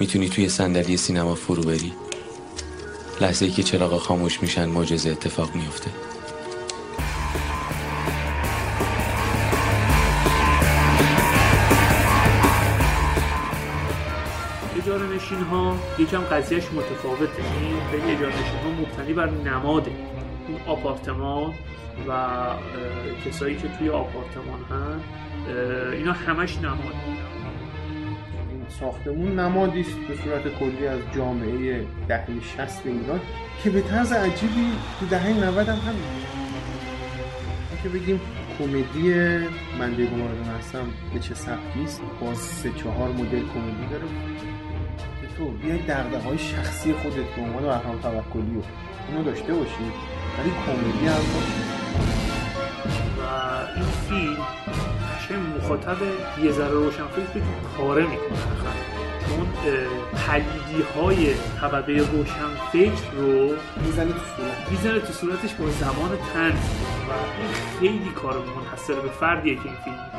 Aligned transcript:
می‌تونی 0.00 0.28
توی 0.28 0.48
صندلی 0.48 0.96
سینما 0.96 1.34
فرو 1.34 1.62
بری؟ 1.62 1.92
لحظه 3.20 3.44
ای 3.44 3.50
که 3.50 3.62
چراغ 3.62 3.98
خاموش 3.98 4.42
میشن 4.42 4.68
معجزه 4.68 5.10
اتفاق 5.10 5.54
میفته 5.54 5.90
اجاره 14.82 15.06
نشین 15.06 15.40
ها 15.40 15.76
یکم 15.98 16.20
قضیهش 16.20 16.64
متفاوته. 16.64 17.42
این 17.60 17.76
به 17.92 18.12
اجاره 18.12 18.32
نشین 18.32 18.58
ها 18.64 18.70
مبتنی 18.80 19.12
بر 19.12 19.30
نماده. 19.30 19.90
اون 20.48 20.60
آپارتمان 20.66 21.54
و 22.08 22.36
کسایی 23.26 23.56
که 23.56 23.68
توی 23.68 23.88
آپارتمان 23.88 24.60
هن 24.70 25.00
اینا 25.92 26.12
همش 26.12 26.56
نماد. 26.56 26.94
این 27.06 27.16
ساختمون 28.80 29.38
نمادی 29.38 29.80
است 29.80 29.96
به 30.08 30.16
صورت 30.16 30.58
کلی 30.58 30.86
از 30.86 31.00
جامعه 31.16 31.86
دهه 32.08 32.26
60 32.56 32.86
ایران 32.86 33.20
که 33.62 33.70
به 33.70 33.80
طرز 33.80 34.12
عجیبی 34.12 34.72
تو 35.00 35.06
دهه 35.06 35.28
90 35.28 35.68
هم 35.68 35.74
ما 35.74 35.82
که 37.82 37.88
بگیم 37.88 38.20
کمدی 38.58 39.14
من 39.78 39.90
مورد 39.90 40.46
هستم 40.58 40.86
به 41.14 41.20
چه 41.20 41.34
سبکی 41.34 41.84
است 41.84 42.02
با 42.20 42.34
سه 42.34 42.70
چهار 42.70 43.08
مدل 43.08 43.24
کمدی 43.24 43.86
داره. 43.90 44.04
که 45.20 45.26
تو 45.38 45.50
بیای 45.50 45.78
دغدغه 45.78 46.18
های 46.18 46.38
شخصی 46.38 46.92
خودت 46.92 47.16
به 47.36 47.42
عنوان 47.42 47.62
بهرام 47.62 47.98
توکلی 48.02 48.54
رو 48.54 48.62
اونو 49.08 49.24
داشته 49.24 49.54
باشی. 49.54 49.84
ولی 50.38 50.50
کمدی 50.66 51.06
هم 51.06 51.14
باشه 51.14 51.74
و 53.18 53.22
این 53.76 53.84
فیلم 53.84 54.36
چه 55.28 55.34
مخاطب 55.36 55.96
یه 56.44 56.52
ذره 56.52 56.70
روشن 56.70 57.06
فکر 57.06 57.24
که 57.34 57.40
پاره 57.78 58.02
می‌کنه. 58.02 58.38
چون 59.26 59.46
پلیدی 60.26 60.82
های 60.96 61.34
طبقه 61.60 61.92
روشن 61.92 62.68
فکر 62.72 63.10
رو 63.16 63.54
می‌زنی 63.86 64.12
تو 64.12 64.18
صورت. 64.36 64.70
می‌زنه 64.70 65.00
تو 65.00 65.12
صورتش 65.12 65.54
با 65.54 65.70
زمان 65.70 66.10
تن. 66.34 66.50
و 66.50 67.12
این 67.40 67.50
خیلی 67.80 68.10
کار 68.14 68.34
منحصر 68.56 68.94
به 68.94 69.08
فردیه 69.08 69.54
که 69.54 69.62
این 69.64 69.76
فیلم. 69.84 70.10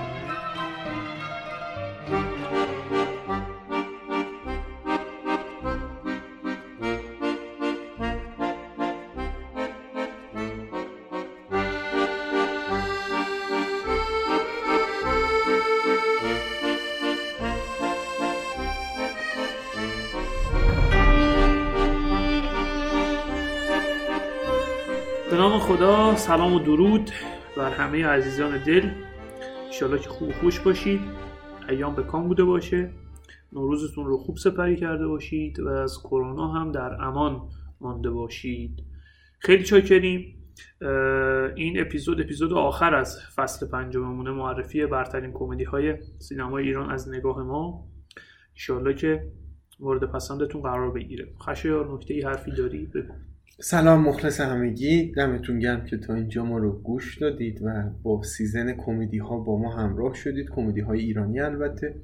سلام 26.35 26.53
و 26.53 26.59
درود 26.59 27.11
بر 27.57 27.71
همه 27.71 28.05
عزیزان 28.05 28.63
دل. 28.63 28.89
انشالله 29.65 29.99
که 29.99 30.09
خوب 30.09 30.31
خوش 30.31 30.59
باشید. 30.59 30.99
ایام 31.69 31.95
به 31.95 32.03
کام 32.03 32.27
بوده 32.27 32.43
باشه. 32.43 32.91
نوروزتون 33.53 34.05
رو 34.05 34.17
خوب 34.17 34.37
سپری 34.37 34.75
کرده 34.75 35.07
باشید 35.07 35.59
و 35.59 35.67
از 35.67 35.99
کرونا 36.03 36.47
هم 36.47 36.71
در 36.71 37.01
امان 37.01 37.41
مانده 37.81 38.09
باشید. 38.09 38.83
خیلی 39.39 39.63
چاکریم. 39.63 40.35
این 41.55 41.79
اپیزود 41.79 42.21
اپیزود 42.21 42.53
آخر 42.53 42.95
از 42.95 43.19
فصل 43.35 43.67
پنجممونه 43.67 44.31
معرفی 44.31 44.85
برترین 44.85 45.31
کمدی 45.33 45.63
های 45.63 45.97
سینمای 46.19 46.63
ایران 46.63 46.91
از 46.91 47.09
نگاه 47.09 47.43
ما. 47.43 47.87
انشالله 48.51 48.93
که 48.93 49.31
مورد 49.79 50.03
پسندتون 50.03 50.61
قرار 50.61 50.91
بگیره. 50.91 51.27
خشایار 51.41 51.93
نکته 51.93 52.13
ای 52.13 52.21
حرفی 52.21 52.51
داری؟ 52.51 52.85
بگو. 52.85 53.13
سلام 53.61 54.01
مخلص 54.01 54.41
همگی. 54.41 55.11
دمتون 55.11 55.59
گرم 55.59 55.85
که 55.85 55.97
تا 55.97 56.13
اینجا 56.13 56.45
ما 56.45 56.57
رو 56.57 56.81
گوش 56.81 57.17
دادید 57.17 57.61
و 57.63 57.89
با 58.03 58.23
season 58.23 58.73
کمدی 58.73 59.17
ها 59.17 59.37
با 59.37 59.57
ما 59.57 59.75
همراه 59.75 60.13
شدید. 60.13 60.49
کمدی 60.49 60.81
های 60.81 60.99
ایرانی 60.99 61.39
البته. 61.39 61.95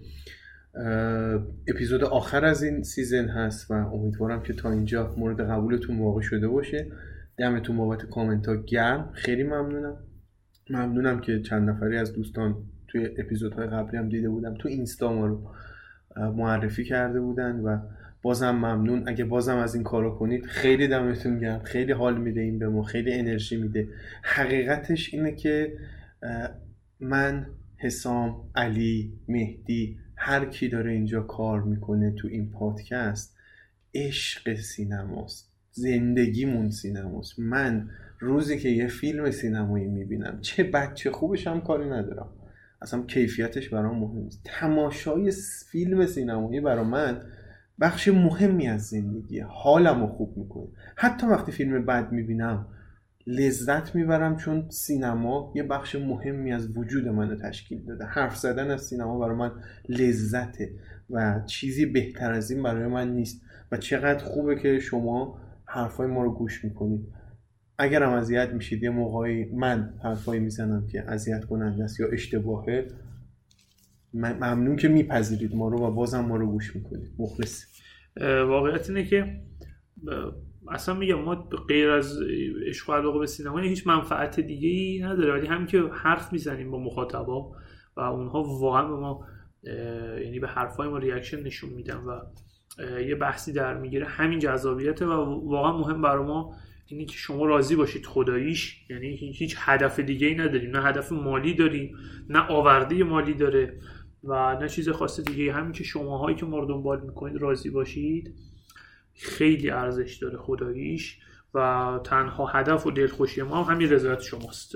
اپیزود 1.68 2.04
آخر 2.04 2.46
از 2.46 2.64
این 2.64 2.84
season 2.84 3.28
هست 3.28 3.72
و 3.72 3.74
امیدوارم 3.74 4.44
که 4.44 4.54
تا 4.54 4.72
اینجا 4.72 5.16
مورد 5.18 5.42
قبولتون 5.42 6.00
واقع 6.00 6.22
شده 6.22 6.48
باشه. 6.48 6.88
دمتون 7.38 7.78
بابت 7.78 8.06
کامنت 8.06 8.48
ها 8.48 8.56
گرم. 8.56 9.10
خیلی 9.14 9.44
ممنونم. 9.44 9.98
ممنونم 10.70 11.20
که 11.20 11.42
چند 11.42 11.70
نفری 11.70 11.98
از 11.98 12.14
دوستان 12.14 12.56
توی 12.88 13.10
اپیزودهای 13.18 13.68
قبلی 13.68 13.98
هم 13.98 14.10
دیده 14.10 14.30
بودم. 14.30 14.54
تو 14.54 14.68
اینستا 14.68 15.14
ما 15.14 15.26
رو 15.26 15.42
معرفی 16.18 16.84
کرده 16.84 17.22
بودن 17.22 17.60
و 17.60 17.80
بازم 18.22 18.52
ممنون. 18.52 19.04
اگه 19.08 19.26
بازم 19.26 19.58
از 19.58 19.76
این 19.76 19.84
کارو 19.84 20.16
کنید 20.16 20.46
خیلی 20.46 20.88
دمتون 20.88 21.40
گرم. 21.40 21.64
خیلی 21.64 21.92
حال 21.92 22.22
میده 22.22 22.42
این 22.42 22.60
به 22.60 22.70
ما. 22.70 22.84
خیلی 22.84 23.14
انرژی 23.14 23.58
میده. 23.58 23.88
حقیقتش 24.24 25.14
اینه 25.14 25.32
که 25.36 25.74
من 27.00 27.46
حسام 27.78 28.50
علی 28.56 29.14
مهدی 29.28 29.98
هر 30.16 30.46
کی 30.46 30.70
داره 30.70 30.92
اینجا 30.92 31.22
کار 31.22 31.62
می‌کنه 31.64 32.12
تو 32.12 32.28
این 32.28 32.52
پادکست 32.52 33.38
عشق 33.96 34.56
سینماست. 34.56 35.52
زندگیمون 35.72 36.70
سینماست. 36.70 37.40
من 37.40 37.90
روزی 38.20 38.60
که 38.60 38.70
یه 38.70 38.88
فیلم 38.88 39.32
سینمایی 39.32 39.88
می‌بینم 39.88 40.38
چه 40.42 40.64
بچه 40.64 41.12
خوبش 41.12 41.48
هم 41.48 41.62
کاری 41.62 41.90
ندارم. 41.90 42.30
اصلا 42.82 43.02
کیفیتش 43.02 43.70
برام 43.70 44.00
مهم 44.00 44.24
نیست. 44.24 44.42
تماشای 44.46 45.32
فیلم 45.72 46.06
سینمایی 46.06 46.62
برا 46.62 46.84
من 46.84 47.22
بخش 47.80 48.08
مهمی 48.08 48.68
از 48.68 48.82
زندگیه 48.82 49.46
حالم 49.46 50.02
رو 50.02 50.08
خوب 50.08 50.38
می‌کنه. 50.38 50.68
حتی 50.96 51.28
وقتی 51.28 51.52
فیلم 51.52 51.86
بد 51.86 52.12
می‌بینم 52.12 52.66
لذت 53.28 53.96
می‌برم 53.96 54.38
چون 54.38 54.70
سینما 54.70 55.54
یه 55.56 55.64
بخش 55.64 55.96
مهمی 55.96 56.54
از 56.54 56.78
وجود 56.78 57.08
منو 57.08 57.36
تشکیل 57.36 57.86
داده. 57.86 58.06
حرف 58.06 58.38
زدن 58.38 58.72
از 58.72 58.82
سینما 58.82 59.20
برای 59.20 59.36
من 59.36 59.52
لذته 59.90 60.72
و 61.10 61.42
چیزی 61.46 61.86
بهتر 61.86 62.32
از 62.32 62.52
این 62.52 62.64
برای 62.64 62.88
من 62.88 63.14
نیست. 63.14 63.42
و 63.72 63.78
چقدر 63.78 64.24
خوبه 64.24 64.56
که 64.56 64.80
شما 64.80 65.38
حرفای 65.66 66.08
ما 66.08 66.24
رو 66.24 66.34
گوش 66.34 66.66
می‌کنید. 66.66 67.08
اگر 67.78 68.04
هم 68.04 68.12
اذیت 68.12 68.50
میشید 68.50 68.84
یه 68.84 68.90
موقعی 68.90 69.46
من 69.46 69.94
حرفایی 70.04 70.42
می‌زنم 70.42 70.88
که 70.88 71.04
اذیت 71.08 71.46
کننده 71.46 71.84
است 71.84 72.00
یا 72.00 72.08
اشتباهه 72.08 72.88
ممنون 74.14 74.76
که 74.76 74.88
میپذیرید 74.88 75.56
ما 75.56 75.68
رو 75.68 75.78
و 75.78 75.92
بازم 75.92 76.20
ما 76.20 76.36
رو 76.36 76.52
گوش 76.52 76.76
می‌کنید. 76.76 77.12
مخلص. 77.20 77.64
واقعیت 78.48 78.90
اینه 78.90 79.04
که 79.04 79.42
اصلا 80.68 80.96
میگم 80.96 81.22
ما 81.22 81.36
غیر 81.68 81.90
از 81.90 82.18
عشق 82.68 82.90
و 82.90 82.94
علاقه 82.94 83.20
به 83.20 83.28
سینما 83.28 83.60
هیچ 83.60 83.88
منفعت 83.88 84.40
دیگه 84.40 84.70
ای 84.70 85.00
نداره 85.04 85.34
ولی 85.34 85.48
همین 85.48 85.68
که 85.68 85.82
حرف 85.94 86.34
می‌زنیم 86.34 86.72
با 86.72 86.80
مخاطبا 86.80 87.52
و 87.98 88.02
اونها 88.02 88.44
واقعا 88.44 88.88
به 88.88 88.96
ما 88.96 89.26
یعنی 90.24 90.40
به 90.40 90.48
حرفای 90.48 90.90
ما 90.90 90.98
ریاکشن 90.98 91.44
نشون 91.44 91.70
میدن 91.70 91.98
و 91.98 92.20
یه 93.00 93.16
بحثی 93.16 93.54
در 93.54 93.78
می‌گیره 93.78 94.06
همین 94.06 94.40
جذابیته 94.40 95.06
و 95.06 95.12
واقعا 95.50 95.78
مهم 95.78 96.02
برای 96.02 96.26
ما 96.26 96.56
اینه 96.92 97.06
که 97.06 97.18
شما 97.18 97.46
راضی 97.46 97.76
باشید 97.76 98.06
خداییش. 98.06 98.86
یعنی 98.90 99.08
هیچ 99.16 99.56
هدف 99.60 100.00
دیگه 100.00 100.28
ای 100.28 100.36
نداریم. 100.36 100.78
نه 100.78 100.84
هدف 100.84 101.12
مالی 101.12 101.54
داریم 101.54 101.98
نه 102.30 102.40
آورده 102.40 103.04
مالی 103.04 103.34
داره 103.34 103.80
و 104.24 104.58
نه 104.62 104.70
چیز 104.70 104.90
خاص 104.90 105.20
دیگه 105.20 105.54
همین 105.54 105.72
که 105.72 105.84
شماهایی 105.84 106.36
که 106.36 106.46
ما 106.46 106.60
رو 106.60 106.66
دنبال 106.66 107.02
می‌کنید 107.02 107.42
راضی 107.42 107.70
باشید 107.70 108.36
خیلی 109.14 109.70
ارزش 109.70 110.16
داره 110.22 110.38
خداییش 110.38 111.20
و 111.54 112.00
تنها 112.04 112.46
هدف 112.46 112.88
و 112.88 112.92
دلخوشی 112.92 113.42
ما 113.42 113.64
هم 113.64 113.74
همین 113.74 113.90
رضایت 113.90 114.22
شماست. 114.22 114.76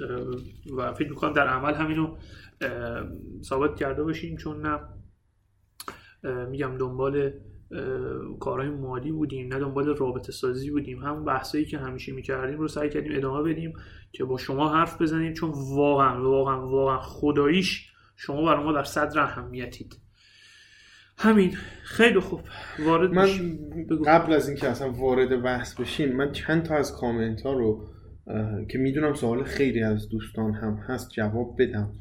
و 0.78 0.94
فکر 0.94 1.09
می‌کنم 1.09 1.34
در 1.34 1.47
عمل 1.47 1.74
همینو 1.74 2.18
ثابت 3.44 3.76
کرده 3.76 4.03
باشیم. 4.03 4.38
چون 4.38 4.62
نه 4.62 4.80
میگم 6.50 6.78
دنبال 6.78 7.32
کارهای 8.40 8.70
مالی 8.70 9.12
بودیم 9.12 9.53
نه 9.53 9.59
دنبال 9.59 9.85
رابطه 9.97 10.32
سازی 10.32 10.72
بودیم. 10.72 11.00
همون 11.00 11.26
بحثایی 11.26 11.66
که 11.66 11.78
همیشه 11.78 12.12
می‌کردیم 12.12 12.58
رو 12.58 12.67
سعی 12.67 12.90
کردیم 12.90 13.16
ادامه 13.16 13.53
بدیم 13.53 13.73
که 14.12 14.23
با 14.23 14.38
شما 14.38 14.70
حرف 14.70 15.02
بزنیم 15.02 15.34
چون 15.34 15.52
واقعا 15.76 16.23
واقعا 16.23 16.67
واقعا 16.67 17.00
خداییش 17.00 17.91
شما 18.16 18.46
برای 18.46 18.64
ما 18.64 18.72
در 18.72 18.84
صدر 18.84 19.20
اهمیتید. 19.20 19.97
همین. 21.17 21.58
خیلی 21.84 22.20
خوب. 22.20 22.41
وارد 22.79 23.14
من. 23.14 23.28
بگو. 23.90 24.03
قبل 24.03 24.34
از 24.34 24.50
اینکه 24.50 24.70
اصلا 24.70 24.91
وارد 24.91 25.41
بحث 25.41 25.79
بشیم 25.79 26.16
من 26.16 26.32
چند 26.32 26.64
تا 26.64 26.76
از 26.76 26.97
کامنت 26.97 27.41
ها 27.41 27.53
رو 27.53 27.85
که 28.70 28.78
می‌دونم 28.78 29.14
سوال 29.14 29.44
خیلی 29.44 29.84
از 29.84 30.09
دوستان 30.09 30.53
هم 30.53 30.73
هست 30.88 31.09
جواب 31.12 31.56
بدم. 31.59 31.91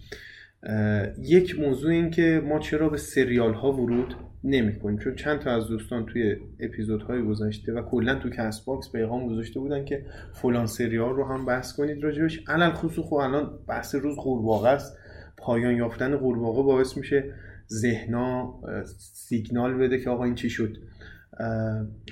یک 1.19 1.61
موضوع 1.61 1.91
این 1.91 2.11
که 2.11 2.43
ما 2.45 2.59
چرا 2.59 2.89
به 2.89 2.97
سریال 2.97 3.55
ها 3.55 3.73
ورود 3.73 4.15
نمی 4.45 4.79
کنیم 4.79 4.99
چون 4.99 5.15
چند 5.15 5.39
تا 5.41 5.51
از 5.51 5.69
دوستان 5.69 6.07
توی 6.07 6.37
اپیزودهای 6.61 7.23
گذشته 7.23 7.73
و 7.73 7.83
کلا 7.83 8.15
تو 8.15 8.31
کست 8.31 8.65
باکس 8.65 8.93
پیغام 8.93 9.29
گذاشته 9.29 9.61
بودن 9.61 9.85
که 9.85 10.05
فلان 10.33 10.67
سریال 10.67 11.15
رو 11.15 11.25
هم 11.25 11.47
بحث 11.47 11.73
کنید 11.73 12.05
راجبش. 12.05 12.41
علی‌الخصوص 12.49 13.05
خب 13.05 13.15
الان 13.15 13.59
بحث 13.69 13.95
روز 13.95 14.17
قورباغه 14.17 14.69
است. 14.69 14.97
پایان 15.39 15.77
یافتن 15.77 16.17
قورباغه 16.17 16.63
باعث 16.63 16.97
میشه 16.97 17.25
ذهنا 17.69 18.55
سیگنال 18.99 19.75
بده 19.75 19.99
که 19.99 20.11
آقا 20.11 20.25
این 20.25 20.35
چی 20.35 20.51
شد. 20.51 20.77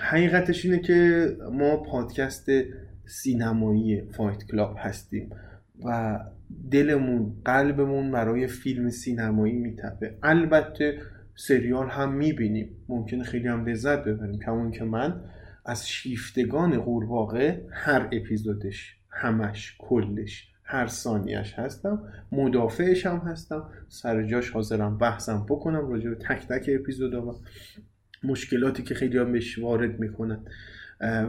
حقیقتش 0.01 0.65
اینه 0.65 0.79
که 0.79 1.29
ما 1.53 1.77
پادکست 1.77 2.51
سینمایی 3.07 4.03
فایت 4.17 4.45
کلاب 4.51 4.77
هستیم. 4.79 5.31
و 5.87 6.21
دلمون 6.71 7.37
قلبمون 7.45 8.11
برای 8.11 8.47
فیلم 8.47 8.91
سینمایی 8.91 9.55
میتپه. 9.55 10.19
البته 10.23 10.99
سریال 11.37 11.89
هم 11.89 12.13
می‌بینیم. 12.13 12.77
ممکنه 12.89 13.25
خیلی 13.25 13.49
هم 13.49 13.67
لذت 13.67 14.05
ببریم. 14.05 14.39
کما 14.39 14.71
اینکه 14.71 14.85
من 14.85 15.21
از 15.67 15.89
شیفتگان 15.89 16.79
قورباغه 16.79 17.67
هر 17.71 18.09
اپیزودش 18.13 18.97
همش 19.11 19.77
کلش 19.79 20.49
هر 20.65 20.87
ثانیش 20.87 21.55
هستم. 21.55 22.03
مدافعش 22.33 23.07
هم 23.07 23.17
هستم. 23.17 23.69
سر 23.89 24.23
جاش 24.23 24.51
حاضرم 24.51 24.99
بحثم 24.99 25.47
بکنم 25.49 25.89
راجع 25.89 26.11
به 26.11 26.17
تک 26.17 26.49
تک 26.49 26.71
اپیزودا 26.81 27.27
و 27.27 27.35
مشکلاتی 28.25 28.83
که 28.83 28.95
خیلی 28.95 29.19
هم 29.19 29.33
بهش 29.33 29.59
وارد 29.59 30.01
می‌کنن. 30.01 30.41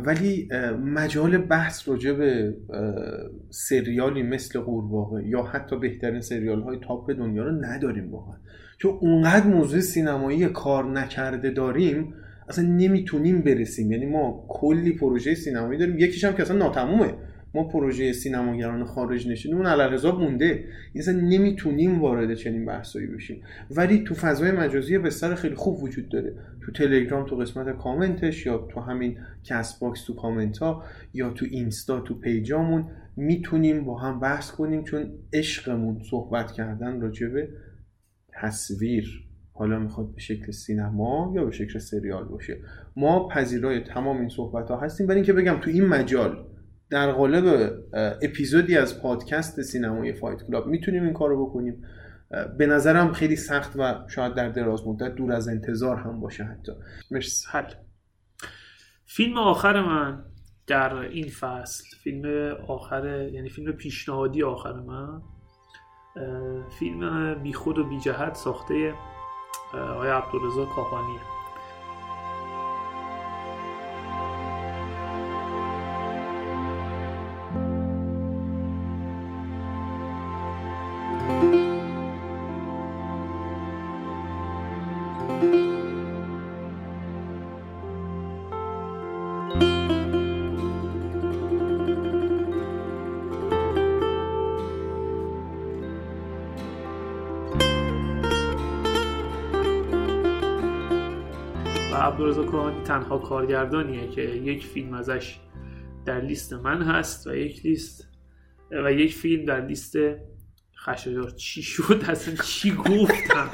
ولی 0.05 0.49
مجال 0.85 1.37
بحث 1.37 1.89
راجع 1.89 2.13
به 2.13 2.55
سریالی 3.49 4.23
مثل 4.23 4.59
قورباغه 4.59 5.27
یا 5.27 5.43
حتی 5.43 5.79
بهترین 5.79 6.21
سریال 6.21 6.61
های 6.61 6.77
تاپ 6.87 7.11
دنیا 7.11 7.43
رو 7.43 7.51
نداریم 7.51 8.11
واقعا. 8.11 8.35
چون 8.77 8.97
اونقدر 9.01 9.47
موضوع 9.47 9.79
سینمایی 9.79 10.45
کار 10.45 10.91
نکرده 10.91 11.49
داریم 11.49 12.13
اصلا 12.49 12.65
نمی‌تونیم 12.65 13.41
برسیم. 13.41 13.91
یعنی 13.91 14.05
ما 14.05 14.45
کلی 14.49 14.93
پروژه 14.93 15.35
سینمایی 15.35 15.79
داریم. 15.79 15.99
یکیش 15.99 16.23
هم 16.23 16.33
که 16.33 16.41
اصلا 16.41 16.57
ناتمومه. 16.57 17.13
ما 17.55 17.63
پروژه 17.63 18.13
سینماگران 18.13 18.85
خارج 18.85 19.27
نشینی 19.27 19.55
اون 19.55 19.65
علی‌الحساب 19.65 20.19
مونده 20.21 20.65
اصلا 20.95 21.13
نمی‌تونیم 21.13 22.01
وارد 22.01 22.33
چنین 22.33 22.65
بحثایی 22.65 23.07
بشیم. 23.07 23.43
ولی 23.71 24.03
تو 24.03 24.15
فضای 24.15 24.51
مجازی 24.51 24.97
بستر 24.97 25.35
خیلی 25.35 25.55
خوب 25.55 25.83
وجود 25.83 26.09
داره. 26.09 26.35
تو 26.65 26.71
تلگرام 26.71 27.25
تو 27.25 27.35
قسمت 27.35 27.77
کامنتش 27.77 28.45
یا 28.45 28.67
تو 28.73 28.79
همین 28.79 29.17
کست 29.43 29.79
باکس 29.79 30.05
تو 30.05 30.13
کامنت 30.15 30.57
ها 30.57 30.83
یا 31.13 31.29
تو 31.29 31.45
اینستا 31.51 31.99
تو 31.99 32.19
page 32.19 32.58
امون 32.58 32.87
می‌تونیم 33.17 33.85
با 33.85 33.99
هم 33.99 34.19
بحث 34.19 34.51
کنیم 34.51 34.83
چون 34.83 35.11
عشقمون 35.33 36.01
صحبت 36.09 36.51
کردن 36.51 37.01
راجع 37.01 37.27
به 37.27 37.49
تصویر. 38.41 39.29
حالا 39.53 39.79
می‌خواد 39.79 40.13
به 40.13 40.21
شکل 40.21 40.51
سینما 40.51 41.33
یا 41.35 41.45
به 41.45 41.51
شکل 41.51 41.79
سریال 41.79 42.23
باشه. 42.23 42.57
ما 42.95 43.27
پذیرای 43.27 43.79
تمام 43.79 44.19
این 44.19 44.29
صحبت 44.29 44.69
ها 44.69 44.79
هستیم. 44.79 45.07
ولی 45.07 45.15
اینکه 45.15 45.33
بگم 45.33 45.57
تو 45.61 45.69
این 45.69 45.85
مجال 45.85 46.45
در 46.89 47.11
قالب 47.11 47.73
اپیزودی 48.21 48.77
از 48.77 49.01
پادکست 49.01 49.61
سینمای 49.61 50.13
فایت 50.13 50.43
کلاب 50.47 50.67
می‌تونیم 50.67 51.03
این 51.03 51.13
کارو 51.13 51.45
بکنیم. 51.45 51.83
به 52.57 52.65
نظرم 52.65 53.11
خیلی 53.11 53.35
سخت 53.35 53.75
و 53.75 54.07
شاید 54.07 54.33
در 54.33 54.49
دراز 54.49 54.87
مدت 54.87 55.15
دور 55.15 55.31
از 55.31 55.47
انتظار 55.47 55.97
هم 55.97 56.19
باشه 56.19 56.43
حتی. 56.43 56.71
مرسی. 57.11 57.47
فیلم 59.05 59.37
آخر 59.37 59.81
من 59.81 60.25
در 60.67 60.95
این 60.95 61.29
فصل 61.29 61.83
فیلم 62.03 62.55
آخر 62.67 63.29
یعنی 63.33 63.49
فیلم 63.49 63.71
پیشنهادی 63.71 64.43
آخر 64.43 64.73
من 64.73 65.21
فیلم 66.79 67.33
بیخود 67.43 67.77
و 67.77 67.89
بی 67.89 67.99
جهت 67.99 68.35
ساخته 68.35 68.93
آقای 69.73 70.09
عبدالرزا 70.09 70.65
کاپانیه 70.65 71.19
تنها 102.93 103.17
کارگردانیه 103.17 104.07
که 104.07 104.21
یک 104.21 104.65
فیلم 104.65 104.93
ازش 104.93 105.39
در 106.05 106.21
لیست 106.21 106.53
من 106.53 106.81
هست 106.81 107.27
و 107.27 107.35
یک 107.35 107.65
لیست 107.65 108.07
و 108.71 108.93
یک 108.93 109.13
فیلم 109.13 109.45
در 109.45 109.65
لیست 109.65 109.95
خشایار 110.85 111.29
چی 111.29 111.63
شد؟ 111.63 112.01
اصلا 112.07 112.35
چی 112.43 112.75
گفتم؟ 112.75 113.49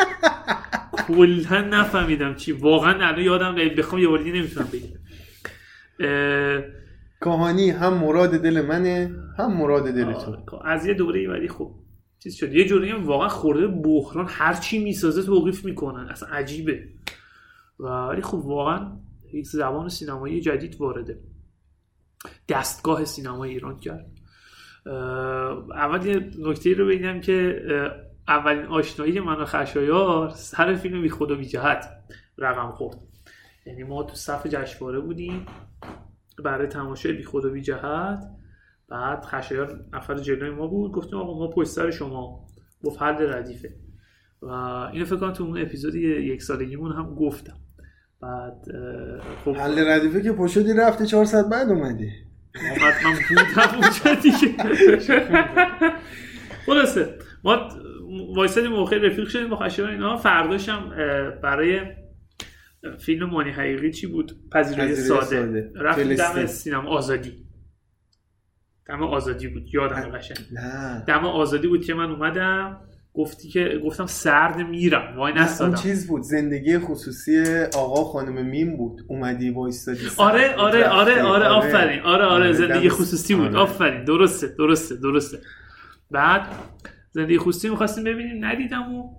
کلا 1.07 1.61
نفهمیدم 1.61 2.35
چی. 2.35 2.51
واقعا 2.51 3.07
الان 3.07 3.21
یادم 3.21 3.55
قیل 3.55 3.77
بخوام 3.77 4.01
یه 4.01 4.07
باری 4.07 4.31
نمی‌تونم 4.31 4.67
بگم. 4.73 4.99
کاهانی 7.19 7.69
هم 7.69 7.93
مراد 7.93 8.29
دل 8.29 8.61
منه 8.61 9.15
هم 9.37 9.57
مراد 9.57 9.83
دل 9.83 10.13
تو. 10.13 10.59
از 10.65 10.85
یه 10.85 10.93
دوره 10.93 11.29
ولی 11.29 11.47
خب 11.47 11.71
چیز 12.23 12.35
شد. 12.35 12.53
یه 12.53 12.65
جوری 12.65 12.91
واقعا 12.91 13.27
خورده 13.27 13.67
بحران 13.67 14.25
هر 14.29 14.53
چی 14.53 14.83
می‌سازه 14.83 15.23
توقیف 15.23 15.65
می‌کنن. 15.65 16.09
اصلا 16.09 16.29
عجیبه. 16.29 16.83
ولی 17.79 18.21
خب 18.21 18.37
واقعا 18.37 18.91
یک 19.33 19.47
زبان 19.47 19.89
سینمایی 19.89 20.41
جدید 20.41 20.81
وارده. 20.81 21.19
دستگاه 22.49 23.05
سینمای 23.05 23.49
ایران 23.49 23.79
کرد. 23.79 24.05
اول 25.71 26.05
یه 26.05 26.31
نکته 26.39 26.73
رو 26.73 26.87
بگم 26.87 27.19
که 27.21 27.63
اولین 28.27 28.65
آشنایی 28.65 29.19
من 29.19 29.35
و 29.35 29.45
خشایار 29.45 30.29
سر 30.29 30.75
فیلم 30.75 31.01
بی 31.01 31.09
و 31.09 31.35
بی 31.35 31.45
جهت 31.45 31.89
رقم 32.37 32.71
خورد. 32.71 32.97
یعنی 33.65 33.83
ما 33.83 34.03
تو 34.03 34.15
صف 34.15 34.47
جشنواره 34.47 34.99
بودیم 34.99 35.45
برای 36.43 36.67
تماشای 36.67 37.13
بی 37.13 37.25
و 37.33 37.49
بی 37.49 37.61
جهت. 37.61 38.23
بعد 38.89 39.25
خشایار 39.25 39.85
نفر 39.93 40.15
جلوی 40.15 40.49
ما 40.49 40.67
بود 40.67 40.91
گفتیم 40.91 41.19
آقا 41.19 41.39
ما 41.39 41.47
پشت 41.47 41.69
سر 41.69 41.91
شما 41.91 42.47
گفت 42.83 43.01
حل 43.01 43.33
ردیفه. 43.33 43.75
و 44.41 44.47
اینو 44.93 45.05
فکر 45.05 45.15
کنم 45.15 45.33
تو 45.33 45.43
اون 45.43 45.61
اپیزود 45.61 45.95
یک 45.95 46.43
سالگیمون 46.43 46.91
هم 46.91 47.15
گفتم. 47.15 47.58
بعد 48.21 48.65
خب 49.45 49.55
حل 49.57 49.87
ردیفه 49.87 50.21
که 50.21 50.31
پشتی 50.31 50.73
رفته 50.73 51.05
400 51.05 51.49
بعد 51.49 51.69
اومدی. 51.69 52.11
اومد 52.55 52.93
من 53.03 53.13
بودم 53.29 53.69
اونجا 53.73 54.21
دیگه. 54.21 54.55
خلاصه 56.65 57.15
ما 57.43 57.69
وایسادیم 58.35 58.71
موقع 58.71 58.97
رفیق 58.97 59.27
شدیم. 59.27 59.49
با 59.49 59.55
خشایار 59.55 59.91
اینا. 59.91 60.17
فرداش 60.17 60.69
هم 60.69 60.89
برای 61.43 61.81
فیلم 62.99 63.29
مانی 63.29 63.51
حقیقی 63.51 63.91
چی 63.91 64.07
بود؟ 64.07 64.49
پذیرایی 64.51 64.95
ساده, 64.95 65.25
ساده. 65.25 65.71
رفتیم 65.75 66.13
دم 66.13 66.45
سینما 66.45 66.89
آزادی. 66.89 67.45
دم 68.87 69.03
آزادی 69.03 69.47
بود. 69.47 69.63
یادم 69.73 70.01
قشنگ. 70.01 70.37
دم 71.07 71.25
آزادی 71.25 71.67
بود 71.67 71.85
که 71.85 71.93
من 71.93 72.11
اومدم. 72.11 72.81
گفتی 73.19 73.49
که 73.49 73.81
گفتم 73.85 74.05
سرد 74.05 74.57
میرم 74.59 75.13
وای 75.17 75.33
نستادم 75.33 75.71
اون 75.71 75.81
چیز 75.81 76.07
بود 76.07 76.21
زندگی 76.21 76.79
خصوصی 76.79 77.43
آقا 77.77 78.03
خانم 78.03 78.45
میم 78.45 78.77
بود 78.77 79.01
اومدی 79.07 79.49
وایستادی 79.49 79.99
آره 80.17 80.55
آره 80.55 80.87
آره 80.89 81.21
آره 81.23 81.45
آفرین 81.47 81.99
آره 81.99 82.25
آره 82.25 82.53
زندگی 82.53 82.89
خصوصی 82.89 83.35
بود. 83.35 83.55
آفرین 83.55 84.03
درسته 84.03 84.47
درسته 84.57 84.95
درسته. 84.95 85.37
بعد 86.11 86.47
زندگی 87.11 87.37
خصوصی 87.37 87.69
می‌خواستیم 87.69 88.03
ببینیم 88.03 88.45
ندیدم 88.45 88.95
و 88.95 89.09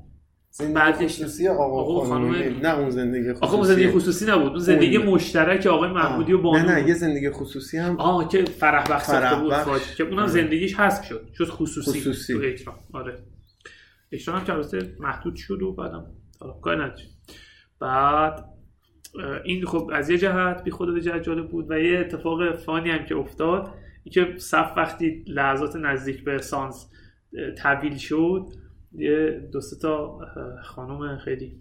زندگی 0.51 1.07
خصوصی 1.07 1.49
آقا, 1.49 2.05
خانم 2.05 2.35
نه 2.63 2.79
اون 2.79 2.91
زندگی 2.91 3.33
خصوصی. 3.33 3.55
آقا 3.57 3.65
زندگی 3.65 3.91
خصوصی 3.91 4.27
نبود. 4.27 4.51
اون 4.51 4.59
زندگی 4.59 4.99
مشترک 4.99 5.67
آقای 5.67 5.91
محمودی 5.91 6.33
و 6.33 6.43
بانو 6.43 6.67
نه 6.67 6.75
نه 6.75 6.89
یه 6.89 6.95
زندگی 6.95 7.31
خصوصی 7.31 7.79
هم 7.79 7.97
آه 8.01 8.29
که 8.29 8.45
فرح 8.45 8.85
بخش 8.91 9.11
بود 9.41 9.81
که 9.97 10.05
اونم 10.05 10.27
زندگیش 10.27 10.75
حذف 10.75 11.05
شد 11.05 11.29
شد 11.35 11.45
خصوصی, 11.49 12.01
خصوصی. 12.01 12.35
تو 12.35 12.41
اکرام. 12.45 12.77
آره. 12.93 13.19
اکران 14.13 14.41
هم 14.41 14.55
البته 14.55 14.97
محدود 15.01 15.37
شد 15.37 15.63
و 15.63 15.73
بعدم 15.73 16.07
کار 16.63 16.93
بعد 17.81 18.45
این 19.45 19.67
خب 19.67 19.91
از 19.93 20.11
یه 20.11 20.19
جهت 20.19 20.65
بی 20.65 20.71
خود 20.71 20.95
به 20.95 21.01
جهت 21.01 21.23
جالب 21.23 21.49
بود 21.49 21.71
و 21.71 21.79
یه 21.79 21.99
اتفاق 21.99 22.57
فانی 22.57 22.91
هم 22.91 23.05
که 23.05 23.17
افتاد 23.17 23.75
این 24.05 24.13
که 24.13 24.39
صف 24.39 24.73
وقتی 24.77 25.25
لحظات 25.27 25.77
نزدیک 25.77 26.25
به 26.25 26.39
سانس 26.39 26.91
طویل 27.63 27.97
شد 27.97 28.47
یه 28.93 29.49
دو 29.53 29.61
تا 29.83 30.19
خانم 30.63 31.19
خیلی 31.19 31.61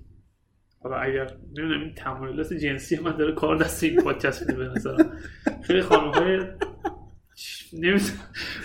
حالا 0.83 0.95
اگر 0.95 1.31
نمی‌دونم 1.57 1.81
این 1.81 1.93
تمایلات 1.93 2.53
جنسی 2.53 2.99
من 2.99 3.17
داره 3.17 3.33
کار 3.33 3.55
دست 3.57 3.83
این 3.83 4.01
پادکست 4.01 4.41
میده 4.41 4.53
به 4.53 4.67
نظرم. 4.67 5.11
خیلی 5.61 5.81
خانم 5.81 6.11
های 6.11 6.39
نمی‌دونم 7.73 8.19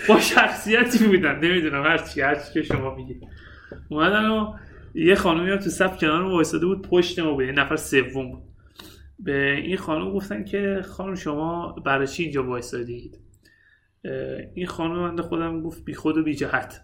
با 0.09 0.21
شخصیتی 0.21 1.07
بودن 1.07 1.39
نمی‌دونم 1.39 1.83
هر 1.83 1.99
چی 1.99 2.21
هر 2.21 2.35
چی 2.35 2.53
که 2.53 2.63
شما 2.63 2.95
میگید 2.95 3.23
اومدن 3.89 4.31
و 4.31 4.55
یه 4.95 5.15
خانومی 5.15 5.51
هم 5.51 5.59
تو 5.59 5.71
صف 5.71 5.99
کنار 5.99 6.23
ما 6.23 6.31
وایساده 6.31 6.67
بود 6.67 6.89
پشت 6.89 7.19
ما 7.19 7.33
بود 7.33 7.45
یه 7.45 7.53
نفر 7.53 7.77
سوم. 7.77 8.31
بود 8.31 8.43
به 9.19 9.53
این 9.53 9.77
خانم 9.77 10.13
گفتن 10.13 10.45
که 10.45 10.83
خانم 10.89 11.15
شما 11.15 11.73
برای 11.85 12.07
چی 12.07 12.23
اینجا 12.23 12.45
وایسادید 12.45 13.19
این 14.55 14.67
خانم 14.67 14.99
من 14.99 15.23
خودم 15.23 15.63
گفت 15.63 15.85
بی 15.85 15.95
خود 15.95 16.19
و 16.19 16.23
بی 16.23 16.35
جهت. 16.35 16.81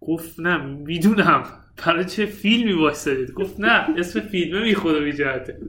گفت 0.00 0.40
نه 0.40 0.66
می‌دونم. 0.66 1.42
برای 1.86 2.04
چه 2.04 2.26
فیلمی 2.26 2.72
وایسادید 2.72 3.32
گفت 3.32 3.60
نه 3.60 3.98
اسم 3.98 4.20
فیلمه 4.20 4.62
بی 4.62 4.74
خود 4.74 4.94
و 4.94 5.04
بی 5.04 5.12
جهته 5.12 5.60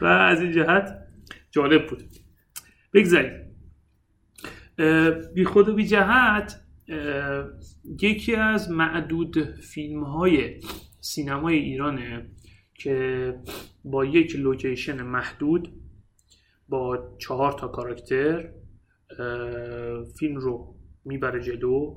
و 0.00 0.04
از 0.04 0.40
این 0.40 0.52
جهت 0.52 0.98
جالب 1.50 1.86
بود. 1.86 2.02
بگذاریم. 2.94 3.44
بی 5.34 5.44
خود 5.44 5.68
و 5.68 5.74
بی 5.74 5.86
جهت 5.86 6.60
یکی 8.02 8.34
از 8.34 8.70
معدود 8.70 9.42
فیلم 9.54 10.04
های 10.04 10.60
سینمای 11.00 11.58
ایرانه 11.58 12.30
که 12.74 13.34
با 13.84 14.04
یک 14.04 14.36
لوکیشن 14.36 15.02
محدود 15.02 15.68
با 16.68 17.16
چهار 17.18 17.52
تا 17.52 17.68
کاراکتر 17.68 18.52
فیلم 20.18 20.36
رو 20.36 20.74
می‌بره 21.04 21.42
جلو 21.42 21.96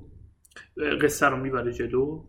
قصه 1.02 1.26
رو 1.26 1.38
می‌بره 1.38 1.74
جلو 1.74 2.24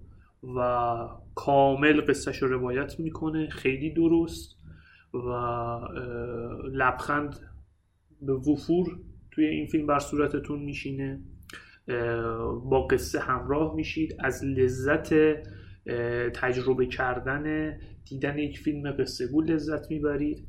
و 0.56 1.08
کامل 1.34 2.00
قصهش 2.00 2.42
رو 2.42 2.48
روایت 2.48 3.00
می‌کنه 3.00 3.48
خیلی 3.48 3.90
درست 3.90 4.58
و 5.14 5.28
لبخند 6.72 7.36
به 8.20 8.32
وفور 8.32 8.98
توی 9.30 9.46
این 9.46 9.66
فیلم 9.66 9.86
بر 9.86 9.98
صورتتون 9.98 10.58
میشینه. 10.58 11.20
با 12.64 12.86
قصه 12.90 13.20
همراه 13.20 13.74
میشید. 13.74 14.16
از 14.18 14.44
لذت 14.44 15.14
تجربه 16.34 16.86
کردن 16.86 17.76
دیدن 18.08 18.38
یک 18.38 18.58
فیلم 18.58 18.92
قصه 18.92 19.26
گو 19.26 19.42
لذت 19.42 19.90
می‌برید 19.90 20.46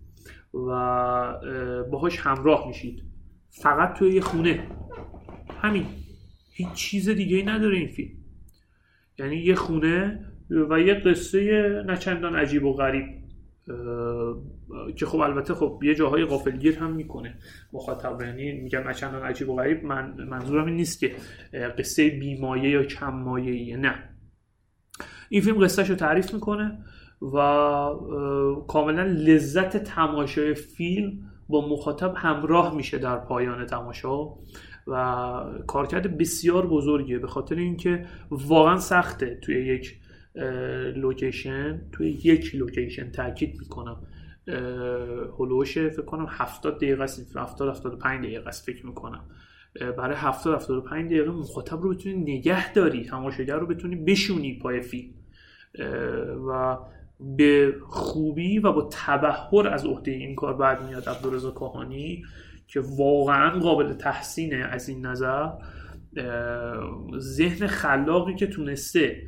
و 0.53 0.67
باهاش 1.91 2.19
همراه 2.19 2.67
میشید. 2.67 3.03
فقط 3.49 3.93
توی 3.93 4.13
یه 4.13 4.21
خونه. 4.21 4.67
همین. 5.61 5.85
هیچ 6.51 6.73
چیز 6.73 7.09
دیگه 7.09 7.43
نداره 7.45 7.77
این 7.77 7.87
فیلم. 7.87 8.11
یعنی 9.19 9.35
یه 9.35 9.55
خونه 9.55 10.25
و 10.69 10.79
یه 10.79 10.93
قصه 10.93 11.83
نچندان 11.87 12.35
عجیب 12.35 12.63
و 12.65 12.73
غریب. 12.73 13.05
که 14.95 15.05
خب 15.05 15.19
البته 15.19 15.53
خب 15.53 15.79
یه 15.83 15.95
جاهای 15.95 16.25
غافلگیر 16.25 16.79
هم 16.79 16.91
می‌کنه. 16.91 17.35
مخاطب 17.73 18.21
یعنی 18.21 18.51
میگم 18.51 18.89
نچندان 18.89 19.21
عجیب 19.21 19.49
و 19.49 19.55
غریب. 19.55 19.83
من 19.83 20.13
منظورم 20.29 20.65
این 20.65 20.75
نیست 20.75 20.99
که 20.99 21.15
قصه 21.77 22.09
بیمایه 22.09 22.69
یا 22.69 22.83
کم 22.83 23.13
مایه 23.13 23.77
نه. 23.77 23.95
این 25.29 25.41
فیلم 25.41 25.63
قصهش 25.63 25.89
رو 25.89 25.95
تعریف 25.95 26.33
می‌کنه 26.33 26.77
و 27.21 27.37
کاملا 28.67 29.03
لذت 29.03 29.77
تماشای 29.77 30.53
فیلم 30.53 31.11
با 31.49 31.67
مخاطب 31.69 32.13
همراه 32.17 32.75
میشه 32.75 32.97
در 32.97 33.17
پایان 33.17 33.65
تماشا 33.65 34.25
و 34.87 35.25
کارکرد 35.67 36.17
بسیار 36.17 36.67
بزرگیه. 36.67 37.19
به 37.19 37.27
خاطر 37.27 37.55
اینکه 37.55 38.05
واقعا 38.31 38.77
سخته 38.77 39.39
توی 39.41 39.65
یک 39.65 39.99
location 40.95 41.81
توی 41.91 42.09
یک 42.09 42.55
location 42.55 43.11
تاکید 43.11 43.59
می‌کنم. 43.59 43.97
هلوشه 45.39 45.89
فکر 45.89 46.05
کنم 46.05 46.27
70 46.29 46.77
دقیقه 46.77 47.03
است 47.03 47.37
70 47.37 47.69
75 47.69 48.25
دقیقه 48.25 48.47
است 48.47 48.65
فکر 48.65 48.85
می‌کنم. 48.85 49.25
برای 49.97 50.15
70 50.15 50.55
75 50.55 51.05
دقیقه 51.05 51.31
مخاطب 51.31 51.81
رو 51.81 51.89
بتونی 51.89 52.15
نگه 52.15 52.73
داری 52.73 53.03
تماشاگر 53.03 53.55
رو 53.55 53.67
بتونی 53.67 53.95
بشونی 53.95 54.59
پای 54.59 54.81
فیلم. 54.81 55.13
و 56.47 56.77
به 57.19 57.75
خوبی 57.81 58.59
و 58.59 58.71
با 58.71 58.89
تبحر 58.91 59.67
از 59.67 59.85
عهده 59.85 60.11
این 60.11 60.35
کار 60.35 60.53
بعد 60.53 60.89
میاد 60.89 61.09
عبدالرضا 61.09 61.51
کاهانی 61.51 62.23
که 62.67 62.79
واقعا 62.97 63.59
قابل 63.59 63.93
تحسینه 63.93 64.55
از 64.55 64.89
این 64.89 65.05
نظر. 65.05 65.49
ذهن 67.17 67.67
خلاقی 67.67 68.35
که 68.35 68.47
تونسته 68.47 69.21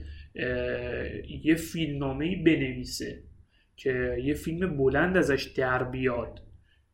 یه 1.43 1.55
فیلمنامه 1.55 2.43
بنویسه. 2.43 3.23
که 3.75 4.17
یه 4.23 4.33
فیلم 4.33 4.77
بلند 4.77 5.17
ازش 5.17 5.43
در 5.43 5.83
بیاد 5.83 6.41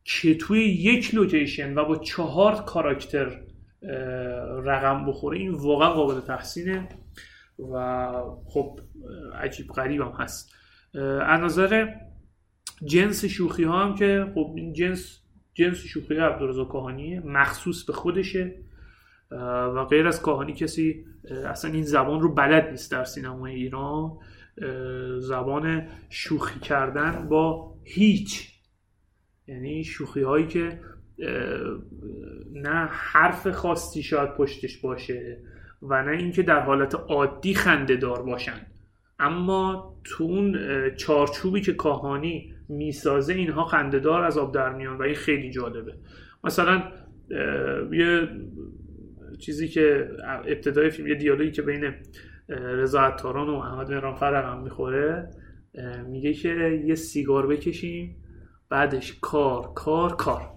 که 0.04 0.34
توی 0.34 0.64
یک 0.64 1.14
لوکیشن 1.14 1.74
و 1.74 1.84
با 1.84 1.96
چهار 1.96 2.54
کاراکتر 2.54 3.40
رقم 4.64 5.06
بخوره 5.06 5.38
این 5.38 5.50
واقعا 5.50 5.90
قابل 5.90 6.20
تحسینه 6.20 6.88
و 7.72 8.12
خب 8.46 8.80
عجیب 9.34 9.66
غریب 9.66 10.00
هم 10.00 10.12
هست 10.18 10.54
از 11.26 11.40
نظر 11.40 11.94
جنس 12.84 13.24
شوخی 13.24 13.64
ها 13.64 13.84
هم 13.84 13.94
که 13.94 14.32
خب 14.34 14.54
این 14.56 14.72
جنس 14.72 15.22
جنس 15.54 15.76
شوخی 15.76 16.14
عبدالرزا 16.14 16.64
کاهانیه 16.64 17.20
مخصوص 17.20 17.84
به 17.84 17.92
خودشه. 17.92 18.54
و 19.74 19.84
غیر 19.84 20.06
از 20.06 20.22
کاهانی 20.22 20.52
کسی 20.52 21.04
اصلا 21.46 21.72
این 21.72 21.82
زبان 21.82 22.20
رو 22.20 22.34
بلد 22.34 22.70
نیست 22.70 22.92
در 22.92 23.04
سینمای 23.04 23.54
ایران. 23.54 24.18
زبان 25.18 25.88
شوخی 26.10 26.60
کردن 26.60 27.28
با 27.28 27.74
هیچ. 27.84 28.52
یعنی 29.46 29.84
شوخی 29.84 30.22
هایی 30.22 30.46
که 30.46 30.80
نه 32.52 32.88
حرف 32.90 33.50
خاصی 33.50 34.02
شاید 34.02 34.34
پشتش 34.34 34.78
باشه 34.78 35.38
و 35.82 36.02
نه 36.02 36.10
اینکه 36.10 36.42
در 36.42 36.60
حالت 36.60 36.94
عادی 36.94 37.54
خنده 37.54 37.96
دار 37.96 38.22
باشن. 38.22 38.66
اما 39.18 39.94
تو 40.04 40.24
اون 40.24 40.58
چارچوبی 40.96 41.60
که 41.60 41.72
کاهانی 41.72 42.54
می‌سازه 42.68 43.34
اینها 43.34 43.64
خندهدار 43.64 44.24
از 44.24 44.38
آب 44.38 44.54
در 44.54 44.74
میان 44.74 44.98
و 44.98 45.02
این 45.02 45.14
خیلی 45.14 45.50
جالبه. 45.50 45.94
مثلا 46.44 46.92
یه 47.92 48.28
چیزی 49.38 49.68
که 49.68 50.08
ابتدای 50.46 50.90
فیلم 50.90 51.08
یه 51.08 51.14
دیالوگی 51.14 51.50
که 51.50 51.62
بین 51.62 51.94
رضا 52.56 53.00
عطاران 53.00 53.48
و 53.48 53.54
احمد 53.54 53.92
مهران 53.92 54.14
فرق 54.14 54.44
هم 54.44 54.62
می‌خوره 54.62 55.30
میگه 56.06 56.32
که 56.32 56.82
یه 56.86 56.94
سیگار 56.94 57.46
بکشیم 57.46 58.16
بعدش 58.68 59.18
کار 59.20 59.72
کار 59.74 60.16
کار. 60.16 60.50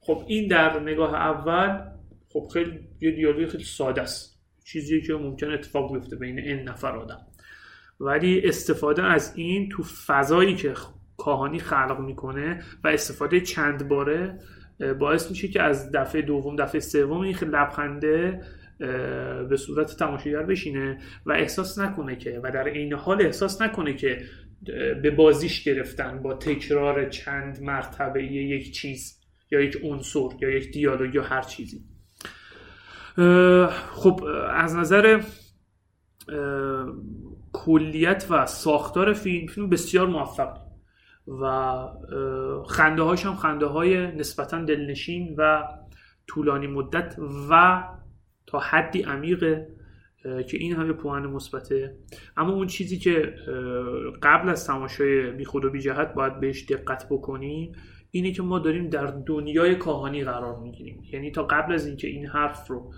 خب 0.00 0.22
این 0.26 0.48
در 0.48 0.80
نگاه 0.80 1.14
اول 1.14 1.80
خب 2.28 2.48
خیلی 2.52 2.80
یه 3.00 3.10
دیالوگ 3.10 3.48
خیلی 3.48 3.64
ساده 3.64 4.02
است. 4.02 4.42
چیزی 4.64 5.00
که 5.00 5.14
ممکن 5.14 5.50
اتفاق 5.50 5.92
بیفته 5.92 6.16
بین 6.16 6.38
این 6.38 6.68
نفر 6.68 6.96
آدم. 6.96 7.26
ولی 8.00 8.42
استفاده 8.44 9.02
از 9.02 9.32
این 9.36 9.68
تو 9.68 9.82
فضایی 9.82 10.54
که 10.54 10.74
کاهانی 11.16 11.58
خلق 11.58 12.00
می‌کنه 12.00 12.62
و 12.84 12.88
استفاده 12.88 13.40
چند 13.40 13.88
باره 13.88 14.38
باعث 14.98 15.30
میشه 15.30 15.48
که 15.48 15.62
از 15.62 15.92
دفعه 15.92 16.22
دوم 16.22 16.56
دفعه 16.56 16.80
سوم 16.80 17.20
این 17.20 17.36
لبخنده 17.42 18.40
به 19.48 19.56
صورت 19.56 19.96
تماشاگر 19.96 20.42
بشینه 20.42 20.98
و 21.26 21.32
احساس 21.32 21.78
نکنه 21.78 22.16
که 22.16 22.40
و 22.42 22.50
در 22.50 22.68
عین 22.68 22.92
حال 22.92 23.22
احساس 23.22 23.62
نکنه 23.62 23.94
که 23.94 24.24
به 25.02 25.10
بازیش 25.10 25.64
گرفتن 25.64 26.22
با 26.22 26.34
تکرار 26.34 27.08
چند 27.08 27.62
مرتبه 27.62 28.24
یک 28.24 28.74
چیز 28.74 29.20
یا 29.50 29.60
یک 29.60 29.78
عنصر 29.84 30.28
یا 30.40 30.50
یک 30.50 30.72
دیالوگ 30.72 31.14
یا 31.14 31.22
هر 31.22 31.42
چیزی. 31.42 31.84
خب 33.92 34.24
از 34.54 34.76
نظر 34.76 35.22
کلیت 37.52 38.26
و 38.30 38.46
ساختار 38.46 39.12
فیلم 39.12 39.46
فیلم 39.46 39.68
بسیار 39.68 40.06
موفق 40.06 40.58
و 41.28 41.76
خنده 42.68 43.02
هاش 43.02 43.26
هم 43.26 43.34
خنده 43.34 43.66
های 43.66 44.06
نسبتا 44.06 44.64
دلنشین 44.64 45.34
و 45.38 45.62
طولانی 46.26 46.66
مدت 46.66 47.16
و 47.50 47.82
تا 48.52 48.58
حدی 48.58 49.02
عمیقه 49.02 49.68
که 50.22 50.56
این 50.56 50.72
همه 50.72 50.92
پوان 50.92 51.26
مثبته. 51.26 51.96
اما 52.36 52.52
اون 52.52 52.66
چیزی 52.66 52.98
که 52.98 53.34
قبل 54.22 54.48
از 54.48 54.66
تماشای 54.66 55.30
بی 55.30 55.44
خود 55.44 55.64
و 55.64 55.70
بی 55.70 55.80
جهت 55.80 56.14
باید 56.14 56.40
بهش 56.40 56.64
دقت 56.64 57.06
بکنیم 57.10 57.72
اینه 58.10 58.32
که 58.32 58.42
ما 58.42 58.58
داریم 58.58 58.88
در 58.88 59.06
دنیای 59.26 59.74
کاهانی 59.74 60.24
قرار 60.24 60.60
می‌گیریم. 60.60 61.02
یعنی 61.12 61.30
تا 61.30 61.42
قبل 61.42 61.72
از 61.72 61.86
اینکه 61.86 62.08
این 62.08 62.26
حرف 62.26 62.70
رو 62.70 62.92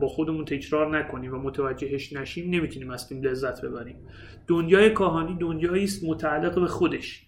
با 0.00 0.08
خودمون 0.08 0.44
تکرار 0.44 0.98
نکنیم 0.98 1.34
و 1.34 1.38
متوجهش 1.38 2.12
نشیم 2.12 2.50
نمی‌تونیم 2.50 2.90
از 2.90 3.08
فیلم 3.08 3.22
لذت 3.22 3.64
ببریم. 3.64 3.96
دنیای 4.46 4.90
کاهانی 4.90 5.36
دنیایی 5.40 5.84
است 5.84 6.04
متعلق 6.04 6.60
به 6.60 6.66
خودش. 6.66 7.26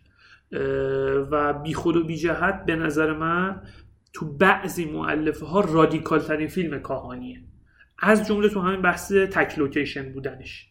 و 1.30 1.52
بی 1.52 1.74
خود 1.74 1.96
و 1.96 2.04
بی 2.04 2.16
جهت 2.16 2.64
به 2.66 2.76
نظر 2.76 3.12
من 3.12 3.62
تو 4.14 4.32
بعضی 4.32 4.84
مؤلفه 4.84 5.46
ها 5.46 5.60
رادیکال 5.60 6.20
ترین 6.20 6.48
فیلم 6.48 6.78
کاهانیه. 6.78 7.40
از 7.98 8.28
جمله 8.28 8.48
تو 8.48 8.60
همین 8.60 8.82
بحث 8.82 9.12
تک 9.12 9.58
location 9.58 10.12
بودنش 10.12 10.68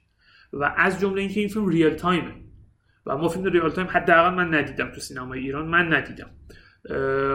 و 0.53 0.73
از 0.77 1.01
جمله 1.01 1.21
اینکه 1.21 1.39
این 1.39 1.49
فیلم 1.49 1.67
real 1.67 1.93
time 1.93 2.20
ه. 2.20 2.33
و 3.05 3.17
ما 3.17 3.27
فیلم 3.29 3.45
real 3.45 3.69
time 3.69 3.87
حداقل 3.87 4.33
من 4.33 4.53
ندیدم 4.53 4.91
تو 4.91 4.99
سینمای 4.99 5.39
ایران 5.39 5.67
من 5.67 5.93
ندیدم. 5.93 6.29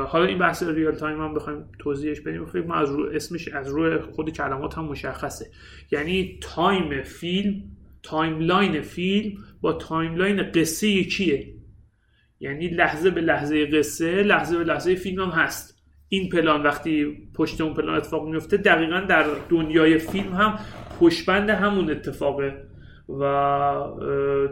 حالا 0.06 0.24
این 0.24 0.38
بحث 0.38 0.62
real 0.62 0.94
time 0.94 1.20
هم 1.20 1.34
بخوایم 1.34 1.64
توضیحش 1.78 2.20
بدیم. 2.20 2.46
فکر 2.46 2.66
ما 2.66 2.74
از 2.74 2.90
رو 2.90 3.10
اسمش 3.12 3.48
از 3.48 3.68
روی 3.68 3.98
خود 3.98 4.30
کلمات 4.30 4.78
هم 4.78 4.84
مشخصه. 4.84 5.46
یعنی 5.90 6.38
time 6.42 7.02
فیلم 7.02 7.62
timeline 8.02 8.80
فیلم 8.80 9.38
با 9.60 9.72
timeline 9.72 10.42
قصه 10.52 10.88
یکیه. 10.88 11.54
یعنی 12.40 12.68
لحظه 12.68 13.10
به 13.10 13.20
لحظه 13.20 13.66
قصه 13.66 14.22
لحظه 14.22 14.58
به 14.58 14.64
لحظه 14.64 14.94
فیلم 14.94 15.22
هم 15.22 15.30
هست. 15.30 15.77
این 16.08 16.28
پلان 16.28 16.62
وقتی 16.62 17.18
پشت 17.34 17.60
اون 17.60 17.74
پلان 17.74 17.96
اتفاق 17.96 18.28
میفته 18.28 18.56
دقیقا 18.56 19.00
در 19.00 19.26
دنیای 19.48 19.98
فیلم 19.98 20.32
هم 20.32 20.58
پشت‌بند 21.00 21.50
همون 21.50 21.90
اتفاقه 21.90 22.54
و 23.08 23.24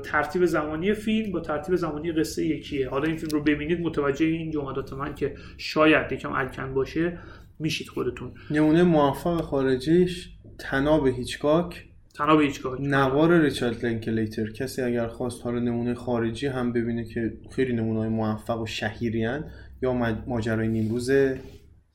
ترتیب 0.03 0.45
زمانی 0.45 0.95
فیلم 0.95 1.33
با 1.33 1.41
ترتیب 1.41 1.77
زمانی 1.77 2.13
قصه 2.13 2.47
یکیه. 2.47 2.89
حالا 2.89 3.05
این 3.05 3.17
فیلم 3.17 3.31
رو 3.33 3.43
ببینید 3.43 3.81
متوجه 3.81 4.27
این 4.27 4.51
جملات 4.51 4.93
من 4.93 5.15
که 5.15 5.35
شاید 5.59 6.13
یکم 6.13 6.33
الکن 6.33 6.75
باشه 6.75 7.19
میشید 7.59 7.89
خودتون. 7.89 8.31
نمونه 8.51 8.83
موفق 8.83 9.41
خارجیش 9.41 10.31
تناب 10.59 11.07
هیچکاک. 11.07 11.85
تناب 12.15 12.41
هیچکاک. 12.41 12.81
نوار 12.81 13.41
ریچارد 13.41 13.87
لینکلیتر 13.87 14.51
کسی 14.51 14.83
اگر 14.83 15.07
خواست 15.07 15.45
حالا 15.45 15.59
نمونه 15.59 15.95
خارجی 15.95 16.47
هم 16.47 16.73
ببینه 16.73 17.05
که 17.05 17.33
خیلی 17.51 17.73
نمونه 17.73 17.99
های 17.99 18.09
موفق 18.09 18.61
و 18.61 18.67
شهیریان 18.67 19.45
یا 19.83 19.93
ماجرای 20.27 20.69
نیمروز 20.69 21.11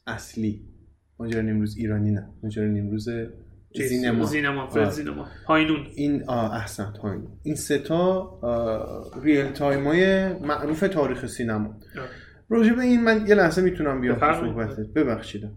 اصلی. 0.08 0.62
ماجرای 1.20 1.46
نیمروز 1.46 1.78
ایرانی 1.78 2.12
نه. 2.12 2.30
ماجرای 2.44 2.70
نیمروز 2.70 3.10
زینما 3.76 4.26
زینما 4.26 4.90
زینما 4.90 5.28
هاینون 5.48 5.88
این 5.96 6.30
احسنت 6.30 6.98
هاینون 6.98 7.28
این 7.44 7.56
سه 7.56 7.78
تا 7.78 9.12
ریل 9.24 9.46
تایم 9.46 9.88
های 9.88 10.34
معروف 10.34 10.80
تاریخ 10.80 11.26
سینما. 11.26 11.78
راجع 12.50 12.74
به 12.74 12.82
این 12.82 13.04
من 13.04 13.28
یه 13.28 13.36
لحظه 13.36 13.62
می‌تونم 13.62 14.02
بیام 14.02 14.20
صحبتت. 14.20 14.80
ببخشید. 14.80 15.50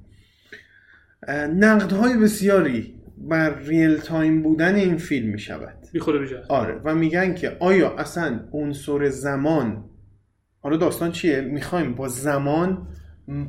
نقدهای 1.57 2.17
بسیاری 2.17 2.95
بر 3.19 3.59
ریل 3.59 3.97
تایم 3.97 4.43
بودن 4.43 4.75
این 4.75 4.97
فیلم 4.97 5.29
می 5.33 5.39
شود 5.39 5.75
آره. 6.49 6.81
و 6.85 6.95
میگن 6.95 7.35
که 7.35 7.57
آیا 7.61 7.97
اصلا 7.97 8.41
عنصر 8.53 9.09
زمان 9.09 9.85
حالا 10.65 10.77
داستان 10.77 11.13
چیه؟ 11.13 11.41
می‌خوایم 11.41 11.95
با 11.95 12.09
زمان 12.09 12.87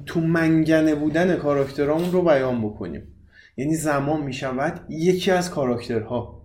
تو 0.06 0.22
منگنه 0.22 0.96
بودن 0.96 1.36
کاراکترامون 1.36 2.12
رو 2.12 2.22
بیان 2.22 2.62
بکنیم. 2.62 3.04
یعنی 3.58 3.76
زمان 3.76 4.24
می‌شود 4.24 4.86
یکی 4.90 5.32
از 5.32 5.52
کاراکترها. 5.52 6.42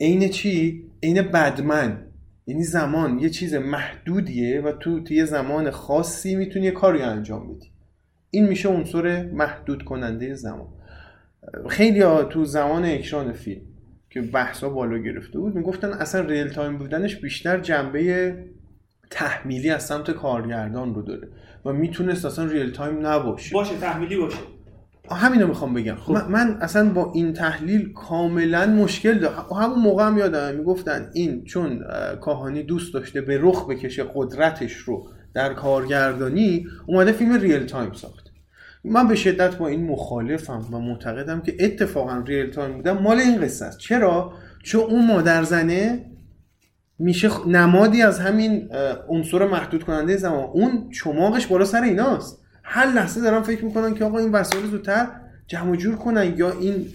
عین 0.00 0.28
چی؟ 0.28 0.84
عین 1.02 1.22
بدمن. 1.22 2.06
یعنی 2.46 2.62
زمان 2.62 3.18
یه 3.18 3.30
چیز 3.30 3.54
محدودیه 3.54 4.60
و 4.60 4.72
تو 4.72 5.00
توی 5.00 5.26
زمان 5.26 5.70
خاصی 5.70 6.36
می‌تونی 6.36 6.64
یه 6.64 6.70
کاری 6.70 7.02
انجام 7.02 7.54
بدی. 7.54 7.70
این 8.30 8.46
میشه 8.46 8.68
عنصر 8.68 9.30
محدود 9.32 9.84
کننده 9.84 10.34
زمان. 10.34 10.68
خیلی 11.68 12.00
ها 12.00 12.22
تو 12.22 12.44
زمان 12.44 12.84
اکران 12.84 13.32
فیلم 13.32 13.62
که 14.10 14.22
بحثا 14.22 14.68
بالا 14.68 14.98
گرفته 14.98 15.38
بود 15.38 15.54
می‌گفتن 15.54 15.88
اصلا 15.88 16.20
real 16.20 16.48
time 16.48 16.78
بودنش 16.78 17.16
بیشتر 17.16 17.60
جنبه 17.60 18.34
تحمیلی 19.10 19.70
از 19.70 19.86
سمت 19.86 20.10
کارگردان 20.10 20.94
رو 20.94 21.02
داره 21.02 21.28
و 21.64 21.72
می‌تونست 21.72 22.24
اصلا 22.24 22.44
real 22.44 22.70
time 22.70 23.06
نباشه. 23.06 23.54
باشه 23.54 23.76
تحمیلی 23.76 24.16
باشه. 24.16 24.36
همینو 25.10 25.46
می‌خوام 25.46 25.74
بگم. 25.74 25.94
خب. 25.94 26.12
من, 26.12 26.58
اصلا 26.60 26.88
با 26.90 27.12
این 27.14 27.32
تحلیل 27.32 27.92
کاملا 27.92 28.66
مشکل 28.66 29.18
دارم. 29.18 29.46
همون 29.60 29.78
موقع 29.78 30.06
هم 30.06 30.18
یادم 30.18 30.54
می‌گفتن 30.54 31.10
این 31.14 31.44
چون 31.44 31.84
کاهانی 32.20 32.62
دوست 32.62 32.94
داشته 32.94 33.20
به 33.20 33.38
رخ 33.42 33.66
بکشه 33.68 34.04
قدرتش 34.14 34.72
رو 34.72 35.08
در 35.34 35.54
کارگردانی 35.54 36.66
اومده 36.86 37.12
فیلم 37.12 37.34
real 37.34 37.66
time 37.66 37.92
ساخت. 37.92 38.30
من 38.84 39.08
به 39.08 39.14
شدت 39.14 39.56
با 39.56 39.68
این 39.68 39.86
مخالفم 39.86 40.66
و 40.72 40.78
معتقدم 40.78 41.40
که 41.40 41.56
اتفاقا 41.60 42.22
real 42.26 42.50
time 42.50 42.76
بودن 42.76 42.92
مال 42.92 43.18
این 43.18 43.40
قصه 43.40 43.64
است. 43.64 43.78
چرا؟ 43.78 44.32
چون 44.62 44.82
اون 44.82 45.06
مادر 45.06 45.42
زنه 45.42 46.09
میشه 47.00 47.48
نمادی 47.48 48.02
از 48.02 48.20
همین 48.20 48.68
عنصر 49.08 49.46
محدود 49.46 49.84
کننده 49.84 50.16
زمان. 50.16 50.44
اون 50.52 50.90
چماقش 50.90 51.46
بالا 51.46 51.64
سر 51.64 51.82
ایناست. 51.82 52.42
هر 52.64 52.86
لحظه 52.86 53.20
دارم 53.20 53.42
فکر 53.42 53.64
می‌کنن 53.64 53.94
که 53.94 54.04
آقا 54.04 54.18
این 54.18 54.32
وسایل 54.32 54.66
زودتر 54.66 55.06
جمع 55.46 55.76
جور 55.76 55.96
کنن 55.96 56.34
یا 56.36 56.50
این 56.50 56.86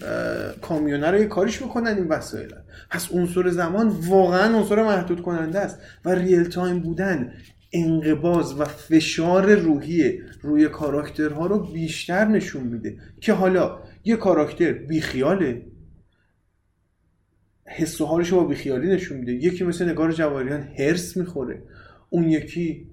کامیونه 0.62 1.12
رو 1.12 1.18
یه 1.18 1.26
کاریش 1.26 1.64
بکنن 1.64 1.88
این 1.88 2.08
وسایل 2.08 2.54
پس 2.90 3.08
عنصر 3.14 3.50
زمان 3.50 3.88
واقعا 3.88 4.58
عنصر 4.58 4.84
محدود 4.84 5.22
کننده 5.22 5.60
است 5.60 5.80
و 6.06 6.10
real 6.10 6.44
time 6.44 6.80
بودن 6.80 7.34
انقباض 7.74 8.60
و 8.60 8.66
فشار 8.66 9.56
روحی 9.56 10.20
روی 10.42 10.70
کاراکترها 10.70 11.46
رو 11.46 11.72
بیشتر 11.74 12.26
نشون 12.26 12.64
میده. 12.64 12.98
که 13.22 13.34
حالا 13.34 13.80
یه 14.04 14.16
کاراکتر 14.16 14.74
بیخیاله. 14.74 15.62
حس 17.68 18.02
و 18.02 18.06
حالش 18.06 18.30
رو 18.30 18.38
با 18.38 18.44
بیخیالی 18.44 18.88
نشون 18.88 19.18
میده. 19.18 19.32
یکی 19.32 19.64
مثل 19.64 19.90
نگار 19.90 20.12
جواریان 20.12 20.68
حرص 20.80 21.18
می‌خوره. 21.18 21.62
اون 22.10 22.30
یکی 22.30 22.88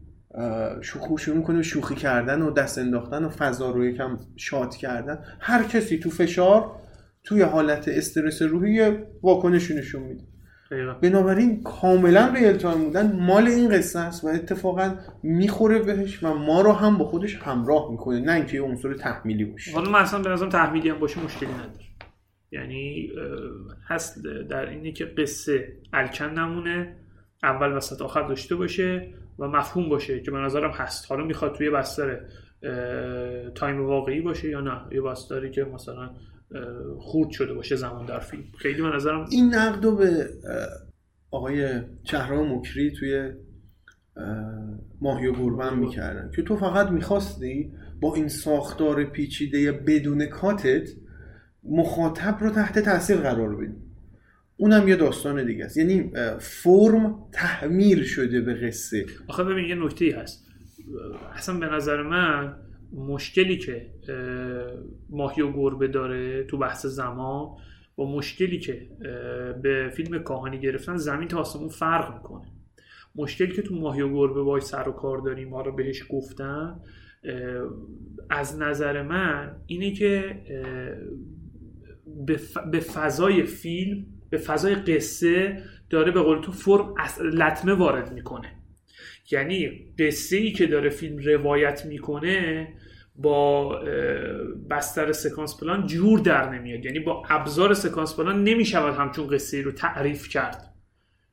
شوخی 0.80 1.18
شروع 1.18 1.36
می‌کنه 1.36 1.62
شوخی 1.62 1.94
کردن 1.94 2.42
و 2.42 2.50
دست 2.50 2.78
انداختن 2.78 3.24
و 3.24 3.28
فضا 3.28 3.70
رو 3.70 3.84
یکم 3.84 4.18
شاد 4.36 4.76
کردن. 4.76 5.18
هر 5.40 5.62
کسی 5.62 5.98
تو 5.98 6.10
فشار 6.10 6.70
توی 7.24 7.42
حالت 7.42 7.88
استرس 7.88 8.42
روحی 8.42 8.96
واکنشی 9.22 9.74
نشون 9.74 10.02
میده. 10.02 10.24
بنابراین 11.02 11.62
کاملا 11.62 12.32
ریل 12.34 12.56
تایم 12.56 12.84
بودن 12.84 13.12
مال 13.12 13.46
این 13.46 13.68
قصه 13.68 13.98
است 13.98 14.24
و 14.24 14.28
اتفاقا 14.28 14.94
می‌خوره 15.22 15.78
بهش 15.78 16.22
و 16.22 16.34
ما 16.34 16.60
رو 16.60 16.72
هم 16.72 16.98
با 16.98 17.04
خودش 17.04 17.36
همراه 17.36 17.90
می‌کنه. 17.90 18.20
نه 18.20 18.32
اینکه 18.32 18.56
یه 18.56 18.62
عنصر 18.62 18.94
تحمیلی 18.94 19.44
باشه. 19.44 19.72
حالا 19.72 19.90
من 19.90 19.98
اصلا 19.98 20.22
به 20.22 20.30
نظرم 20.30 20.48
تحمیلی 20.48 20.88
هم 20.88 20.98
باشه 20.98 21.24
مشکلی 21.24 21.48
نداره. 21.48 21.70
یعنی 22.52 23.12
هست 23.86 24.24
در 24.50 24.68
اینه 24.68 24.92
که 24.92 25.04
قصه 25.04 25.72
الکن 25.92 26.30
نمونه 26.30 26.96
اول 27.42 27.76
وسط 27.76 28.02
آخر 28.02 28.28
داشته 28.28 28.54
باشه 28.54 29.14
و 29.38 29.48
مفهوم 29.48 29.88
باشه 29.88 30.20
که 30.20 30.30
به 30.30 30.38
نظرم 30.38 30.70
هست. 30.70 31.10
حالا 31.10 31.24
می‌خواد 31.24 31.54
توی 31.54 31.70
بستر 31.70 32.20
تایم 33.54 33.86
واقعی 33.86 34.20
باشه 34.20 34.48
یا 34.48 34.60
نه؟ 34.60 34.80
یه 34.92 35.00
بستری 35.00 35.50
که 35.50 35.64
مثلا 35.64 36.10
خورد 36.98 37.30
شده 37.30 37.54
باشه 37.54 37.76
زمان 37.76 38.06
در 38.06 38.18
فیلم. 38.18 38.44
خیلی 38.58 38.82
به 38.82 38.88
نظرم 38.88 39.26
این 39.30 39.54
نقدو 39.54 39.96
به 39.96 40.28
آقای 41.30 41.80
چهرام 42.04 42.54
مکری 42.54 42.92
توی 42.92 43.32
ماهی 45.00 45.26
و 45.26 45.32
گربن 45.32 45.78
می‌کردن 45.78 46.30
که 46.36 46.42
تو 46.42 46.56
فقط 46.56 46.88
می‌خواستی 46.88 47.72
با 48.00 48.14
این 48.14 48.28
ساختار 48.28 49.04
پیچیده 49.04 49.72
بدون 49.72 50.26
کاتت 50.26 50.88
مخاطب 51.64 52.38
رو 52.40 52.50
تحت 52.50 52.78
تاثیر 52.78 53.16
قرار 53.16 53.56
بدی 53.56 53.74
اونم 54.56 54.88
یه 54.88 54.96
داستان 54.96 55.46
دیگه 55.46 55.64
است. 55.64 55.76
یعنی 55.76 56.12
فرم 56.38 57.18
تحمیل 57.32 58.02
شده 58.02 58.40
به 58.40 58.54
قصه. 58.54 59.06
آخه 59.28 59.44
ببین 59.44 59.64
یه 59.64 59.74
نکته 59.74 60.18
هست. 60.18 60.48
اصلا 61.34 61.58
به 61.58 61.66
نظر 61.66 62.02
من 62.02 62.56
مشکلی 62.92 63.58
که 63.58 63.86
ماهی 65.10 65.42
و 65.42 65.52
گربه 65.52 65.88
داره 65.88 66.44
تو 66.44 66.58
بحث 66.58 66.86
زمان 66.86 67.48
با 67.96 68.16
مشکلی 68.16 68.58
که 68.58 68.88
به 69.62 69.90
فیلم 69.96 70.18
کاهانی 70.18 70.60
گرفتن 70.60 70.96
زمین 70.96 71.28
تا 71.28 71.38
آسمون 71.38 71.68
فرق 71.68 72.14
می‌کنه. 72.14 72.46
مشکلی 73.14 73.52
که 73.52 73.62
تو 73.62 73.74
ماهی 73.74 74.02
و 74.02 74.12
گربه 74.12 74.42
وای 74.42 74.60
سر 74.60 74.88
و 74.88 74.92
کار 74.92 75.18
داریم 75.18 75.48
ما 75.48 75.60
رو 75.60 75.72
بهش 75.72 76.02
گفتن 76.10 76.80
از 78.30 78.58
نظر 78.58 79.02
من 79.02 79.56
اینه 79.66 79.92
که 79.92 80.40
به 82.72 82.80
فضای 82.80 83.42
فیلم 83.42 84.06
به 84.30 84.38
فضای 84.38 84.74
قصه 84.74 85.62
داره 85.90 86.12
به 86.12 86.20
قول 86.20 86.40
تو 86.40 86.52
فرم 86.52 86.94
لطمه 87.32 87.72
وارد 87.72 88.12
می‌کنه. 88.12 88.52
یعنی 89.30 89.70
قصه 89.98 90.36
ای 90.36 90.52
که 90.52 90.66
داره 90.66 90.90
فیلم 90.90 91.18
روایت 91.18 91.86
می‌کنه 91.86 92.68
با 93.16 93.68
بستر 94.70 95.12
سکانس 95.12 95.60
پلان 95.60 95.86
جور 95.86 96.18
در 96.18 96.50
نمیاد. 96.50 96.84
یعنی 96.84 97.00
با 97.00 97.22
ابزار 97.28 97.74
سکانس 97.74 98.16
پلان 98.16 98.44
نمی‌شود 98.44 98.94
همچون 98.94 99.26
قصه 99.26 99.56
ای 99.56 99.62
رو 99.62 99.72
تعریف 99.72 100.28
کرد. 100.28 100.68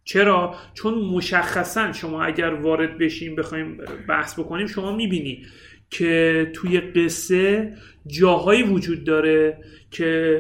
چرا؟ 0.04 0.56
چون 0.74 0.94
مشخصا 0.94 1.92
شما 1.92 2.24
اگر 2.24 2.54
وارد 2.54 2.98
بشیم 2.98 3.36
بخوایم 3.36 3.78
بحث 4.08 4.40
بکنیم 4.40 4.68
شما 4.68 4.96
می‌بینی 4.96 5.46
که 5.90 6.52
توی 6.54 6.80
قصه 6.80 7.74
جاهایی 8.08 8.64
وجود 8.64 9.04
داره 9.04 9.58
که 9.92 10.40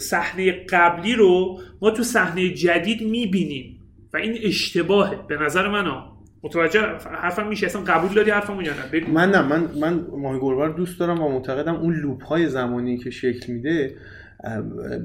صحنه 0.00 0.52
قبلی 0.52 1.14
رو 1.14 1.60
ما 1.82 1.90
تو 1.90 2.02
صحنه 2.02 2.48
جدید 2.48 3.02
می‌بینیم 3.02 3.78
و 4.12 4.16
این 4.16 4.38
اشتباهه. 4.42 5.18
به 5.28 5.36
نظر 5.36 5.68
من 5.68 6.02
متوجه 6.42 6.80
حرفم 7.22 7.48
میشه؟ 7.48 7.66
اصلا 7.66 7.82
قبول 7.82 8.14
داری 8.14 8.30
حرفمو 8.30 8.62
یا 8.62 8.72
نه؟ 8.72 9.10
من 9.10 9.30
نه 9.30 9.42
من 9.42 9.68
من 9.80 10.06
ماهی 10.18 10.40
گربه 10.40 10.76
دوست 10.76 11.00
دارم 11.00 11.22
و 11.22 11.28
معتقدم 11.28 11.74
اون 11.74 11.94
لوپ 11.94 12.24
های 12.24 12.48
زمانی 12.48 12.98
که 12.98 13.10
شکل 13.10 13.52
میده 13.52 13.96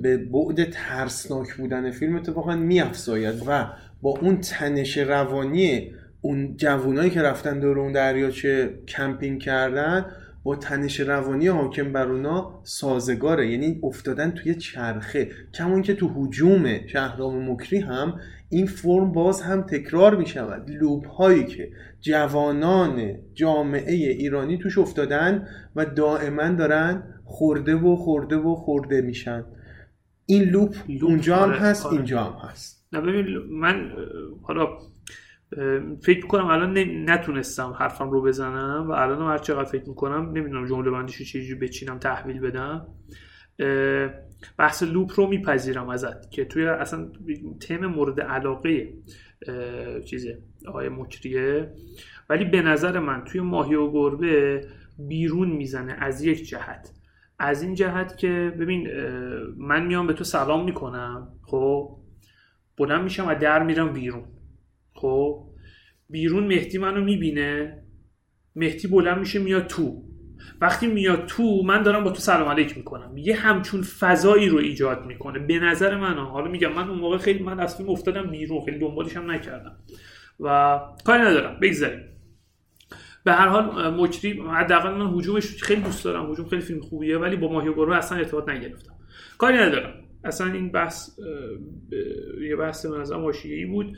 به 0.02 0.18
بعد 0.18 0.70
ترسناک 0.70 1.54
بودن 1.54 1.92
فیلم 1.92 2.16
اتفاقا 2.16 2.56
میافزاید 2.56 3.36
و 3.48 3.68
با 4.02 4.10
اون 4.10 4.38
تنش 4.38 4.98
روانی 4.98 5.92
اون 6.22 6.58
جوونایی 6.58 7.10
که 7.10 7.22
رفتن 7.22 7.60
دور 7.60 7.80
اون 7.80 7.92
دریاچه 7.92 8.80
کمپینگ 8.88 9.42
کردن 9.42 10.06
با 10.44 10.56
تنش 10.56 11.00
روانی 11.00 11.48
حاکم 11.48 11.94
بر 11.94 12.08
اونا 12.08 12.62
سازگاره. 12.64 13.52
یعنی 13.52 13.80
افتادن 13.84 14.32
توی 14.32 14.56
چرخه. 14.56 15.30
کمون 15.54 15.82
که 15.82 15.94
تو 15.94 16.12
حجوم 16.16 16.88
شهرام 16.88 17.52
مکری 17.52 17.80
هم 17.80 18.20
این 18.50 18.66
فرم 18.66 19.12
باز 19.12 19.42
هم 19.42 19.62
تکرار 19.62 20.16
می 20.16 20.26
شود 20.26 20.70
لوب 20.70 21.06
هایی 21.06 21.44
که 21.44 21.72
جوانان 22.02 23.16
جامعه 23.34 23.94
ایرانی 23.94 24.58
توش 24.58 24.78
افتادن 24.78 25.48
و 25.76 25.86
دائما 25.86 26.50
دارن 26.50 27.04
خورده 27.26 27.76
و 27.76 27.96
خورده 27.96 28.38
و 28.38 28.56
خورده 28.56 29.02
میشن. 29.02 29.46
این 30.26 30.44
لوپ, 30.44 30.76
لوپ، 30.90 31.04
اونجا 31.04 31.36
هم 31.36 31.50
آره، 31.50 31.60
هست 31.60 31.86
آره. 31.86 31.96
اینجا 31.96 32.24
هم 32.24 32.50
هست. 32.50 32.88
نه 32.94 33.02
ببین 33.02 33.26
من 33.52 33.92
حالا 34.42 34.68
فکر 36.02 36.22
می‌کنم 36.22 36.46
الان 36.46 36.78
نتونستم 37.10 37.76
حرفم 37.80 38.10
رو 38.10 38.22
بزنم 38.22 38.86
و 38.90 38.92
الان 38.92 39.32
هر 39.32 39.38
چقدر 39.38 39.64
فکر 39.64 39.90
می‌کنم 39.90 40.32
نمی‌دونم 40.32 40.66
جمله 40.66 40.92
بندیش 40.92 41.16
رو 41.16 41.26
چجوری 41.26 41.56
بچینم 41.56 42.00
تحویل 42.00 42.40
بدم. 42.40 42.88
بحث 44.58 44.84
لوپ 44.84 45.12
رو 45.16 45.28
میپذیرم 45.28 45.90
ازت 45.90 46.32
که 46.32 46.46
توی 46.46 46.66
اصلا 46.66 47.10
تم 47.60 47.86
مورد 47.86 48.22
علاقه 48.22 48.94
چیزه 50.06 50.40
آقای 50.68 50.90
مکریه. 50.90 51.74
ولی 52.30 52.46
به 52.46 52.62
نظر 52.62 53.00
من 53.00 53.24
توی 53.24 53.42
ماهی 53.42 53.76
و 53.76 53.92
گربه 53.92 54.62
بیرون 55.00 55.50
می‌زنه 55.50 55.96
از 56.00 56.24
یک 56.24 56.50
جهت. 56.50 56.94
از 57.40 57.64
این 57.64 57.74
جهت 57.74 58.18
که 58.18 58.54
ببین 58.60 58.88
من 59.58 59.86
میام 59.86 60.08
به 60.08 60.14
تو 60.14 60.24
سلام 60.24 60.66
می‌کنم 60.66 61.28
خب؟ 61.42 61.98
بلند 62.78 63.04
میشم 63.04 63.28
و 63.28 63.36
در 63.36 63.64
میرم 63.64 63.94
بیرون. 63.94 64.24
خب 65.02 65.44
بیرون 66.10 66.48
مهدی 66.48 66.78
منو 66.78 67.04
می‌بینه. 67.04 67.84
مهدی 68.56 68.88
بلند 68.88 69.18
میشه 69.18 69.40
میاد 69.40 69.68
تو. 69.68 70.04
وقتی 70.62 70.88
میاد 70.88 71.26
تو 71.26 71.62
من 71.66 71.84
دارم 71.84 72.04
با 72.04 72.10
تو 72.10 72.20
سلام 72.20 72.48
علیک 72.48 72.78
می‌کنم. 72.78 73.18
یه 73.18 73.36
همچون 73.36 73.82
فضایی 73.82 74.50
رو 74.50 74.58
ایجاد 74.58 75.06
می‌کنه. 75.06 75.40
به 75.40 75.60
نظر 75.60 75.98
من 75.98 76.18
ها. 76.18 76.26
حالا 76.26 76.52
میگم 76.52 76.74
من 76.74 76.90
اون 76.90 77.00
موقع 77.00 77.18
خیلی 77.18 77.44
من 77.44 77.60
از 77.60 77.78
فیلم 77.78 77.90
افتادم 77.90 78.28
بیرون 78.28 78.66
خیلی 78.66 78.80
دنبالش 78.80 79.18
هم 79.18 79.32
نکردم. 79.32 79.76
و 80.40 80.80
کاری 81.06 81.22
ندارم. 81.24 81.60
بگذاریم. 81.60 82.00
به 83.24 83.32
هر 83.32 83.48
حال 83.48 83.94
مجری 83.94 84.42
حداقل 84.54 84.92
من 84.92 85.14
هجومش 85.14 85.64
خیلی 85.64 85.82
دوست 85.82 86.06
دارم. 86.06 86.32
هجوم 86.32 86.48
خیلی 86.48 86.62
فیلم 86.62 86.80
خوبیه 86.80 87.18
ولی 87.18 87.36
با 87.36 87.52
ماهی 87.52 87.68
و 87.68 87.74
گربه 87.74 87.96
اصلا 87.96 88.18
ارتباط 88.18 88.50
نگرفتم. 88.50 88.94
کاری 89.38 89.58
ندارم. 89.58 89.94
اصلا 90.24 90.54
این 90.54 90.72
بحث 90.72 91.10
یه 92.50 92.56
بحث 92.56 92.86
به 92.86 92.98
نظر 92.98 93.16
ای 93.44 93.66
بود. 93.66 93.98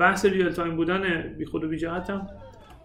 بحث 0.00 0.24
real 0.24 0.52
time 0.52 0.76
بودن 0.76 1.34
بی 1.38 1.46
خود 1.46 1.64
و 1.64 1.68
بی 1.68 1.78
جهتم 1.78 2.28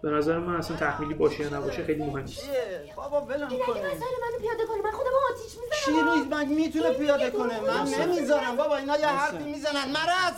به 0.02 0.10
نظر 0.10 0.38
من 0.38 0.56
اصلا 0.56 0.76
تحمیلی 0.76 1.14
باشه 1.14 1.42
یا 1.42 1.58
نباشه 1.58 1.84
خیلی 1.84 2.02
مهم 2.02 2.18
نیست؟ 2.18 2.50
بابا 2.96 3.20
ولم 3.20 3.48
کنه 3.48 3.78
وسایل 3.78 3.92
منو 3.94 4.38
پیاده 4.40 4.66
کنی 4.68 4.80
من 4.84 4.90
خودم 4.90 5.10
آتیش 5.30 5.52
چی 5.84 5.90
می‌زنم 5.90 6.08
روی 6.08 6.28
من 6.28 6.48
می‌تونه 6.48 6.90
پیاده 6.90 7.30
کنه؟ 7.30 7.60
من 7.60 7.88
نمی‌ذارم. 7.88 8.56
بابا 8.56 8.76
اینا 8.76 8.98
یه 8.98 9.06
حرفی 9.06 9.44
می‌زنن. 9.44 9.90
مرض! 9.92 10.34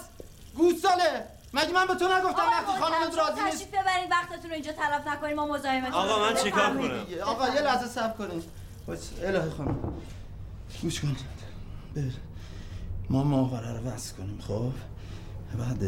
گوساله! 0.57 1.25
مگه 1.55 1.73
من 1.73 1.87
به 1.87 1.95
تو 1.95 2.05
نگفتم 2.05 2.43
وقتی 2.43 2.81
خانمت 2.81 3.19
راضی 3.19 3.45
نیست؟ 3.45 3.57
تشریف 3.57 3.69
ببرید 3.69 4.11
وقتتون 4.11 4.51
رو 4.51 4.55
اینجا 4.55 4.73
تلف 4.73 5.07
نکنیم 5.07 5.37
ما 5.37 5.47
مزاحمتون 5.47 5.93
آقا 5.93 6.23
من 6.23 6.35
چیکار. 6.35 6.67
کنم؟ 6.67 7.07
آقا 7.25 7.49
یه 7.55 7.61
لحظه 7.63 7.87
صبر 7.87 8.13
کنید. 8.13 8.43
باش 8.87 8.99
الهی 9.23 9.51
خانم. 9.51 9.95
گوش 10.83 11.01
کن. 11.01 11.17
ما 13.11 13.25
ماهواره 13.25 13.73
رو 13.73 13.87
وصل 13.87 14.17
کنیم 14.17 14.39
خب؟ 14.41 14.71
بعد 15.59 15.79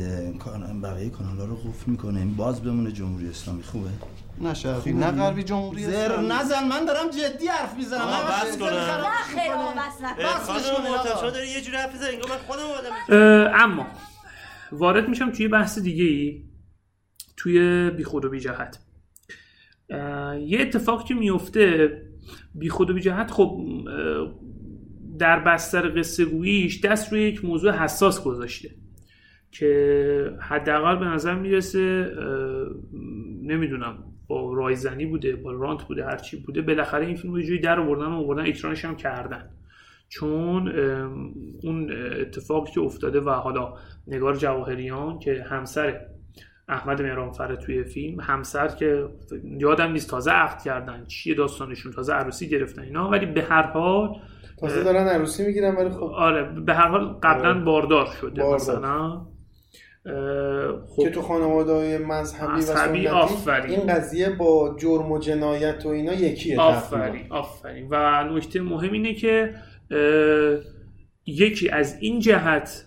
بقیه 0.83 1.11
کانال 1.11 1.49
رو 1.49 1.57
قفل 1.57 1.91
می‌کنیم. 1.91 2.35
باز 2.35 2.62
بمونه 2.62 2.93
جمهوری 2.93 3.29
اسلامی. 3.29 3.62
خوبه؟ 3.62 3.91
نه 4.41 4.55
شرقی 4.55 4.93
نه 4.93 5.11
غربی 5.11 5.43
جمهوری 5.43 5.85
زر. 5.85 6.21
نزن 6.21 6.69
من 6.69 6.85
دارم 6.85 7.11
جدی 7.11 7.47
حرف 7.47 7.77
می‌زنم. 7.77 8.01
آقا، 8.01 8.29
بس 8.29 8.59
کنم. 8.59 8.69
نه 8.69 9.11
خیر 9.35 9.53
آقا 9.53 9.71
بس 9.73 10.03
نکن 10.03 10.23
بس 10.23 11.12
خانم 11.12 11.31
داری 11.31 11.49
یه 11.49 11.61
جوری 11.61 11.77
حرف 11.77 11.93
می‌زنی 11.93 12.09
انگار 12.09 12.29
من 12.29 12.37
خودم 12.37 12.62
آدم 12.62 13.55
اما 13.65 13.87
وارد 14.73 15.09
میشم 15.09 15.31
توی 15.31 15.49
بحث 15.49 15.79
دیگه 15.79 16.05
ای. 16.05 16.45
توی 17.37 17.91
بی 17.91 18.05
خود 18.05 18.25
و 18.25 18.31
بی 18.31 18.41
جهت. 18.41 18.79
یه 20.41 20.61
اتفاق 20.61 21.05
که 21.05 21.15
میفته 21.15 21.88
بی 22.55 22.69
خود 22.71 22.91
و 22.91 22.95
بی 22.95 23.01
جهت 23.01 23.31
خب 23.31 23.61
در 25.23 25.41
بستر 25.41 25.89
قصه 25.99 26.25
گوییش 26.25 26.85
دست 26.85 27.13
روی 27.13 27.23
یک 27.23 27.45
موضوع 27.45 27.73
حساس 27.73 28.25
گذاشته 28.25 28.71
که 29.51 30.37
حداقل 30.41 30.97
به 30.97 31.05
نظر 31.05 31.35
می‌رسه 31.35 32.11
نمی‌دونم 33.43 34.05
با 34.27 34.53
رایزنی 34.55 35.07
بوده 35.07 35.37
با 35.37 35.53
رانت 35.53 35.83
بوده 35.83 36.05
هرچی 36.05 36.37
بوده 36.37 36.63
بالاخره 36.63 37.07
این 37.07 37.17
فیلم 37.17 37.41
جوری 37.41 37.61
در 37.61 37.81
آوردن 37.81 38.07
و 38.07 38.17
آوردن 38.17 38.47
اکرانش 38.47 38.85
هم 38.85 38.97
کردن. 38.97 39.49
چون 40.09 40.69
اون 41.63 41.93
اتفاقی 42.21 42.73
که 42.73 42.81
افتاده 42.81 43.21
و 43.21 43.31
حالا 43.31 43.75
نگار 44.07 44.35
جواهریان 44.37 45.19
که 45.19 45.45
همسر 45.49 46.01
احمد 46.69 47.03
مهرانفر 47.03 47.55
توی 47.55 47.85
فیلم 47.85 48.21
همسر 48.21 48.69
که 48.69 49.09
یادم 49.59 49.93
نیست 49.93 50.11
تازه 50.11 50.31
عقد 50.31 50.63
کردن 50.63 51.05
چیه 51.05 51.35
داستانشون 51.35 51.93
تازه 51.93 52.13
عروسی 52.13 52.49
گرفتن 52.49 52.83
اینا 52.83 53.09
ولی 53.09 53.27
به 53.27 53.43
هر 53.43 53.63
حال 53.63 54.17
تازه 54.62 54.83
دارن 54.83 55.09
عروسی 55.09 55.46
می‌گیرن 55.46 55.75
ولی 55.75 55.90
خب 55.90 56.03
آره 56.03 56.61
به 56.61 56.75
هر 56.75 56.88
حال 56.88 57.05
قبلا 57.22 57.48
آره. 57.48 57.64
باردار 57.64 58.07
شده 58.20 58.42
باردار. 58.42 58.55
مثلا 58.55 59.27
خب 60.88 61.03
که 61.03 61.11
تو 61.11 61.22
خانواده 61.22 61.72
های 61.72 61.98
مذهبی, 61.98 62.53
مذهبی 62.53 63.07
و 63.07 63.11
آفرین. 63.11 63.70
این 63.70 63.87
قضیه 63.87 64.31
با 64.31 64.77
جرم 64.79 65.12
و 65.12 65.18
جنایت 65.18 65.87
و 65.87 65.88
اینا 65.88 66.12
یکیه 66.12 66.61
آفرین 66.61 67.27
آفرین 67.31 67.88
و 67.90 68.25
نکته 68.25 68.61
مهم 68.61 68.92
اینه 68.92 69.14
که 69.14 69.55
یکی 71.27 71.68
از 71.68 71.96
این 72.01 72.20
جهت 72.20 72.87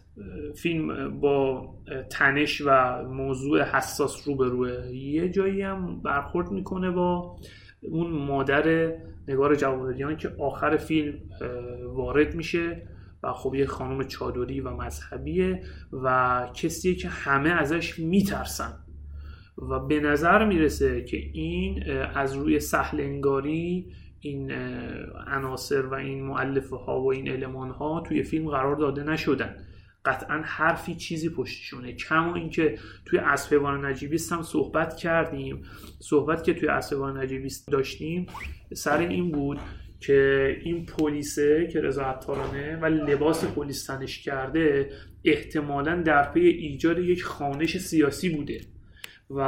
فیلم 0.55 1.19
با 1.19 1.69
تنش 2.09 2.61
و 2.65 3.03
موضوع 3.03 3.63
حساس 3.63 4.27
روبروه 4.27 4.91
یه 4.93 5.29
جایی 5.29 5.61
هم 5.61 6.01
برخورد 6.01 6.51
می‌کنه 6.51 6.91
با 6.91 7.35
اون 7.91 8.11
مادر 8.11 8.93
نگار 9.27 9.55
جواهریان 9.55 10.17
که 10.17 10.31
آخر 10.39 10.77
فیلم 10.77 11.13
وارد 11.85 12.35
میشه 12.35 12.88
و 13.23 13.33
خب 13.33 13.55
یه 13.55 13.65
خانم 13.65 14.03
چادری 14.03 14.61
و 14.61 14.69
مذهبیه 14.69 15.63
و 15.93 16.49
کسیه 16.53 16.95
که 16.95 17.09
همه 17.09 17.49
ازش 17.49 17.99
میترسن. 17.99 18.73
و 19.57 19.79
به 19.79 19.99
نظر 19.99 20.45
می‌رسه 20.45 21.03
که 21.03 21.17
این 21.17 21.91
از 22.15 22.33
روی 22.33 22.59
سهل 22.59 23.01
انگاری 23.01 23.88
این 24.19 24.51
عناصر 25.27 25.85
و 25.85 25.93
این 25.93 26.23
معلفه 26.23 26.75
ها 26.75 27.01
و 27.01 27.11
این 27.13 27.29
علمان 27.29 27.69
ها 27.69 28.03
توی 28.07 28.23
فیلم 28.23 28.49
قرار 28.49 28.75
داده 28.75 29.03
نشدن. 29.03 29.55
قطعا 30.06 30.41
حرفی 30.46 30.96
چیزی 30.96 31.30
پشتشونه 31.30 31.94
کما 31.94 32.36
اینکه 32.36 32.80
توی 33.06 33.20
اسفوان 33.20 33.86
نجیبیست 33.86 34.32
هم 34.32 34.41
صحبت 34.41 34.96
کردیم. 34.98 35.62
صحبت 36.00 36.44
که 36.44 36.54
توی 36.54 36.70
اسفوان 36.70 37.18
نجیبیست 37.18 37.68
داشتیم 37.68 38.28
سر 38.74 38.98
این 38.98 39.32
بود 39.32 39.60
که 40.00 40.58
این 40.63 40.86
پلیسه 40.86 41.70
که 41.74 41.82
رضا 41.82 42.04
عطارانه 42.04 42.78
و 42.82 42.86
لباس 42.86 43.46
پلیس 43.46 43.86
تنش 43.86 44.20
کرده 44.22 44.89
احتمالا 45.24 46.02
در 46.02 46.32
پی 46.32 46.39
ایجاد 46.39 47.00
یک 47.00 47.24
خانش 47.24 47.78
سیاسی 47.78 48.30
بوده. 48.30 48.62
و 49.30 49.39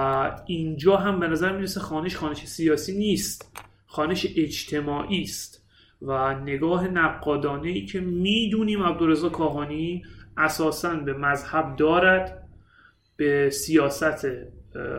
اینجا 0.46 0.98
هم 0.98 1.20
به 1.20 1.28
نظر 1.28 1.56
می‌رسه 1.56 1.80
خانش 1.80 2.16
خانش 2.16 2.46
سیاسی 2.46 2.98
نیست. 2.98 3.52
خانش 3.86 4.28
اجتماعی 4.36 5.22
است. 5.22 5.64
و 6.02 6.40
نگاه 6.40 6.88
نقادانه 6.88 7.70
ای 7.70 7.86
که 7.86 8.00
می‌دونیم 8.00 8.84
عبدالرضا 8.84 9.30
کاهانی 9.30 10.04
اساسا 10.38 10.96
به 10.96 11.14
مذهب 11.14 11.76
دارد 11.76 12.44
به 13.18 13.50
سیاست 13.50 14.28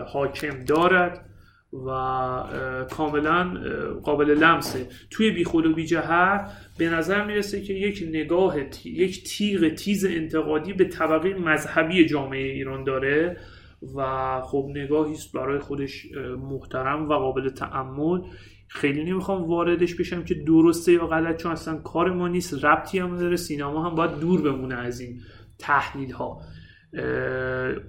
حاکم 0.07 0.65
دارد 0.65 1.25
و 1.73 1.89
کاملا 2.91 3.55
قابل 4.03 4.31
لمسه. 4.31 4.87
توی 5.11 5.31
بی 5.31 5.45
خود 5.45 5.67
و 5.67 5.75
بی 5.75 5.87
جهت 5.87 6.51
به 6.79 6.89
نظر 6.91 7.25
می‌رسه 7.25 7.63
که 7.63 7.73
یک 7.73 8.05
نگاه 8.09 8.57
یک 8.85 9.25
تیغ 9.25 9.69
تیز 9.69 10.05
انتقادی 10.05 10.73
به 10.73 10.85
طبقه 10.85 11.35
مذهبی 11.35 12.07
جامعه 12.07 12.53
ایران 12.53 12.85
داره 12.85 13.37
و 13.97 14.41
خب 14.41 14.67
نگاهی 14.71 15.13
است 15.13 15.33
برای 15.33 15.59
خودش 15.59 16.07
محترم 16.51 17.09
و 17.09 17.13
قابل 17.13 17.49
تأمل. 17.49 18.21
خیلی 18.69 19.05
نمی‌خوام 19.05 19.45
واردش 19.45 19.95
بشم 19.95 20.25
که 20.25 20.35
درسته 20.35 20.93
یا 20.93 21.07
غلط 21.07 21.43
چون 21.43 21.53
اصلا 21.53 21.77
کار 21.77 22.13
ما 22.13 22.29
نیست. 22.29 22.65
ربطی 22.65 22.99
هم 22.99 23.17
داره 23.17 23.37
سینما 23.37 23.89
هم 23.89 23.95
باید 23.95 24.21
دور 24.21 24.43
بمونه 24.43 24.75
از 24.75 25.01
این 25.01 25.21
تحلیل 25.59 26.13
ها 26.13 26.41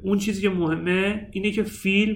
اون 0.04 0.18
چیزی 0.18 0.42
که 0.42 0.50
مهمه 0.50 1.30
اینه 1.32 1.52
که 1.52 1.64
فیلم 1.64 2.16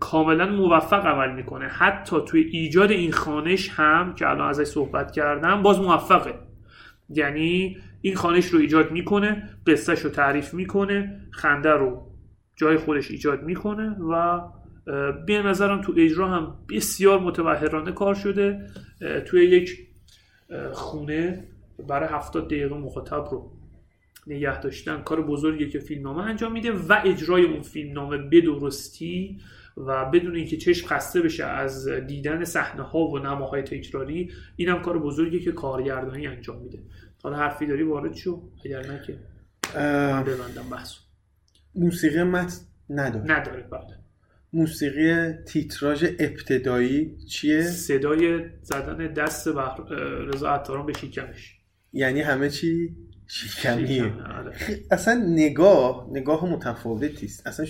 کاملا 0.00 0.46
موفق 0.46 1.06
عمل 1.06 1.34
می‌کنه. 1.34 1.68
حتی 1.68 2.16
توی 2.26 2.40
ایجاد 2.40 2.90
این 2.90 3.12
خانش 3.12 3.68
هم 3.68 4.14
که 4.14 4.30
الان 4.30 4.48
ازش 4.48 4.64
صحبت 4.64 5.12
کردم 5.12 5.62
باز 5.62 5.80
موفقه. 5.80 6.34
یعنی 7.08 7.76
این 8.00 8.14
خانش 8.14 8.46
رو 8.46 8.58
ایجاد 8.58 8.90
می‌کنه 8.90 9.48
قصهش 9.66 9.98
رو 9.98 10.10
تعریف 10.10 10.54
می‌کنه 10.54 11.20
خنده 11.30 11.70
رو 11.70 12.06
جای 12.56 12.76
خودش 12.76 13.10
ایجاد 13.10 13.42
می‌کنه 13.42 13.90
و 13.90 14.40
به 15.26 15.42
نظرم 15.42 15.80
تو 15.80 15.94
اجرا 15.96 16.28
هم 16.28 16.56
بسیار 16.70 17.20
متبهرانه 17.20 17.92
کار 17.92 18.14
شده. 18.14 18.66
توی 19.26 19.44
یک 19.44 19.88
خونه 20.72 21.44
برای 21.88 22.08
هفتاد 22.08 22.46
دقیقه 22.46 22.74
مخاطب 22.74 23.28
رو 23.30 23.50
نگه 24.26 24.60
داشتن. 24.60 25.02
کار 25.02 25.22
بزرگی 25.22 25.68
که 25.68 25.78
فیلمنامه 25.78 26.22
انجام 26.22 26.52
میده 26.52 26.72
و 26.72 27.00
اجرای 27.04 27.44
اون 27.44 27.62
فیلمنامه 27.62 28.18
به 28.18 28.40
درستی 28.40 29.40
و 29.76 30.04
بدون 30.04 30.36
اینکه 30.36 30.56
چشم 30.56 30.86
خسته 30.86 31.20
بشه 31.20 31.44
از 31.44 31.88
دیدن 31.88 32.44
صحنه 32.44 32.82
ها 32.82 32.98
و 32.98 33.18
نماهای 33.18 33.62
تکراری 33.62 34.30
اینم 34.56 34.82
کار 34.82 34.98
بزرگی 34.98 35.40
که 35.40 35.52
کارگردانی 35.52 36.26
انجام 36.26 36.62
میده. 36.62 36.78
حالا 37.22 37.36
حرفی 37.36 37.66
داری؟ 37.66 37.82
وارد 37.82 38.14
شو. 38.14 38.42
اگر 38.64 38.80
نه 38.80 39.02
که 39.06 39.18
ببندم 40.26 40.70
بحث 40.70 40.94
موسیقی 41.74 42.22
متن 42.22 42.56
نداره. 42.90 43.32
نداره 43.32 43.62
بله. 43.62 44.01
موسیقی 44.52 45.32
تیتراژ 45.32 46.04
ابتدایی 46.18 47.16
چیه؟ 47.28 47.62
صدای 47.62 48.44
زدن 48.62 49.12
دست 49.12 49.48
بر 49.48 49.76
رضا 50.34 50.50
عطاران 50.50 50.86
به 50.86 50.92
شکمش 50.92 51.56
یعنی 51.92 52.20
همه 52.20 52.50
چی 52.50 52.96
شیکمیه. 53.26 54.12
آره. 54.38 54.52
اصلا 54.90 55.14
نگاه 55.14 56.08
نگاه 56.12 56.46
متفاوتی 56.46 57.26
است. 57.26 57.46
اصلا 57.46 57.66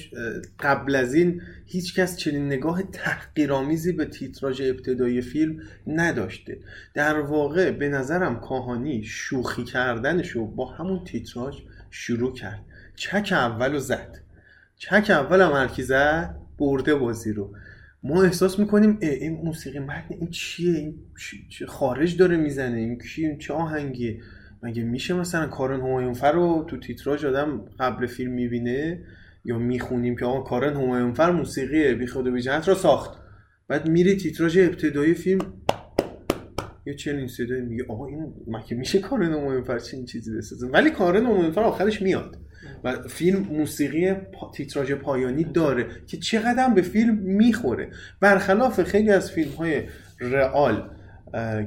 قبل 0.60 0.94
از 0.94 1.14
این 1.14 1.42
هیچ 1.66 1.94
کس 1.94 2.16
چنین 2.16 2.46
نگاه 2.46 2.82
تحقیرآمیزی 2.82 3.92
به 3.92 4.04
تیتراژ 4.04 4.60
ابتدایی 4.60 5.20
فیلم 5.20 5.60
نداشته. 5.86 6.58
در 6.94 7.20
واقع 7.20 7.70
به 7.70 7.88
نظرم 7.88 8.40
کاهانی 8.40 9.04
شوخی 9.04 9.64
کردنشو 9.64 10.46
با 10.46 10.66
همون 10.66 11.04
تیتراژ 11.04 11.56
شروع 11.90 12.32
کرد. 12.34 12.64
چک 12.96 13.28
اول 13.32 13.78
زد. 13.78 14.18
چک 14.76 15.06
اول 15.10 15.40
هم 15.40 15.52
هرکی 15.52 15.82
زد؟ 15.82 16.41
برده 16.62 16.94
بازی 16.94 17.32
رو. 17.32 17.52
ما 18.02 18.22
احساس 18.22 18.58
می‌کنیم 18.58 18.98
اه، 19.02 19.10
این 19.10 19.32
موسیقی 19.44 19.78
متن 19.78 20.14
این 20.20 20.30
چیه؟ 20.30 20.78
این 20.78 20.94
چی- 21.48 21.66
خارج 21.66 22.16
داره 22.16 22.36
می‌زنه. 22.36 22.78
این 22.78 22.98
این 23.18 23.38
چه 23.38 23.52
آهنگیه؟ 23.52 24.20
مگه 24.62 24.82
میشه 24.82 25.14
مثلا 25.14 25.46
کارن 25.46 25.80
همایونفر 25.80 26.32
رو 26.32 26.64
تو 26.68 26.76
تیتراژ 26.80 27.24
آدم 27.24 27.64
قبل 27.78 28.06
فیلم 28.06 28.32
می‌بینه؟ 28.32 29.04
یا 29.44 29.58
می‌خونیم 29.58 30.16
که 30.16 30.24
آقا 30.24 30.40
کارن 30.40 30.74
همایونفر 30.76 31.30
موسیقی 31.30 31.94
بی 31.94 32.06
خود 32.06 32.26
و 32.26 32.32
بی 32.32 32.40
جهت 32.42 32.68
را 32.68 32.74
ساخت. 32.74 33.22
بعد 33.68 33.88
میری 33.88 34.16
تیتراژ 34.16 34.58
ابتدایی 34.58 35.14
فیلم 35.14 35.52
یه 36.86 36.94
چنین 36.94 37.26
صدایی 37.26 37.62
میگه 37.62 37.84
آقا 37.88 38.06
این 38.06 38.34
مگه 38.46 38.76
میشه 38.76 38.98
کارن 38.98 39.32
همایونفر 39.32 39.78
چنین 39.78 40.04
چیزی 40.04 40.36
بسازه؟ 40.36 40.66
ولی 40.66 40.90
کارن 40.90 41.26
همایونفر 41.26 41.60
آخرش 41.60 42.02
میاد. 42.02 42.36
و 42.84 43.02
فیلم 43.08 43.38
موسیقی. 43.38 44.14
تیتراژ 44.54 44.92
پایانی 44.92 45.44
داره 45.44 45.86
که 46.06 46.16
چقدر 46.16 46.68
به 46.68 46.82
فیلم 46.82 47.14
می‌خوره. 47.14 47.88
برخلاف 48.20 48.82
خیلی 48.82 49.10
از 49.10 49.30
فیلم 49.32 49.52
های 49.52 49.82
رئال 50.20 50.90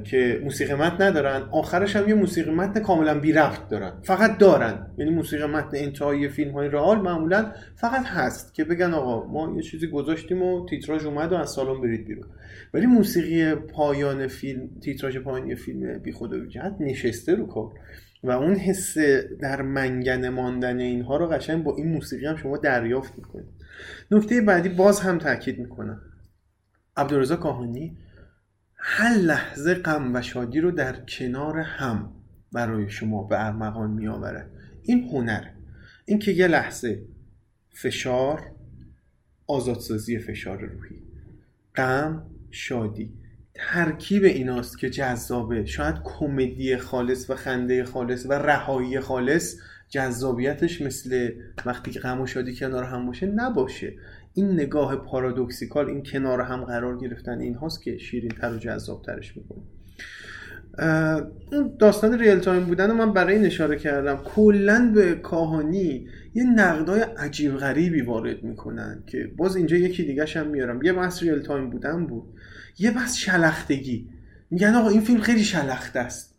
که 0.04 0.40
موسیقی 0.44 0.74
متن 0.74 1.04
ندارن 1.04 1.48
آخرش 1.50 1.96
هم 1.96 2.08
یه 2.08 2.14
موسیقی 2.14 2.50
متن 2.50 2.80
کاملا 2.80 3.20
بی 3.20 3.32
ربط 3.32 3.68
دارن. 3.68 3.92
فقط 4.02 4.38
دارن. 4.38 4.86
یعنی 4.98 5.10
موسیقی 5.10 5.46
متن 5.46 5.76
انتهایی 5.76 6.28
فیلم 6.28 6.52
های 6.52 6.68
رئال 6.68 7.00
معمولا 7.00 7.52
فقط 7.76 8.06
هست 8.06 8.54
که 8.54 8.64
بگن 8.64 8.94
آقا 8.94 9.26
ما 9.26 9.56
یه 9.56 9.62
چیزی 9.62 9.86
گذاشتیم 9.86 10.42
و 10.42 10.66
تیتراژ 10.66 11.06
اومد 11.06 11.32
و 11.32 11.34
از 11.34 11.50
سالن 11.50 11.80
برید 11.80 12.06
بیرون. 12.06 12.26
ولی 12.74 12.86
موسیقی 12.86 13.54
پایان 13.54 14.26
فیلم 14.26 14.68
تیتراژ 14.82 15.16
پایانی 15.16 15.54
فیلم 15.54 15.98
بی 15.98 16.12
خود 16.12 16.32
و 16.32 16.36
نشسته 16.80 17.34
رو 17.34 17.46
کار. 17.46 17.70
و 18.22 18.30
اون 18.30 18.54
حس 18.54 18.98
در 19.40 19.62
منگنه 19.62 20.30
ماندن 20.30 20.78
اینها 20.78 21.16
رو 21.16 21.26
قشنگ 21.26 21.64
با 21.64 21.76
این 21.76 21.92
موسیقی 21.92 22.26
هم 22.26 22.36
شما 22.36 22.56
دریافت 22.56 23.18
می‌کنید. 23.18 23.46
نکته 24.10 24.40
بعدی 24.40 24.68
باز 24.68 25.00
هم 25.00 25.18
تاکید 25.18 25.58
می‌کنم. 25.58 26.00
عبدالرضا 26.96 27.36
کاهانی 27.36 27.96
هر 28.76 29.14
لحظه 29.14 29.74
غم 29.74 30.14
و 30.14 30.22
شادی 30.22 30.60
رو 30.60 30.70
در 30.70 31.00
کنار 31.08 31.58
هم 31.58 32.12
برای 32.52 32.88
شما 32.88 33.22
به 33.22 33.44
ارمغان 33.44 33.90
میآورد. 33.90 34.50
این 34.82 35.08
هنره 35.08 35.52
این 36.04 36.18
که 36.18 36.32
یه 36.32 36.46
لحظه 36.46 37.02
فشار 37.70 38.40
آزادسازی 39.46 40.18
فشار 40.18 40.58
روحی. 40.58 41.02
غم 41.74 42.22
شادی. 42.50 43.12
ترکیب 43.58 44.24
ایناست 44.24 44.78
که 44.78 44.90
جذابه. 44.90 45.64
شاید 45.64 45.94
کمدی 46.04 46.76
خالص 46.76 47.30
و 47.30 47.34
خنده 47.34 47.84
خالص 47.84 48.26
و 48.28 48.32
رهایی 48.32 49.00
خالص 49.00 49.56
جذابیتش 49.88 50.82
مثل 50.82 51.30
وقتی 51.66 51.90
که 51.90 52.00
غم 52.00 52.20
و 52.20 52.26
شادی 52.26 52.56
کنار 52.56 52.84
هم 52.84 53.06
باشه 53.06 53.26
نباشه. 53.26 53.92
این 54.34 54.52
نگاه 54.52 54.96
پارادوکسیکال 54.96 55.88
این 55.88 56.02
کنار 56.02 56.40
هم 56.40 56.64
قرار 56.64 56.98
گرفتن 56.98 57.40
این 57.40 57.54
هاست 57.54 57.82
که 57.82 57.98
شیرین 57.98 58.30
تر 58.30 58.54
و 58.54 58.58
جذاب 58.58 59.02
ترش 59.02 59.36
می‌کنه 59.36 59.62
اون 61.52 61.76
داستان 61.78 62.18
real 62.18 62.38
time 62.38 62.64
بودن 62.64 62.90
رو 62.90 62.96
من 62.96 63.12
برای 63.12 63.34
این 63.34 63.46
اشاره 63.46 63.76
کردم. 63.76 64.16
کلا 64.16 64.92
به 64.94 65.14
کاهانی 65.14 66.06
یه 66.36 66.44
نقدای 66.44 67.00
عجیب 67.00 67.56
غریبی 67.56 68.00
وارد 68.00 68.42
می‌کنن 68.42 69.02
که 69.06 69.32
باز 69.36 69.56
اینجا 69.56 69.76
یکی 69.76 70.04
دیگه 70.04 70.24
هم 70.26 70.46
میارم. 70.46 70.82
یه 70.82 70.92
بحث 70.92 71.22
real 71.22 71.42
time 71.42 71.70
بودن 71.70 72.06
بود. 72.06 72.24
یه 72.78 72.90
بحث 72.90 73.16
شلختگی. 73.16 74.08
میگن 74.50 74.74
آقا 74.74 74.88
این 74.88 75.00
فیلم 75.00 75.20
خیلی 75.20 75.44
شلخته 75.44 75.98
است. 75.98 76.34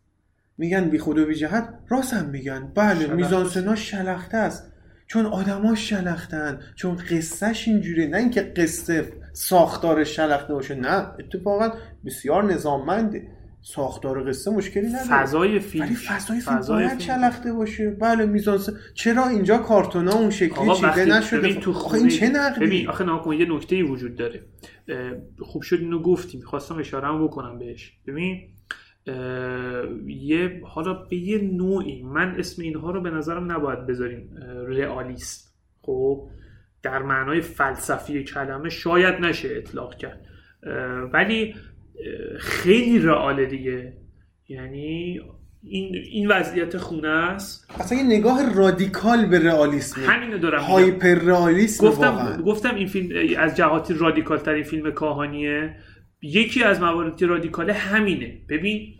میگن 0.57 0.89
بی 0.89 0.99
خود 0.99 1.17
و 1.17 1.25
بی 1.25 1.35
جهت. 1.35 1.69
راست 1.89 2.13
هم 2.13 2.29
میگن. 2.29 2.71
بله 2.75 2.99
شلخته 2.99 3.15
میزانسناش 3.15 3.91
شلخته 3.91 4.37
است. 4.37 4.71
چون 5.07 5.25
آدماش 5.25 5.89
شلختن. 5.89 6.59
چون 6.75 6.95
قصهش 6.95 7.67
اینجوره 7.67 8.07
نه 8.07 8.17
اینکه 8.17 8.41
قصه 8.41 9.13
ساختار 9.33 10.03
شلخته 10.03 10.53
باشه. 10.53 10.75
نه 10.75 11.07
اتفاقا 11.19 11.73
بسیار 12.05 12.53
نظاممنده. 12.53 13.27
ساختار 13.69 14.29
قصه 14.29 14.51
مشکلی 14.51 14.87
نداره. 14.87 15.03
فضای 15.03 15.59
فیلم. 15.59 15.85
ولی 15.85 15.95
فضای 15.95 16.39
فیلم 16.39 16.57
فضای 16.57 16.87
باید. 16.87 16.99
شلخته 16.99 17.53
باشه. 17.53 17.89
بله 17.89 18.25
میزانسن 18.25 18.73
چرا 18.93 19.27
اینجا 19.27 19.57
کارتونا 19.57 20.11
اون 20.11 20.29
شکلی 20.29 20.73
چیده 20.75 21.05
نشده؟ 21.05 21.53
تو 21.53 21.71
آخه 21.71 21.93
این 21.93 22.03
خونه 22.03 22.09
چه 22.09 22.29
نقدی؟ 22.29 22.65
ببین 22.65 22.89
آخه 22.89 23.03
ناکن 23.03 23.33
یه 23.33 23.45
نکته 23.53 23.75
ای 23.75 23.81
وجود 23.81 24.15
داره. 24.15 24.43
خوب 25.39 25.61
شد 25.61 25.79
اینو 25.79 26.01
گفتی. 26.01 26.37
می‌خواستم 26.37 26.77
اشاره 26.77 27.23
بکنم 27.23 27.59
بهش. 27.59 27.93
ببین 28.07 28.49
یه 30.07 30.61
حالا 30.65 30.93
به 30.93 31.15
یه 31.15 31.41
نوعی 31.41 32.03
من 32.03 32.35
اسم 32.39 32.61
اینها 32.61 32.91
رو 32.91 33.01
به 33.01 33.09
نظرم 33.09 33.51
نباید 33.51 33.87
بذاریم 33.87 34.29
رئالیست. 34.67 35.55
خب؟ 35.81 36.27
در 36.83 36.99
معنای 37.03 37.41
فلسفی 37.41 38.23
کلمه 38.23 38.69
شاید 38.69 39.15
نشه 39.15 39.49
اطلاق 39.51 39.95
کرد. 39.95 40.25
ولی 41.13 41.55
خیلی 42.39 42.99
رئاله 42.99 43.45
دیگه. 43.45 43.93
یعنی 44.49 45.19
این 45.63 45.95
این 45.95 46.27
وضعیت 46.27 46.77
خونه 46.77 47.07
است. 47.07 47.71
اصلا 47.79 47.97
یه 47.97 48.03
نگاه 48.03 48.53
رادیکال 48.55 49.25
به 49.25 49.39
رئالیسم. 49.39 50.01
همینو 50.01 50.37
دارم 50.37 50.61
میگم. 50.61 50.71
هایپر 50.71 51.15
رئالیسم 51.15 51.87
گفتم 51.87 52.07
واقعا. 52.07 52.41
گفتم 52.41 52.75
این 52.75 52.87
فیلم 52.87 53.37
از 53.37 53.57
جهاتی 53.57 53.93
رادیکال 53.93 54.37
ترین 54.37 54.63
فیلم 54.63 54.91
کاهانیه. 54.91 55.75
یکی 56.21 56.63
از 56.63 56.81
مواردی 56.81 57.25
رادیکاله 57.25 57.73
همینه. 57.73 58.41
ببین 58.49 58.93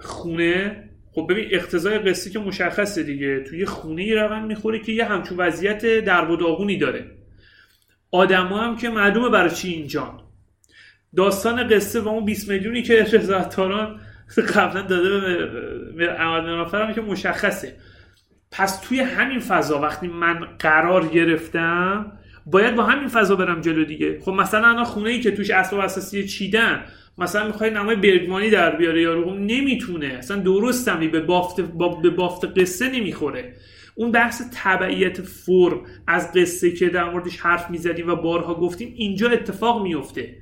خونه 0.00 0.82
خب 1.12 1.26
ببین 1.30 1.44
اقتضای 1.50 1.98
قصه 1.98 2.30
که 2.30 2.38
مشخصه 2.38 3.02
دیگه. 3.02 3.40
توی 3.40 3.64
خونه 3.64 4.04
یه 4.04 4.14
رقم 4.14 4.44
می‌خوره 4.46 4.78
که 4.78 4.92
یه 4.92 5.04
همچون 5.04 5.38
وضعیت 5.38 6.04
درب 6.04 6.30
و 6.30 6.36
داغونی 6.36 6.78
داره. 6.78 7.10
آدما 8.10 8.58
هم 8.58 8.76
که 8.76 8.88
معلومه 8.88 9.28
برای 9.28 9.50
چی 9.50 9.68
اینجان. 9.68 10.20
داستان 11.16 11.68
قصه 11.68 12.00
و 12.00 12.08
اون 12.08 12.24
20 12.24 12.48
میلیونی 12.48 12.82
که 12.82 13.02
رضا 13.12 13.36
عطاران 13.38 14.00
قبلا 14.54 14.82
داده 14.82 15.36
به 15.96 16.16
هم 16.18 16.92
که 16.92 17.00
مشخصه. 17.00 17.76
پس 18.50 18.80
توی 18.80 19.00
همین 19.00 19.40
فضا 19.40 19.80
وقتی 19.80 20.08
من 20.08 20.38
قرار 20.58 21.06
گرفتم 21.06 22.12
باید 22.46 22.74
با 22.74 22.82
همین 22.82 23.08
فضا 23.08 23.36
برم 23.36 23.60
جلو 23.60 23.84
دیگه. 23.84 24.20
خب 24.20 24.32
مثلا 24.32 24.68
الان 24.68 24.84
خونه 24.84 25.10
ای 25.10 25.20
که 25.20 25.30
توش 25.30 25.50
اسباب 25.50 25.80
اساسی 25.80 26.28
چیدن 26.28 26.84
مثلا 27.18 27.46
می‌خوای 27.46 27.70
نمای 27.70 27.96
برگمانی 27.96 28.50
در 28.50 28.76
بیاره 28.76 29.02
یارو 29.02 29.24
خب 29.24 29.36
نمی‌تونه. 29.36 30.06
اصلا 30.06 30.36
درستمی 30.36 31.08
به 31.08 31.20
بافت 31.20 31.60
با- 31.60 32.00
به 32.00 32.10
بافت 32.10 32.58
قصه 32.58 32.90
نمی‌خوره. 32.90 33.54
اون 33.94 34.12
بحث 34.12 34.42
تبعیت 34.54 35.22
فرم 35.22 35.80
از 36.06 36.32
قصه 36.32 36.70
که 36.70 36.88
در 36.88 37.10
موردش 37.10 37.40
حرف 37.40 37.70
می‌زدیم 37.70 38.08
و 38.08 38.14
بارها 38.14 38.54
گفتیم 38.54 38.92
اینجا 38.96 39.30
اتفاق 39.30 39.82
میفته 39.82 40.34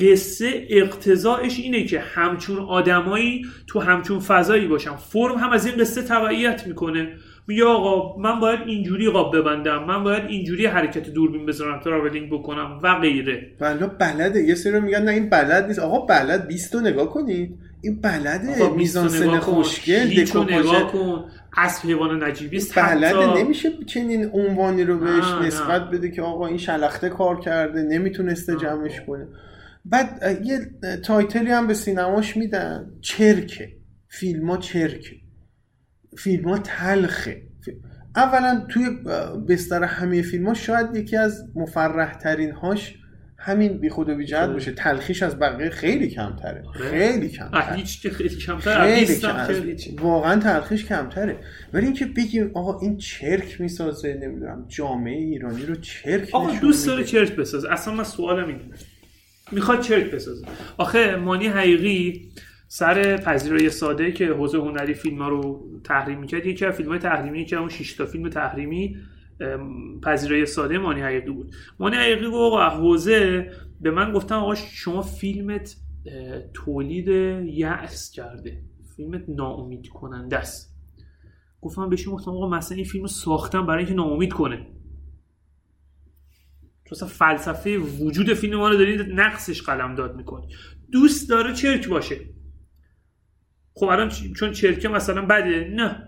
قصه 0.00 0.66
اقتضاعش 0.70 1.58
اینه 1.58 1.84
که 1.84 2.00
همچون 2.00 2.58
آدمایی 2.58 3.42
تو 3.66 3.80
همچون 3.80 4.18
فضایی 4.20 4.66
باشن. 4.66 4.96
فرم 4.96 5.34
هم 5.34 5.50
از 5.50 5.66
این 5.66 5.76
قصه 5.76 6.02
تبعیت 6.02 6.66
می‌کنه. 6.66 7.08
میگه 7.46 7.64
آقا 7.64 8.18
من 8.20 8.40
باید 8.40 8.60
اینجوری 8.66 9.10
قاب 9.10 9.36
ببندم. 9.36 9.84
من 9.84 10.04
باید 10.04 10.24
اینجوری 10.28 10.66
حرکت 10.66 11.10
دوربین 11.10 11.46
بذارم 11.46 11.80
تراولینگ 11.80 12.30
بکنم 12.30 12.78
و 12.82 12.94
غیره. 12.94 13.46
والا 13.60 13.86
بلده. 13.86 14.42
یه 14.42 14.54
سری 14.54 14.80
میگن 14.80 15.02
نه 15.02 15.10
این 15.10 15.30
بلد 15.30 15.66
نیست. 15.66 15.78
آقا 15.78 16.06
بلد 16.06 16.48
20 16.48 16.74
رو 16.74 16.80
نگاه 16.80 17.10
کنید. 17.10 17.54
این 17.82 18.00
بلده. 18.00 18.68
میزانسن 18.76 19.38
خوشگل 19.38 20.26
نگاه 20.48 20.92
کن. 20.92 21.24
اسب 21.56 21.86
حیوان 21.88 22.24
نجیبی 22.24 22.56
است 22.56 22.78
بلده. 22.78 23.06
حتی 23.06 23.42
نمیشه 23.42 23.70
چنین 23.86 24.30
عنوانی 24.32 24.84
رو 24.84 24.98
بهش 24.98 25.24
نسبت. 25.44 25.90
بده 25.90 26.10
که 26.10 26.22
آقا 26.22 26.46
این 26.46 26.58
شلخته 26.58 27.08
کار 27.08 27.40
کرده 27.40 27.82
نمی‌تونسته 27.82 28.56
جمعش 28.56 29.00
کنه. 29.06 29.26
بعد 29.84 30.40
یه 30.44 30.60
تایتلی 31.04 31.50
هم 31.50 31.66
به 31.66 31.74
سینماش 31.74 32.36
میدن. 32.36 32.90
چرکه. 33.00 33.68
فیلم 34.08 34.50
ها 34.50 34.56
چرکه. 34.56 35.16
فیلم 36.18 36.48
ها 36.48 36.58
تلخه 36.58 37.42
اولا 38.16 38.66
توی 38.68 38.84
بستر 39.48 39.84
همه 39.84 40.22
فیلم 40.22 40.46
ها 40.48 40.54
شاید 40.54 40.96
یکی 40.96 41.16
از 41.16 41.44
مفرح 41.54 42.14
ترین 42.14 42.50
هاش 42.50 42.94
همین 43.38 43.78
بی 43.78 43.88
خود 43.88 44.08
و 44.08 44.14
بی 44.14 44.26
جهت 44.26 44.50
باشه. 44.50 44.72
تلخیش 44.72 45.22
از 45.22 45.38
بقیه 45.38 45.70
خیلی 45.70 46.08
کمتره. 46.08 46.62
خیلی 46.74 47.28
کمتره. 47.28 47.74
هیچ 47.76 48.02
که 48.02 48.10
خیلی 48.10 48.36
کمتر 48.36 48.84
خیلی 48.84 49.00
نیستم 49.00 49.28
کم- 49.28 49.34
که 49.46 49.52
از- 49.52 49.62
هیچ. 49.62 49.88
واقعا 50.00 50.40
تلخیش 50.40 50.84
کمتره. 50.86 51.36
ولی 51.72 51.84
اینکه 51.84 52.06
بگیم 52.06 52.50
آقا 52.54 52.80
این 52.80 52.96
چرک 52.96 53.60
می‌سازه 53.60 54.18
نمی‌دونم 54.22 54.64
جامعه 54.68 55.16
ایرانی 55.18 55.62
رو 55.66 55.74
چرک 55.74 56.28
آقا 56.34 56.58
دوست 56.60 56.86
داره. 56.86 57.04
چرک 57.04 57.36
بسازه. 57.36 57.72
اصلا 57.72 57.94
من 57.94 58.04
سوالم 58.04 58.46
اینه. 58.48 58.60
می‌خواد 59.52 59.80
چرک 59.80 60.10
بسازه. 60.10 60.46
آخه 60.78 61.16
مانی 61.16 61.46
حقیقی 61.46 62.28
سر 62.68 63.16
پذیرای 63.16 63.70
ساده 63.70 64.12
که 64.12 64.26
حوزه 64.26 64.58
هنری 64.58 64.94
فیلم 64.94 65.22
ها 65.22 65.28
رو 65.28 65.70
تحریم 65.84 66.18
می‌کرد 66.18 66.46
یکی 66.46 66.66
از 66.66 66.74
فیلم 66.74 66.88
های 66.88 66.98
تحریمی 66.98 67.44
که 67.44 67.56
اون 67.56 67.68
6 67.68 67.92
تا 67.92 68.06
فیلم 68.06 68.28
تحریمی 68.28 68.96
پذیرای 70.02 70.46
ساده 70.46 70.78
مانی 70.78 71.00
حقیقی 71.00 71.30
بود. 71.30 71.54
مانی 71.78 71.96
حقیقی 71.96 72.26
آقا 72.26 72.68
حوزه 72.68 73.50
به 73.80 73.90
من 73.90 74.12
گفتن 74.12 74.34
آقا 74.34 74.54
شما 74.54 75.02
فیلمت 75.02 75.76
تولید 76.54 77.08
یأس 77.48 78.10
کرده 78.10 78.62
فیلمت 78.96 79.22
ناامید 79.28 79.88
کننده 79.88 80.36
است. 80.36 80.76
گفتم 81.60 81.88
بهشون 81.88 82.14
گفتم 82.14 82.30
آقا 82.30 82.48
مثلا 82.48 82.76
این 82.76 82.84
فیلم 82.84 83.06
ساختم 83.06 83.66
برای 83.66 83.78
اینکه 83.78 83.94
ناامید 83.94 84.32
کنه. 84.32 84.66
چون 86.90 86.96
اصلا 86.96 87.08
فلسفه 87.08 87.78
وجود 87.78 88.34
فیلم 88.34 88.56
ما 88.56 88.68
رو 88.68 88.76
داری 88.76 89.14
نقصش 89.14 89.62
قلم 89.62 89.94
داد 89.94 90.16
می‌کنی. 90.16 90.48
دوست 90.92 91.30
داره 91.30 91.54
چرک 91.54 91.88
باشه. 91.88 92.16
خب 93.74 93.86
الان 93.86 94.08
چون 94.08 94.52
چرکه 94.52 94.88
مثلا 94.88 95.26
بده. 95.26 95.70
نه. 95.74 96.06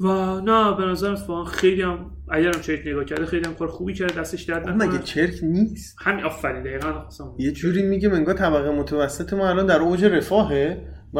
و 0.00 0.40
نه 0.40 0.76
به 0.76 0.84
نظرم 0.84 1.12
اتفاقا 1.12 1.44
خیلی 1.44 1.82
هم 1.82 2.10
اگرم 2.28 2.60
چرک 2.60 2.86
نگاه 2.86 3.04
کرده 3.04 3.26
خیلی 3.26 3.46
هم 3.46 3.54
کار 3.54 3.68
خوبی 3.68 3.94
کرده 3.94 4.20
دستش 4.20 4.42
درد 4.42 4.62
آقا 4.62 4.72
مگه 4.72 4.86
نکنه. 4.86 5.02
چرک 5.02 5.34
نیست؟ 5.42 5.96
همین 6.00 6.24
آفرین 6.24 6.62
دقیقاً. 6.62 7.08
یه 7.38 7.52
جوری 7.52 7.82
میگه 7.82 8.14
انگار 8.14 8.34
طبقه 8.34 8.70
متوسط 8.70 9.32
ما 9.32 9.48
الان 9.48 9.66
در 9.66 9.80
اوج 9.80 10.04
رفاهه 10.04 10.88
و 11.12 11.18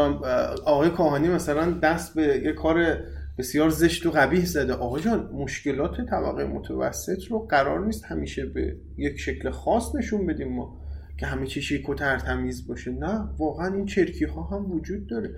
آقای 0.65 0.91
کاهانی 0.91 1.29
مثلا 1.29 1.71
دست 1.71 2.15
به 2.15 2.23
یه 2.23 2.53
کار 2.53 2.97
بسیار 3.39 3.71
زشت 3.71 4.07
و 4.07 4.11
قبیح 4.11 4.45
زده. 4.45 4.73
آقا 4.73 5.01
جان 5.01 5.31
مشکلات 5.33 6.01
طبقه 6.11 6.45
متوسط 6.45 7.25
رو 7.31 7.39
قرار 7.39 7.87
نیست 7.87 8.05
همیشه 8.05 8.47
به 8.47 8.77
یک 8.97 9.21
شکل 9.21 9.51
خاص 9.51 9.95
نشون 9.95 10.27
بدیم 10.27 10.49
ما 10.49 10.81
که 11.19 11.27
همه 11.27 11.47
چی 11.47 11.63
شیک 11.63 11.89
و 11.89 11.95
ترتمیز 11.95 12.67
باشه. 12.67 12.91
نه 12.91 13.29
واقعا 13.39 13.75
این 13.75 13.87
چرکی 13.87 14.25
ها 14.25 14.43
هم 14.43 14.73
وجود 14.73 15.07
داره. 15.07 15.31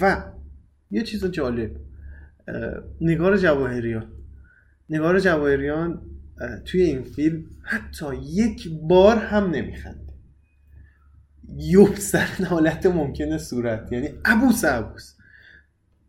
و 0.00 0.24
یه 0.90 1.02
چیز 1.02 1.24
جالب 1.24 1.70
نگار 3.00 3.36
جواهریان. 3.36 4.12
نگار 4.90 5.20
جواهریان 5.20 6.02
اه، 6.40 6.60
توی 6.60 6.82
این 6.82 7.02
فیلم 7.02 7.44
حتی 7.62 8.06
یک 8.16 8.68
بار 8.82 9.16
هم 9.16 9.50
نمیخنده. 9.50 10.12
یبسرن 11.56 12.44
حالت 12.46 12.86
ممکنه 12.86 13.38
صورت. 13.38 13.92
یعنی 13.92 14.08
ابوس 14.24 14.64
ابوس 14.64 15.14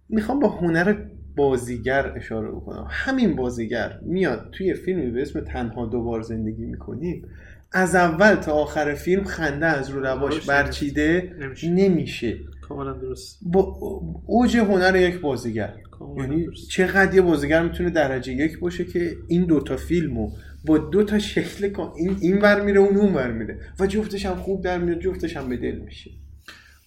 می‌خوام 0.10 0.40
با 0.40 0.50
هنر 0.50 1.10
بازیگر 1.40 2.14
اشاره 2.16 2.52
بکنم. 2.52 2.88
همین 2.90 3.36
بازیگر 3.36 4.00
میاد 4.02 4.50
توی 4.52 4.74
فیلمی 4.74 5.12
به 5.12 5.22
اسم 5.22 5.40
تنها 5.40 5.86
دوبار 5.86 6.22
زندگی 6.22 6.66
می‌کنیم 6.66 7.26
از 7.72 7.96
اول 7.96 8.36
تا 8.36 8.52
آخر 8.52 8.94
فیلم 8.94 9.24
خنده 9.24 9.66
از 9.66 9.90
رو 9.90 10.02
درست. 10.02 10.48
برچیده 10.48 11.36
نمیشه. 11.40 11.70
نمیشه. 11.70 12.38
کاملا 12.62 12.94
درست. 12.94 13.40
با 13.42 13.78
اوج 14.26 14.58
هنر 14.58 14.96
یک 14.96 15.22
بازیگر. 15.22 15.74
یعنی. 16.18 16.48
چقدر 16.70 17.16
یه 17.16 17.22
بازیگر 17.22 17.64
می‌تونه 17.64 17.90
درجه 17.90 18.34
یک 18.34 18.60
باشه 18.60 18.86
که 18.86 19.16
این 19.28 19.46
دوتا 19.46 19.78
فیلمو 19.78 20.32
با 20.66 20.78
دو 20.78 21.04
تا 21.04 21.20
شکل 21.20 21.74
این 21.98 22.18
این 22.22 22.38
ور 22.42 22.62
میره 22.62 22.80
اون 22.80 22.98
اون 22.98 23.14
ور 23.14 23.32
میره. 23.32 23.60
و 23.80 23.88
جفتش 23.88 24.26
هم 24.26 24.36
خوب 24.36 24.64
در 24.64 24.78
میاد 24.78 25.00
جفتش 25.00 25.38
هم 25.38 25.50
به 25.50 25.58
دل 25.58 25.76
میشه. 25.76 26.12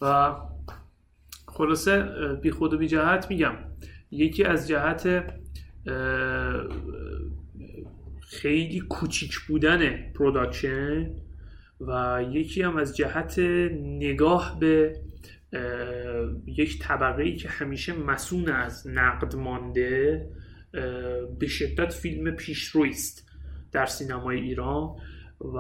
و 0.03 0.35
خلاصه 1.47 2.05
بی 2.43 2.51
خود 2.51 2.73
و 2.75 2.79
بی 2.79 2.89
جهت 2.89 3.27
میگم. 3.31 3.53
یکی 4.13 4.45
از 4.45 4.69
جهت 4.69 5.25
خیلی 8.21 8.81
کوچیک 8.81 9.39
بودن 9.49 10.13
production 10.13 11.11
و 11.81 12.23
یکی 12.31 12.63
هم 12.63 12.77
از 12.77 12.97
جهت 12.97 13.39
نگاه 13.83 14.59
به 14.61 14.97
یک 16.47 16.79
طبقه 16.79 17.23
ای 17.23 17.37
که 17.37 17.49
همیشه 17.49 17.93
مصون 17.93 18.49
از 18.49 18.87
نقد 18.87 19.37
مانده 19.37 20.27
به 21.39 21.47
شدت 21.47 21.93
فیلم 21.93 22.31
پیشروی 22.31 22.91
است 22.91 23.29
در 23.73 23.87
سینمای 23.87 24.41
ایران 24.41 24.97
و 25.41 25.59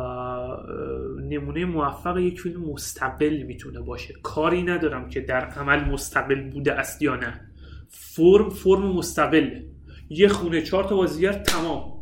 نمونه 1.20 1.64
موفق 1.64 2.18
یک 2.18 2.40
فیلم 2.40 2.60
مستقل 2.60 3.42
می‌تونه 3.42 3.80
باشه. 3.80 4.14
کاری 4.22 4.62
ندارم 4.62 5.08
که 5.08 5.20
در 5.20 5.44
عمل 5.44 5.90
مستقل 5.90 6.50
بوده 6.50 6.72
است 6.72 7.02
یا 7.02 7.16
نه. 7.16 7.51
فرم 7.92 8.50
فرم 8.50 8.92
مستقله 8.92 9.64
یه 10.10 10.28
خونه 10.28 10.62
چهار 10.62 10.84
تا 10.84 10.96
بازیگر 10.96 11.32
تمام. 11.32 11.92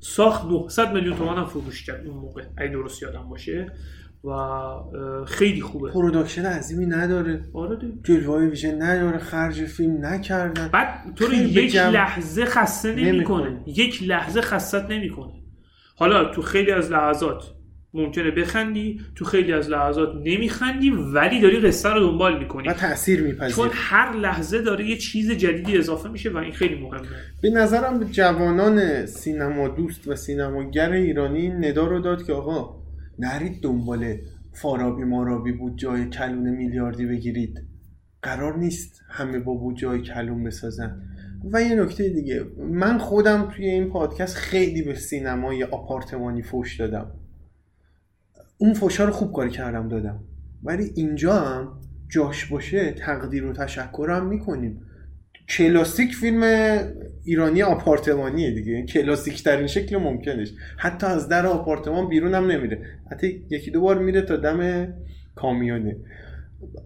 ساخت 0.00 0.44
900 0.44 0.92
میلیون 0.92 1.16
تومان 1.16 1.38
هم 1.38 1.46
فروش 1.46 1.86
کرد 1.86 2.06
اون 2.06 2.16
موقع 2.16 2.42
اگه 2.56 2.70
درست 2.72 3.02
یادم 3.02 3.28
باشه. 3.28 3.72
و 4.24 4.30
خیلی 5.26 5.60
خوبه. 5.60 5.90
production 5.90 6.44
عظیمی 6.44 6.86
نداره. 6.86 7.44
آره. 7.54 7.78
جلوه 8.04 8.38
ویژه 8.38 8.72
نداره 8.72 9.18
خرج 9.18 9.64
فیلم 9.64 10.06
نکردن 10.06 10.68
بعد 10.68 11.14
تو 11.14 11.26
رو 11.26 11.32
یک 11.34 11.76
لحظه 11.76 12.44
خسته 12.44 12.92
نمی‌کنه. 12.92 13.48
نمی‌کنه. 13.48 13.62
یک 13.66 14.02
لحظه 14.02 14.40
خستت 14.40 14.90
نمی‌کنه. 14.90 15.32
حالا 15.96 16.24
تو 16.24 16.42
خیلی 16.42 16.70
از 16.70 16.90
لحظات 16.92 17.44
ممکنه 17.96 18.30
بخندی 18.30 19.00
تو 19.14 19.24
خیلی 19.24 19.52
از 19.52 19.70
لحظات 19.70 20.08
نمیخندی 20.24 20.90
ولی 20.90 21.40
داری 21.40 21.60
قصه 21.60 21.88
رو 21.88 22.00
دنبال 22.00 22.38
می‌کنی. 22.38 22.68
و 22.68 22.72
تاثیر 22.72 23.18
چون 23.18 23.26
میپذیره 23.26 23.70
هر 23.72 24.16
لحظه 24.16 24.62
داره 24.62 24.86
یه 24.86 24.96
چیز 24.96 25.30
جدیدی 25.30 25.78
اضافه 25.78 26.08
میشه 26.08 26.30
و 26.30 26.36
این 26.36 26.52
خیلی 26.52 26.74
مهمه. 26.74 27.06
به 27.42 27.50
نظرم 27.50 28.04
جوانان 28.04 29.06
سینما 29.06 29.68
دوست 29.68 30.08
و 30.08 30.16
سینماگر 30.16 30.92
ایرانی 30.92 31.48
ندا 31.48 31.86
رو 31.86 32.00
داد 32.00 32.26
که 32.26 32.32
آقا 32.32 32.82
نرید 33.18 33.62
دنبال 33.62 34.14
فارابی 34.52 35.04
مارابی 35.04 35.52
بود 35.52 35.78
جای 35.78 36.08
کلون 36.08 36.50
میلیاردی 36.50 37.06
بگیرید. 37.06 37.54
قرار 38.22 38.58
نیست 38.58 39.00
همه 39.10 39.38
با 39.38 39.54
بود 39.54 39.76
جای 39.76 40.02
کلون 40.02 40.44
بسازن. 40.44 41.02
و 41.52 41.62
یه 41.62 41.74
نکته 41.74 42.08
دیگه 42.08 42.44
من 42.70 42.98
خودم 42.98 43.48
توی 43.56 43.66
این 43.66 43.90
پادکست 43.90 44.36
خیلی 44.36 44.82
به 44.82 44.94
سینمای 44.94 45.64
آپارتمانی 45.64 46.42
فوش 46.42 46.80
دادم. 46.80 47.12
اون 48.58 48.74
فوشا 48.74 49.04
رو 49.04 49.12
خوب 49.12 49.32
کاری 49.32 49.50
کردم 49.50 49.88
دادم. 49.88 50.20
ولی 50.62 50.90
اینجا 50.94 51.34
هم 51.34 51.68
جاش 52.08 52.44
باشه 52.44 52.92
تقدیر 52.92 53.46
و 53.46 53.52
تشکرم 53.52 54.26
می‌کنیم. 54.26 54.82
کلاسیک 55.48 56.14
فیلم 56.14 56.42
ایرانی 57.24 57.62
آپارتمانیه 57.62 58.50
دیگه. 58.50 58.82
کلاسیک 58.82 59.44
ترین 59.44 59.66
شکل 59.66 59.96
ممکنش. 59.96 60.52
حتی 60.76 61.06
از 61.06 61.28
در 61.28 61.46
آپارتمان 61.46 62.08
بیرون 62.08 62.34
هم 62.34 62.50
نمیره. 62.50 62.82
حتی 63.10 63.46
یکی 63.50 63.70
دو 63.70 63.80
بار 63.80 63.98
میره 63.98 64.22
تا 64.22 64.36
دم 64.36 64.88
کامیونه 65.34 65.96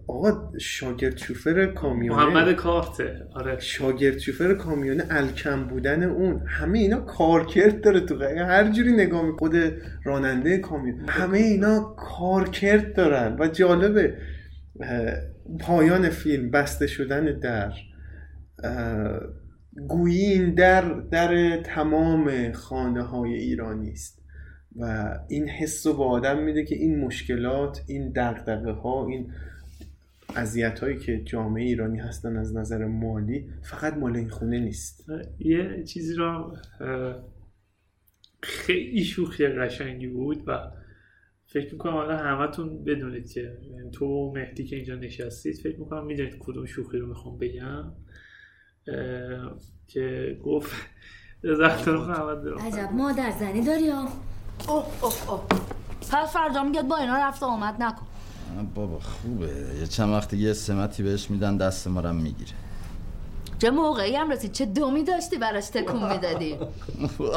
آقا 0.07 0.57
شاگرد 0.59 1.17
شوفر 1.17 1.65
کامیونه 1.65 2.25
محمد 2.25 2.53
کارته 2.55 3.27
آره. 3.35 3.59
شاگرد 3.59 4.17
شوفر 4.17 4.53
کامیونه 4.53 5.03
الکم 5.09 5.63
بودن 5.63 6.03
اون. 6.03 6.43
همه 6.47 6.79
اینا 6.79 6.99
کارکرد 6.99 7.81
داره 7.81 7.99
تو 7.99 8.15
قضیه. 8.15 8.43
هر 8.43 8.71
جوری 8.71 8.91
نگاه 8.91 9.25
می 9.25 9.31
خود 9.31 9.55
راننده 10.03 10.57
کامیون. 10.57 11.09
همه 11.09 11.37
اینا 11.37 11.95
کارکرد 11.97 12.95
دارن. 12.95 13.35
و 13.39 13.47
جالبه 13.47 14.17
پایان 15.59 16.09
فیلم 16.09 16.51
بسته 16.51 16.87
شدن 16.87 17.39
در. 17.39 17.71
گویی 19.87 20.25
این 20.25 20.53
در 20.53 20.81
در 21.11 21.61
تمام 21.61 22.51
خانه 22.51 23.03
های 23.03 23.33
ایرانی 23.33 23.91
است. 23.91 24.21
و 24.79 25.13
این 25.29 25.49
حس 25.49 25.87
رو 25.87 25.93
به 25.93 26.03
آدم 26.03 26.43
میده 26.43 26.65
که 26.65 26.75
این 26.75 26.99
مشکلات 26.99 27.81
این 27.87 28.11
دقدقه 28.11 28.71
ها 28.71 29.07
این 29.07 29.31
اذیت 30.35 30.79
هایی 30.79 30.97
که 30.97 31.23
جامعه 31.23 31.63
ایرانی 31.63 31.99
هستن 31.99 32.37
از 32.37 32.55
نظر 32.55 32.85
مالی 32.85 33.49
فقط 33.63 33.93
مال 33.93 34.15
این 34.15 34.29
خونه 34.29 34.59
نیست. 34.59 35.05
یه 35.39 35.83
چیزی 35.83 36.15
رو 36.15 36.57
اه، 36.79 37.15
خیلی 38.43 39.03
شوخی 39.03 39.47
قشنگی 39.47 40.07
بود 40.07 40.43
و 40.47 40.71
فکر 41.45 41.73
می‌کنم 41.73 41.93
حالا 41.93 42.17
همتون 42.17 42.83
بدونید 42.83 43.31
که 43.31 43.57
تو 43.93 44.05
و 44.05 44.33
مهدی 44.33 44.65
که 44.65 44.75
اینجا 44.75 44.95
نشستید 44.95 45.55
فکر 45.55 45.79
می‌کنم 45.79 46.05
می‌دونید 46.05 46.37
کدوم 46.39 46.65
شوخی 46.65 46.97
رو 46.97 47.07
می‌خوام 47.07 47.37
بگم. 47.37 47.93
که 49.87 50.37
گفت. 50.43 50.71
عجب 51.43 52.89
مادر 52.93 53.31
زنی 53.39 53.65
داری 53.65 53.89
ها. 53.89 54.07
اوه 54.67 54.85
اوه 55.03 55.29
اوه. 55.29 55.47
پس 56.11 56.33
فردا 56.33 56.63
میگه 56.63 56.83
با 56.83 56.97
اینا 56.97 57.27
رفت 57.27 57.43
و 57.43 57.45
آمد 57.45 57.81
نکن. 57.83 58.05
بابا 58.75 58.99
خوبه. 58.99 59.75
یه 59.79 59.87
چند 59.87 60.09
وقت 60.09 60.33
یه 60.33 60.53
سمتی 60.53 61.03
بهش 61.03 61.29
میدن 61.29 61.57
دست 61.57 61.87
ما 61.87 61.99
رو 61.99 62.09
هم 62.09 62.15
می‌گیره. 62.15 62.51
چه 63.59 63.71
موقعی 63.71 64.15
هم 64.15 64.31
رسید 64.31 64.51
چه 64.51 64.65
دومی 64.65 65.03
داشتی 65.03 65.37
براش 65.37 65.67
تکون 65.67 66.13
می‌دادی؟ 66.13 66.57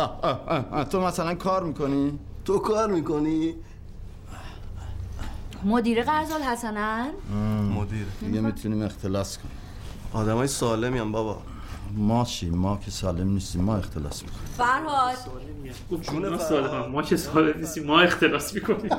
تو 0.91 1.01
مثلا 1.01 1.35
کار 1.35 1.63
می‌کنی؟ 1.63 2.19
تو 2.45 2.59
کار 2.59 2.91
می‌کنی؟ 2.93 3.55
مدیر 5.65 6.03
قرضال 6.03 6.43
حسنن؟ 6.43 7.11
مدیر. 7.75 8.07
دیگه 8.21 8.41
می‌تونیم 8.41 8.83
اختلاس 8.83 9.39
کنیم. 9.39 9.57
آدم 10.13 10.37
های 10.37 10.49
سالمی 10.49 10.99
هم 10.99 11.13
بابا. 11.13 11.43
ما 11.97 12.25
چی؟ 12.25 12.51
ما 12.51 12.81
که 12.85 12.91
سالم 12.91 13.29
نیستیم 13.29 13.63
ما 13.63 13.77
اختلاس 13.77 14.23
می‌کنیم. 14.23 14.45
فرهاد. 14.57 15.17
گفت 15.91 16.11
جون 16.11 16.39
سالم. 16.39 16.93
ما 16.93 17.03
که 17.03 17.17
سالم 17.17 17.59
نیستیم 17.59 17.85
ما 17.85 18.01
اختلاس 18.01 18.55
می‌کنیم. 18.55 18.91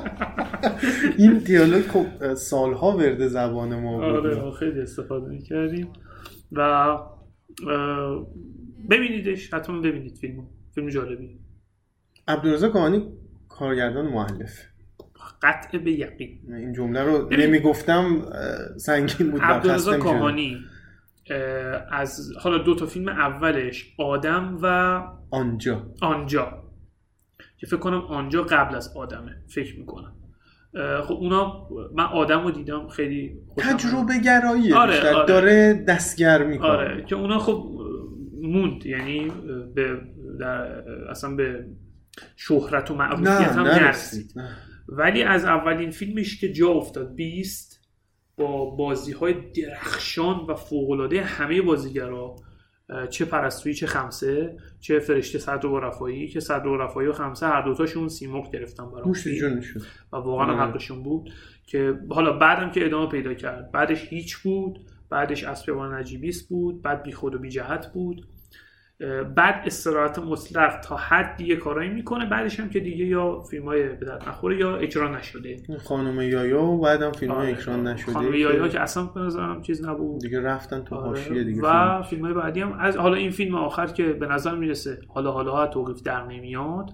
این 1.18 1.38
دیالوگ 1.38 1.86
خب 1.86 2.34
سالها 2.34 2.96
ورد 2.96 3.28
زبان 3.28 3.80
ما 3.80 3.96
بود. 3.96 4.04
آره 4.04 4.42
ما 4.42 4.50
خیلی 4.50 4.80
استفاده 4.80 5.28
می‌کردیم. 5.28 5.88
و 6.52 6.96
ببینیدش 8.90 9.54
حتما 9.54 9.80
ببینید 9.80 10.16
فیلمو. 10.16 10.42
فیلم 10.74 10.88
جالبی 10.88 11.38
عبدالرزاق 12.28 12.72
کاهانی 12.72 13.12
کارگردان 13.48 14.06
مؤلف. 14.06 14.62
قطع 15.42 15.78
به 15.78 15.92
یقین. 15.92 16.54
این 16.54 16.72
جمله 16.72 17.02
رو. 17.02 17.28
نمی‌گفتم 17.30 18.22
سنگین 18.76 19.30
بود 19.30 19.40
عبدالرزاق 19.40 20.06
اه، 20.06 20.32
از 21.90 22.32
حالا 22.40 22.58
دو 22.58 22.74
تا 22.74 22.86
فیلم 22.86 23.08
اولش 23.08 23.94
آدم 23.98 24.58
و 24.62 24.66
آنجا 25.30 25.86
آنجا 26.02 26.62
که 27.56 27.66
فکر 27.66 27.76
کنم 27.76 28.00
آنجا 28.00 28.42
قبل 28.42 28.74
از 28.74 28.96
آدمه 28.96 29.42
فکر 29.48 29.78
می‌کنم 29.78 30.12
خب 31.04 31.14
اونا 31.14 31.68
من 31.94 32.04
آدم 32.04 32.42
رو 32.42 32.50
دیدم 32.50 32.88
خیلی. 32.88 33.36
تجربه 33.56 34.18
گرایی 34.24 34.72
آره،. 34.72 35.14
آره. 35.14 35.26
داره 35.26 35.84
دستگر 35.88 36.44
می‌کنه 36.44 36.68
آره 36.68 37.04
که 37.04 37.16
اونا 37.16 37.38
خب 37.38 37.76
موند 38.42 38.86
یعنی 38.86 39.32
به 39.74 40.00
در 40.40 40.82
اصلا 41.10 41.34
به 41.34 41.66
شهرت 42.36 42.90
و 42.90 42.94
معروفیت 42.94 43.52
هم 43.52 43.66
نرسید. 43.66 44.34
ولی 44.88 45.22
از 45.22 45.44
اولین 45.44 45.90
فیلمش 45.90 46.40
که 46.40 46.52
جا 46.52 46.68
افتاد 46.68 47.14
بیست 47.14 47.75
با 48.36 48.64
بازی 48.64 49.12
های 49.12 49.34
درخشان 49.34 50.46
و 50.48 50.54
فوقلاده 50.54 51.22
همه 51.22 51.62
بازیگرا 51.62 52.36
چه 53.10 53.24
پرستویی 53.24 53.74
چه 53.74 53.86
خمسه 53.86 54.56
چه 54.80 54.98
فرشته 54.98 55.38
صدر 55.38 55.66
و 55.66 55.80
رفایی 55.80 56.28
که 56.28 56.40
صدر 56.40 56.66
و 56.66 56.76
رفایی 56.76 57.08
و 57.08 57.12
خمسه 57.12 57.46
هر 57.46 57.62
دوتاشون 57.62 58.08
سیمرغ 58.08 58.50
گرفتن 58.52 58.84
شد 59.60 59.80
و 60.12 60.16
واقعا 60.16 60.46
آره. 60.46 60.56
حقشون 60.56 61.02
بود 61.02 61.30
که 61.66 61.98
حالا 62.10 62.32
بعدم 62.38 62.70
که 62.70 62.86
ادامه 62.86 63.08
پیدا 63.08 63.34
کرد 63.34 63.72
بعدش 63.72 64.08
هیچ 64.08 64.36
بود 64.36 64.80
بعدش 65.10 65.44
اسبوان 65.44 65.94
نجیبیس 65.94 66.48
بود 66.48 66.82
بعد 66.82 67.02
بی 67.02 67.12
خود 67.12 67.34
و 67.34 67.38
بی 67.38 67.48
جهت 67.50 67.92
بود. 67.92 68.26
بعد 69.36 69.62
استراحت 69.66 70.18
مطلق 70.18 70.80
تا 70.80 70.96
حدی 70.96 71.44
یه 71.44 71.56
کارایی 71.56 71.90
می‌کنه 71.90 72.26
بعدش 72.26 72.60
هم 72.60 72.68
که 72.70 72.80
دیگه 72.80 73.04
یا 73.04 73.42
فیلم 73.42 73.64
های 73.64 73.88
به 73.88 74.06
درد 74.06 74.28
نخوره 74.28 74.58
یا 74.58 74.76
اجرا 74.76 75.16
نشده 75.16 75.56
خانم 75.84 76.20
یایا 76.20 76.62
و 76.62 76.80
بعدم 76.80 77.12
فیلم 77.12 77.32
های 77.32 77.46
آره. 77.46 77.58
اکران 77.58 77.86
نشده 77.86 78.12
خانم 78.12 78.34
یایا 78.34 78.68
که 78.68 78.80
اصلا 78.80 79.04
به 79.04 79.20
نظرم 79.20 79.62
چیز 79.62 79.84
نبود 79.84 80.20
دیگه 80.20 80.40
رفتن 80.40 80.84
تو 80.84 80.94
آره. 80.94 81.06
حاشیه 81.06 81.44
دیگه 81.44 81.62
و 81.62 82.02
فیلم 82.02 82.24
های 82.24 82.34
بعدی 82.34 82.60
هم 82.60 82.72
از 82.72 82.96
حالا 82.96 83.14
این 83.14 83.30
فیلم 83.30 83.54
آخر 83.54 83.86
که 83.86 84.12
به 84.12 84.26
نظر 84.26 84.54
می‌رسه 84.54 84.98
حالا 85.08 85.32
حالا 85.32 85.52
ها 85.52 85.66
توقیف 85.66 86.02
در 86.02 86.24
نمیاد 86.24 86.90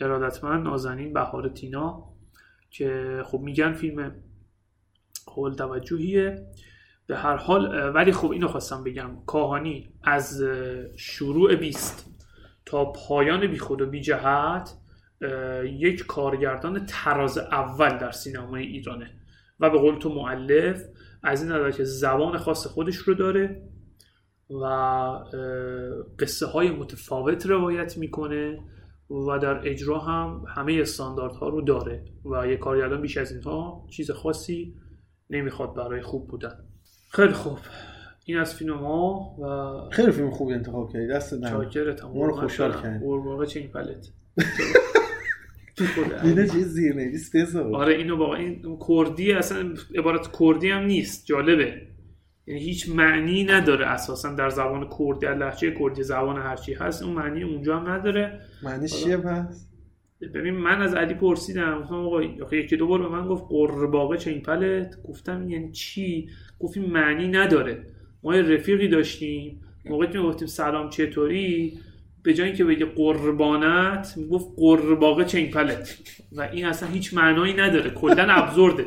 ارادتمند 0.00 0.64
نازنین 0.64 1.12
بهار 1.12 1.48
تینا 1.48 2.04
که 2.70 3.22
خب 3.24 3.40
میگن 3.40 3.72
فیلم 3.72 4.12
قابل 5.26 5.54
توجهیه 5.54 6.46
به 7.06 7.16
هر 7.16 7.36
حال 7.36 7.92
ولی 7.94 8.12
خب 8.12 8.30
اینو 8.30 8.48
خواستم 8.48 8.84
بگم. 8.84 9.10
کاهانی 9.26 9.92
از 10.02 10.42
شروع 10.96 11.54
بیست 11.54 12.10
تا 12.66 12.92
پایان 12.92 13.46
بی 13.46 13.58
خود 13.58 13.82
و 13.82 13.86
بی 13.86 14.00
جهت 14.00 14.76
یک 15.64 16.06
کارگردان 16.06 16.86
تراز 16.86 17.38
اول 17.38 17.98
در 17.98 18.10
سینمای 18.10 18.62
ایرانه. 18.62 19.10
و 19.60 19.70
به 19.70 19.78
قول 19.78 19.98
تو 19.98 20.14
معلف 20.14 20.82
از 21.22 21.42
این 21.42 21.52
نظر 21.52 21.70
که 21.70 21.84
زبان 21.84 22.38
خاص 22.38 22.66
خودش 22.66 22.96
رو 22.96 23.14
داره 23.14 23.62
و 24.50 24.64
قصه 26.18 26.46
های 26.46 26.70
متفاوت 26.70 27.46
روایت 27.46 27.98
می‌کنه 27.98 28.58
و 29.10 29.38
در 29.38 29.68
اجرا 29.68 29.98
هم 29.98 30.44
همه 30.48 30.78
استانداردها 30.80 31.48
رو 31.48 31.62
داره 31.62 32.04
و 32.24 32.46
یه 32.46 32.56
کارگردان 32.56 33.00
بیش 33.00 33.16
از 33.16 33.32
اینها 33.32 33.86
چیز 33.90 34.10
خاصی 34.10 34.74
نمی‌خواد 35.30 35.74
برای 35.74 36.02
خوب 36.02 36.28
بودن. 36.28 36.71
خیلی 37.12 37.32
خوب. 37.32 37.58
این 38.24 38.38
از 38.38 38.54
فیلم 38.54 38.74
ما 38.74 39.36
و 39.38 39.90
خیلی 39.90 40.12
فیلم 40.12 40.30
خوبی 40.30 40.54
انتخاب 40.54 40.92
کردی. 40.92 41.08
دست 41.08 41.34
در 41.34 41.50
چاکرتم 41.50 42.08
ما 42.08 42.26
رو 42.26 42.32
خوشحال 42.32 42.72
کرد. 42.82 43.00
قرباغه 43.00 43.46
چین 43.46 43.68
پلت. 43.68 44.08
دیده 46.22 46.46
چه 46.46 46.58
زیر 46.58 46.94
نویس 46.94 47.36
بذار. 47.36 47.74
آره 47.74 47.94
اینو 47.94 48.16
واقعا 48.16 48.38
این 48.38 48.78
کردی 48.88 49.32
اصلا 49.32 49.74
عبارت 49.98 50.28
کردی 50.38 50.70
هم 50.70 50.84
نیست. 50.84 51.26
جالبه. 51.26 51.82
یعنی 52.46 52.60
هیچ 52.60 52.88
معنی 52.88 53.44
نداره 53.44 53.86
اساسا 53.86 54.34
در 54.34 54.50
زبان 54.50 54.88
کردی 54.98 55.26
لهجه 55.26 55.74
کردی 55.78 56.02
زبان 56.02 56.38
هرچی 56.38 56.74
هست. 56.74 57.02
اون 57.02 57.14
معنی 57.14 57.42
اونجا 57.42 57.78
هم 57.78 57.90
نداره. 57.90 58.40
معنیش 58.62 59.04
چیه 59.04 59.16
پس؟ 59.16 59.71
ببین 60.34 60.54
من 60.54 60.82
از 60.82 60.94
علی 60.94 61.14
پرسیدم. 61.14 61.80
گفتم 61.80 61.94
آقا 61.94 62.22
یکی 62.52 62.76
دو 62.76 62.86
بار 62.86 63.02
به 63.02 63.08
من 63.08 63.26
گفت 63.26 63.44
قرباغه 63.48 64.16
چین 64.16 64.40
پلت. 64.40 65.02
گفتم 65.02 65.48
یعنی 65.48 65.72
چی؟ 65.72 66.28
گفت 66.58 66.76
این 66.76 66.90
معنی 66.90 67.28
نداره. 67.28 67.86
ما 68.22 68.36
یه 68.36 68.42
رفیقی 68.42 68.88
داشتیم. 68.88 69.60
موقعی 69.84 70.08
که 70.08 70.18
گفتیم 70.18 70.48
سلام 70.48 70.90
چطوری؟ 70.90 71.78
به 72.22 72.34
جای 72.34 72.46
اینکه 72.46 72.64
بگه 72.64 72.84
قربانت 72.86 74.14
می‌گفت 74.16 74.46
قرباغه 74.56 75.24
چین 75.24 75.50
پلت. 75.50 75.98
و 76.32 76.40
این 76.42 76.66
اصلا 76.66 76.88
هیچ 76.88 77.14
معنایی 77.14 77.54
نداره. 77.54 77.90
کلا 77.90 78.26
ابزورده. 78.28 78.86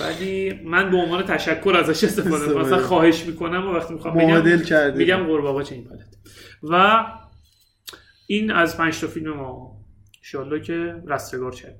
ولی 0.00 0.52
من 0.64 0.90
به 0.90 0.96
عنوان 0.96 1.22
تشکر 1.22 1.74
ازش 1.76 2.04
استفاده 2.04 2.46
می‌کنم. 2.48 2.62
مثلا 2.62 2.78
خواهش 2.78 3.26
می‌کنم 3.26 3.66
و 3.66 3.72
وقتی 3.72 3.94
می‌خوام 3.94 4.14
بگم 4.14 4.96
میگم 4.96 5.16
قرباغه 5.16 5.64
چین 5.64 5.84
پلت. 5.84 6.16
و 6.62 7.04
این 8.26 8.50
از 8.50 8.76
پنج 8.76 9.00
تا 9.00 9.06
فیلم 9.06 9.32
ما. 9.32 9.73
انشالله 10.24 10.60
که 10.60 11.02
رستگار 11.06 11.52
شد 11.52 11.74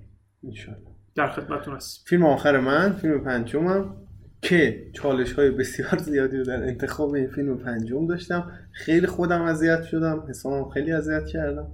انشالله. 0.45 0.87
در 1.15 1.29
خدمتتون 1.29 1.77
هست 1.77 2.09
فیلم 2.09 2.27
آخر 2.27 2.61
من 2.61 2.93
فیلم 2.93 3.21
پنجمم 3.21 3.97
که 4.43 4.91
چالش 4.93 5.33
های 5.33 5.51
بسیار 5.51 5.99
زیادی 5.99 6.37
رو 6.37 6.45
در 6.45 6.63
انتخاب 6.63 7.15
این 7.15 7.29
فیلم 7.29 7.59
پنجم 7.59 8.07
داشتم. 8.07 8.53
خیلی 8.73 9.07
خودم 9.07 9.43
اذیت 9.43 9.83
شدم 9.83 10.27
حسابم 10.29 10.71
خیلی 10.71 10.93
اذیت 10.93 11.27
کردم. 11.27 11.67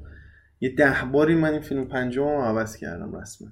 یه 0.60 0.74
ده 0.74 1.04
باری 1.12 1.34
من 1.34 1.52
این 1.52 1.60
فیلم 1.60 1.84
پنجم 1.84 2.22
رو 2.22 2.40
عوض 2.40 2.76
کردم 2.76 3.16
رسما. 3.16 3.48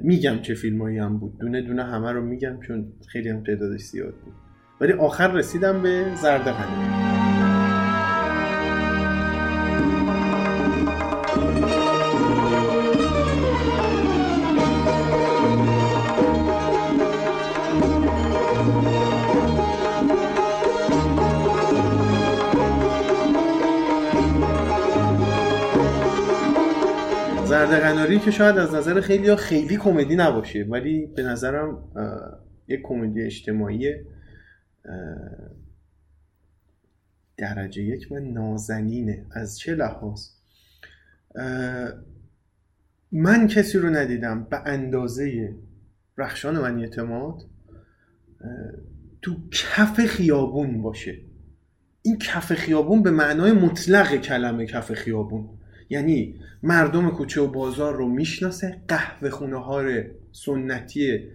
میگم 0.00 0.42
چه 0.42 0.54
فیلمایی 0.54 0.98
هم 0.98 1.18
بود. 1.18 1.38
دونه 1.38 1.62
دونه 1.62 1.84
همه 1.84 2.12
رو 2.12 2.22
میگم 2.22 2.60
چون 2.60 2.92
خیلی 3.08 3.28
هم 3.28 3.44
تعدادش 3.44 3.80
زیاد 3.80 4.14
بود. 4.14 4.34
ولی 4.80 4.92
آخر 4.92 5.32
رسیدم 5.32 5.82
به 5.82 6.14
زرد 6.14 6.44
قناری 6.44 7.51
قناری 28.12 28.24
که 28.24 28.30
شاید 28.30 28.58
از 28.58 28.74
نظر 28.74 29.00
خیلی 29.00 29.28
ها 29.28 29.36
خیلی 29.36 29.76
کمدی 29.76 30.16
نباشه 30.16 30.66
ولی 30.68 31.06
به 31.06 31.22
نظرم 31.22 31.92
یک 32.68 32.80
کمدی 32.82 33.22
اجتماعی 33.22 33.94
درجه 37.36 37.82
یک 37.82 38.08
و 38.10 38.18
نازنینه 38.18 39.26
از 39.30 39.58
چه 39.58 39.74
لحاظ. 39.74 40.28
من 43.12 43.46
کسی 43.46 43.78
رو 43.78 43.90
ندیدم 43.90 44.44
به 44.44 44.56
اندازه 44.66 45.54
رخشان 46.18 46.58
من 46.58 46.80
اعتماد 46.80 47.42
تو 49.22 49.36
کف 49.50 50.06
خیابون 50.06 50.82
باشه. 50.82 51.18
این 52.02 52.18
کف 52.18 52.54
خیابون 52.54 53.02
به 53.02 53.10
معنای 53.10 53.52
مطلق 53.52 54.16
کلمه 54.16 54.66
کف 54.66 54.94
خیابون. 54.94 55.58
یعنی 55.90 56.40
مردم 56.62 57.10
کوچه 57.10 57.40
و 57.40 57.46
بازار 57.46 57.96
رو 57.96 58.08
می‌شناسه 58.08 58.82
قهوه 58.88 59.30
خونه 59.30 59.56
ها 59.56 59.82
سنتی 60.32 61.28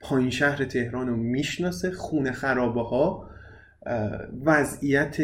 پایین 0.00 0.30
شهر 0.30 0.64
تهران 0.64 1.08
رو 1.08 1.16
می‌شناسه 1.16 1.90
خونه 1.90 2.32
خرابه 2.32 2.82
ها 2.82 3.30
وضعیت 4.44 5.16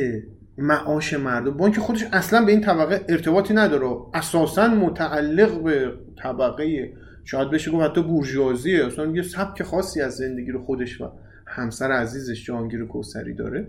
معاش 0.59 1.15
مردم. 1.15 1.57
با 1.57 1.65
اینکه 1.65 1.81
خودش 1.81 2.05
اصلا 2.13 2.45
به 2.45 2.53
این 2.53 2.61
طبقه 2.61 3.05
ارتباطی 3.09 3.55
نداره. 3.55 3.97
اساسا 4.15 4.69
متعلق 4.69 5.63
به 5.63 5.93
طبقه 6.23 6.93
شاید 7.25 7.51
بشه 7.51 7.71
گفت 7.71 7.85
حتی 7.85 8.03
بورژوازیه. 8.03 8.87
اصلا 8.87 9.07
یه 9.07 9.23
سبک 9.23 9.63
خاصی 9.63 10.01
از 10.01 10.17
زندگی 10.17 10.51
رو 10.51 10.65
خودش 10.65 11.01
و 11.01 11.11
همسر 11.47 11.93
عزیزش 11.93 12.47
جهانگیر 12.47 12.85
کوسری 12.85 13.35
داره. 13.35 13.67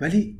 ولی 0.00 0.39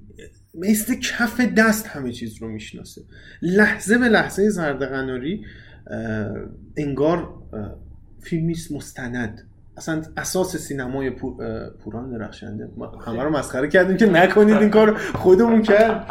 مثل 0.54 0.94
کف 0.94 1.40
دست 1.40 1.86
همه 1.86 2.12
چیز 2.12 2.42
رو 2.42 2.48
می‌شناسه. 2.48 3.02
لحظه 3.42 3.98
به 3.98 4.08
لحظه 4.08 4.48
زرد 4.48 4.82
قناری 4.82 5.44
انگار 6.76 7.34
فیلمی 8.20 8.56
مستند. 8.70 9.46
اصلا 9.76 10.02
اساس 10.16 10.56
سینمای 10.56 11.10
پوران 11.84 12.10
درخشنده. 12.10 12.68
همه 13.06 13.22
رو 13.22 13.30
مسخره 13.30 13.68
کردیم 13.68 13.96
که 13.96 14.06
نکنید 14.06 14.56
این 14.56 14.70
کار 14.70 14.98
خودمون 15.14 15.62
کرد 15.62 16.06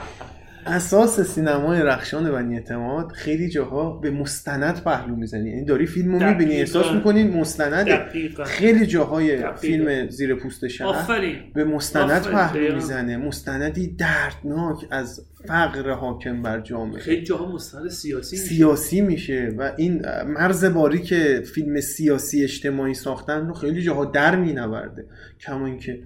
اساس 0.66 1.22
سینمای 1.22 1.82
رخشان 1.82 2.32
بنی 2.32 2.55
اعتماد 2.55 3.12
خیلی 3.12 3.49
جاها 3.49 3.89
به 3.89 4.12
مستند 4.12 4.84
پهلو 4.84 5.16
می‌زنی 5.16 5.49
یعنی 5.49 5.66
داری 5.66 5.86
فیلم 5.86 6.16
رو 6.16 6.30
می‌بینی. 6.30 6.55
احساس 6.55 6.91
می‌کنی 6.91 7.24
مستنده. 7.24 8.05
خیلی 8.45 8.86
جاهای 8.86 9.36
دقیقاً. 9.36 9.53
فیلم 9.53 10.10
زیر 10.10 10.36
پوست 10.36 10.68
شهر 10.68 11.22
به 11.53 11.64
مستند. 11.64 12.22
پهلو. 12.22 12.76
می‌زنه 12.76 13.18
مستندی 13.18 13.88
دردناک 13.88 14.86
از 14.91 15.26
فقر 15.47 15.91
حاکم 15.91 16.41
بر 16.41 16.60
جامعه 16.60 16.99
خیلی 16.99 17.24
جاها 17.24 17.51
مستند 17.51 17.89
سیاسی 17.89 18.36
میشه. 18.36 18.49
سیاسی 18.49 19.01
میشه 19.01 19.53
و 19.57 19.72
این 19.78 20.01
مرز 20.28 20.66
باری 20.66 21.01
که 21.01 21.43
فیلم 21.55 21.82
سیاسی 21.82 22.43
اجتماعی 22.43 22.93
ساختن 22.93 23.47
رو 23.47 23.53
خیلی 23.53 23.82
جاها 23.82 24.05
در 24.05 24.36
مینورده 24.36 25.05
کما 25.39 25.66
اینکه 25.66 26.03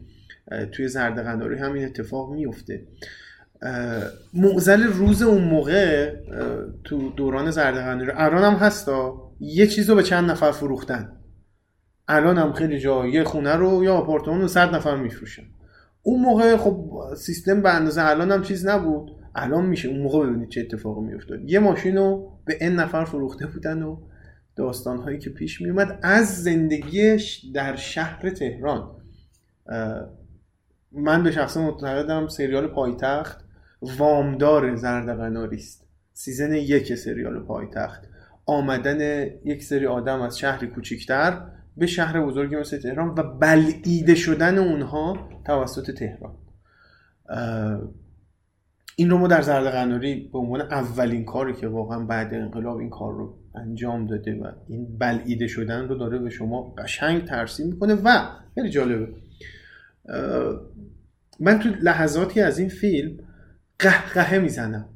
توی 0.72 0.88
زرد 0.88 1.20
قناری 1.20 1.58
همین 1.58 1.86
اتفاق 1.86 2.34
میفته 2.34 2.82
اه، 3.64 4.04
معضل 4.34 4.84
روز 4.84 5.22
اون 5.22 5.44
موقع 5.44 6.14
تو 6.84 7.10
دوران 7.10 7.52
زرد 7.52 7.76
قناری 7.76 8.12
الان 8.16 8.44
هم 8.44 8.54
هستا 8.54 9.32
یه 9.40 9.68
چیز 9.68 9.90
رو 9.90 9.96
به 9.96 10.04
چند 10.04 10.32
نفر 10.32 10.52
فروختن. 10.52 11.18
الان 12.08 12.38
هم 12.38 12.54
خیلی 12.54 12.80
جا. 12.80 13.08
یه 13.08 13.24
خونه 13.24 13.56
رو 13.56 13.84
یا 13.84 13.96
آپارتمان 13.96 14.42
رو 14.42 14.48
صد 14.48 14.76
نفر 14.76 14.96
میفروشن. 14.96 15.44
اون 16.02 16.22
موقع 16.22 16.58
خب 16.58 17.04
سیستم 17.18 17.62
به 17.62 17.70
اندازه 17.70 18.02
الان 18.02 18.32
هم 18.32 18.42
چیز 18.42 18.68
نبود. 18.68 19.12
الان 19.36 19.66
میشه. 19.66 19.90
اون 19.90 20.00
موقع 20.00 20.28
ببینید 20.28 20.50
چه 20.50 20.62
اتفاقی 20.62 21.02
میافتاد. 21.02 21.40
یه 21.50 21.60
ماشین 21.60 21.98
رو 21.98 22.32
به 22.46 22.58
ان 22.62 22.76
نفر 22.76 23.06
فروخته 23.06 23.48
بودن 23.48 23.84
و 23.84 23.98
داستان 24.56 24.98
هایی 24.98 25.20
که 25.20 25.30
پیش 25.30 25.62
میومد 25.62 26.00
از 26.02 26.44
زندگیش 26.44 27.46
در 27.54 27.76
شهر 27.76 28.30
تهران. 28.30 28.92
من 30.92 31.24
به 31.24 31.32
شخص 31.32 31.58
معتقدم 31.58 32.28
سریال 32.28 32.68
پایتخت 32.68 33.43
وامدار 33.98 34.76
زرد 34.76 35.18
قناری 35.18 35.58
است. 35.58 35.88
سیزن 36.14 36.54
یک 36.54 36.96
سریال 36.96 37.40
پایتخت. 37.40 38.04
آمدن 38.46 39.30
یک 39.46 39.64
سری 39.64 39.86
آدم 39.86 40.22
از 40.22 40.40
شهری 40.40 40.68
کوچیکتر 40.68 41.42
به 41.78 41.86
شهر 41.86 42.22
بزرگی 42.22 42.56
مثل 42.56 42.78
تهران 42.78 43.08
و 43.08 43.24
بلعیده 43.24 44.16
شدن 44.16 44.58
اونها 44.58 45.30
توسط 45.46 45.92
تهران. 45.92 46.36
این 48.96 49.10
رو 49.10 49.18
ما 49.18 49.28
در 49.28 49.42
زرد 49.42 49.68
قناری 49.68 50.30
به 50.34 50.40
عنوان 50.40 50.62
اولین 50.62 51.26
کاری 51.26 51.54
که 51.54 51.68
واقعا 51.68 52.00
بعد 52.06 52.34
انقلاب 52.34 52.78
این 52.78 52.90
کار 52.90 53.14
رو 53.14 53.38
انجام 53.56 54.08
داده 54.08 54.36
و 54.36 54.52
این 54.68 54.98
بلعیده 54.98 55.48
شدن 55.48 55.88
رو 55.88 55.96
داره 55.96 56.20
به 56.20 56.30
شما 56.30 56.74
قشنگ 56.78 57.26
ترسیم 57.26 57.68
می‌کنه 57.68 57.94
و 57.94 58.10
خیلی 58.56 58.70
جالبه. 58.70 59.08
من 61.40 61.60
تو 61.60 61.70
لحظاتی 61.82 62.42
از 62.42 62.60
این 62.60 62.70
فیلم 62.70 63.18
قهقهه 63.80 64.40
می‌زنم. 64.40 64.90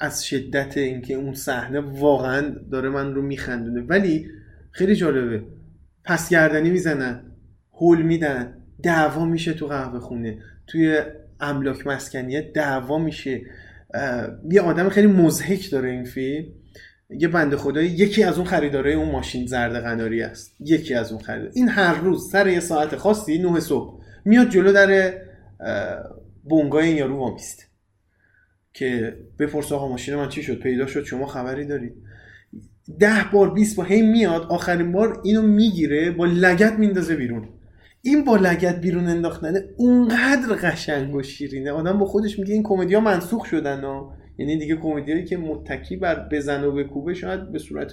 از 0.00 0.24
شدت 0.26 0.76
اینکه 0.76 1.14
اون 1.14 1.34
صحنه 1.34 1.80
واقعا 1.80 2.54
داره 2.72 2.88
من 2.88 3.14
رو 3.14 3.22
میخندونه. 3.22 3.80
ولی 3.80 4.28
خیلی 4.70 4.96
جالبه. 4.96 5.42
پس 6.04 6.28
گردنی 6.28 6.70
می‌زنن 6.70 7.22
هول 7.72 8.02
میدن 8.02 8.56
دعوا 8.82 9.24
میشه 9.24 9.52
تو 9.52 9.66
قهوه 9.66 10.00
خونه. 10.00 10.38
توی 10.66 11.02
املاک 11.40 11.86
مسکنیه 11.86 12.52
دعوا 12.54 12.98
میشه. 12.98 13.40
یه 14.50 14.60
آدم 14.60 14.88
خیلی 14.88 15.06
مزهک 15.06 15.70
داره 15.70 15.90
این 15.90 16.04
فیلم. 16.04 16.46
یه 17.18 17.28
بنده 17.28 17.56
خدایی 17.56 17.88
یکی 17.88 18.22
از 18.22 18.36
اون 18.36 18.46
خریدارای 18.46 18.94
اون 18.94 19.10
ماشین 19.10 19.46
زرد 19.46 19.82
قناری 19.82 20.22
است. 20.22 20.56
یکی 20.60 20.94
از 20.94 21.12
اون 21.12 21.22
خرید 21.22 21.50
این 21.54 21.68
هر 21.68 21.94
روز 21.94 22.30
سر 22.30 22.48
یه 22.48 22.60
ساعت 22.60 22.96
خاصی 22.96 23.38
نه 23.38 23.60
صبح 23.60 24.04
میاد 24.24 24.48
جلو 24.48 24.72
در 24.72 25.14
بنگاه 26.44 26.82
این 26.82 26.96
یارو 26.96 27.16
وامیست. 27.16 27.69
که 28.74 29.16
بپرس 29.38 29.72
آقا 29.72 29.88
ماشین 29.88 30.14
من 30.14 30.28
چی 30.28 30.42
شد؟ 30.42 30.58
پیدا 30.58 30.86
شد 30.86 31.04
شما 31.04 31.26
خبری 31.26 31.64
دارید. 31.64 31.92
ده 32.98 33.24
بار 33.32 33.54
20 33.54 33.76
بار 33.76 33.86
هی 33.86 34.02
میاد 34.02 34.42
آخرین 34.42 34.92
بار 34.92 35.20
اینو 35.24 35.42
می‌گیره 35.42 36.10
با 36.10 36.26
لگت 36.26 36.72
میندازه 36.72 37.16
بیرون. 37.16 37.48
این 38.02 38.24
با 38.24 38.36
لگت 38.36 38.80
بیرون 38.80 39.06
انداختنه 39.06 39.64
اونقدر 39.76 40.54
قشنگ 40.62 41.14
و 41.14 41.22
شیرینه. 41.22 41.70
آدم 41.70 41.98
با 41.98 42.06
خودش 42.06 42.38
میگه 42.38 42.54
این 42.54 42.62
کمدی 42.62 42.94
ها 42.94 43.00
منسوخ 43.00 43.44
شدن 43.44 43.80
ها. 43.80 44.14
یعنی 44.38 44.58
دیگه 44.58 44.76
کمدیایی 44.76 45.24
که 45.24 45.36
متکی 45.36 45.96
بر 45.96 46.28
بزن 46.32 46.64
و 46.64 46.72
بکوبه 46.72 47.14
شاید 47.14 47.52
به 47.52 47.58
صورت 47.58 47.92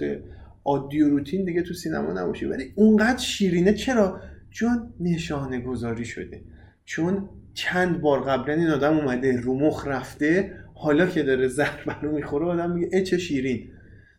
عادی 0.64 1.02
و 1.02 1.08
روتین 1.08 1.44
دیگه 1.44 1.62
تو 1.62 1.74
سینما 1.74 2.12
نباشه. 2.12 2.48
ولی 2.48 2.72
اونقدر 2.74 3.18
شیرینه. 3.18 3.72
چرا؟ 3.72 4.20
چون 4.50 4.94
نشانه 5.00 5.60
گذاری 5.60 6.04
شده. 6.04 6.40
چون 6.84 7.28
چند 7.54 8.00
بار 8.00 8.20
قبلا 8.20 8.54
این 8.54 8.68
آدم 8.68 8.96
اومده 8.96 9.40
رو 9.40 9.58
مخ 9.58 9.86
رفته 9.86 10.52
حالا 10.80 11.06
که 11.06 11.22
داره 11.22 11.48
ضربه 11.48 12.00
رو 12.02 12.12
می‌خوره 12.12 12.46
آدم 12.46 12.70
میگه 12.70 12.88
ای 12.92 13.02
چه 13.02 13.18
شیرین. 13.18 13.68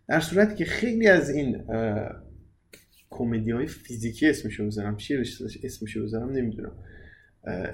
در 0.08 0.20
صورتی 0.20 0.56
که 0.56 0.66
خیلی 0.66 1.08
از 1.08 1.30
این 1.30 1.64
کمدی 3.10 3.52
های 3.52 3.68
فیزیکی 3.68 4.30
اسمشو 4.30 4.66
بذارم 4.66 4.98
چی 4.98 5.18
اسمشو 5.64 6.04
بذارم 6.04 6.30
نمی‌دونم. 6.30 6.72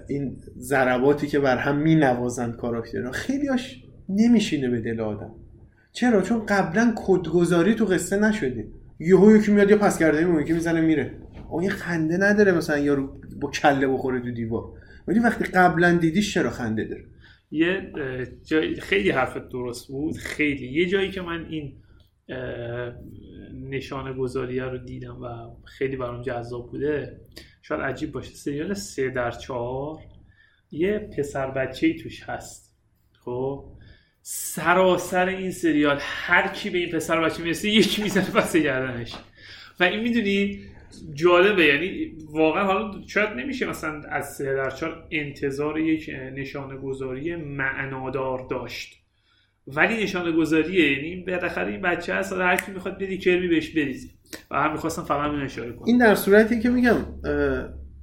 این 0.08 0.38
ضرباتی 0.58 1.28
که 1.28 1.40
بر 1.40 1.58
هم 1.58 1.78
می 1.78 1.96
نوازن 1.96 2.52
کاراکترها 2.52 3.12
خیلی 3.12 3.48
هاش 3.48 3.84
نمیشینه 4.10 4.70
به 4.70 4.82
دل 4.82 5.00
آدم. 5.00 5.32
چرا؟ 5.92 6.22
چون 6.22 6.46
قبلا 6.46 6.94
کدگذاری 6.96 7.76
تو 7.76 7.86
قصه 7.86 8.18
نشده 8.18 8.68
یهو 9.00 9.38
یکی 9.38 9.52
میاد 9.52 9.70
یا 9.70 9.78
پس 9.78 10.00
کرده 10.00 10.24
اون 10.24 10.44
که 10.44 10.54
می‌زنه 10.54 10.82
میره. 10.82 11.12
اون 11.50 11.64
یه 11.64 11.70
خنده 11.70 12.18
نداره 12.18 12.52
مثلا 12.52 12.78
یارو 12.78 13.22
با 13.42 13.50
کله 13.50 13.88
بخوره 13.88 14.20
تو 14.20 14.32
دیوار. 14.32 14.72
ولی 15.08 15.20
وقتی 15.20 15.44
قبلا 15.44 15.98
دیدیش 15.98 16.34
چرا 16.34 16.50
خنده 16.50 16.84
داره؟ 16.84 17.04
یه 17.56 17.92
جای 18.44 18.76
خیلی 18.76 19.10
حرفت 19.10 19.50
درست 19.50 19.88
بود. 19.88 20.18
خیلی. 20.18 20.68
یه 20.68 20.86
جایی 20.86 21.12
که 21.12 21.22
من 21.22 21.46
این 21.50 21.74
نشانه 23.70 24.14
گذاریه 24.14 24.64
رو 24.64 24.78
دیدم 24.78 25.22
و 25.22 25.28
خیلی 25.66 25.96
برام 25.96 26.22
جذاب 26.22 26.72
بوده 26.72 27.20
شاید 27.62 27.82
عجیب 27.82 28.12
باشه 28.12 28.34
سریال 28.34 28.74
سه 28.74 29.10
در 29.10 29.32
چهار 29.32 29.98
یه 30.72 31.00
پسر 31.00 31.52
بچه 31.52 31.94
توش 31.94 32.24
هست. 32.24 32.78
خب؟ 33.20 33.66
سراسر 34.22 35.28
این 35.28 35.52
سریال 35.52 35.98
هر 36.02 36.48
کی 36.48 36.70
به 36.70 36.78
این 36.78 36.90
پسر 36.90 37.22
بچه 37.22 37.44
می‌رسه 37.44 37.70
یکی 37.70 38.04
می‌زنه 38.04 38.32
پس 38.32 38.56
گردنش. 38.56 39.16
و 39.80 39.84
این 39.84 40.00
می‌دونی 40.00 40.64
جالبه 41.14 41.66
یعنی 41.66 42.12
واقعا 42.32 42.64
حالا 42.64 42.92
شاید 43.08 43.30
نمیشه 43.30 43.70
مثلا 43.70 44.02
از 44.10 44.36
سه 44.36 44.54
در 44.56 44.70
چهار 44.70 45.08
انتظار 45.12 45.80
یک 45.80 46.12
نشانه 46.36 46.78
گذاری 46.78 47.36
معنادار 47.36 48.48
داشت. 48.50 49.02
ولی 49.68 50.04
نشانه 50.04 50.32
گذاریه 50.32 50.92
یعنی 50.92 51.24
بالاخره 51.24 51.72
این 51.72 51.82
بچه 51.82 52.14
هست 52.14 52.34
هر 52.34 52.56
کی 52.56 52.72
می‌خواد 52.72 52.98
بدی 52.98 53.18
کرمی 53.18 53.48
بهش 53.48 53.70
بریزه 53.70 54.08
و 54.52 54.56
هم 54.56 54.72
می‌خواستم 54.72 55.04
فقط 55.04 55.32
اینو 55.32 55.44
اشاره 55.44 55.72
کنم. 55.72 55.88
این 55.88 55.98
در 55.98 56.16
صورتی 56.16 56.60
که 56.60 56.70
میگم 56.70 56.98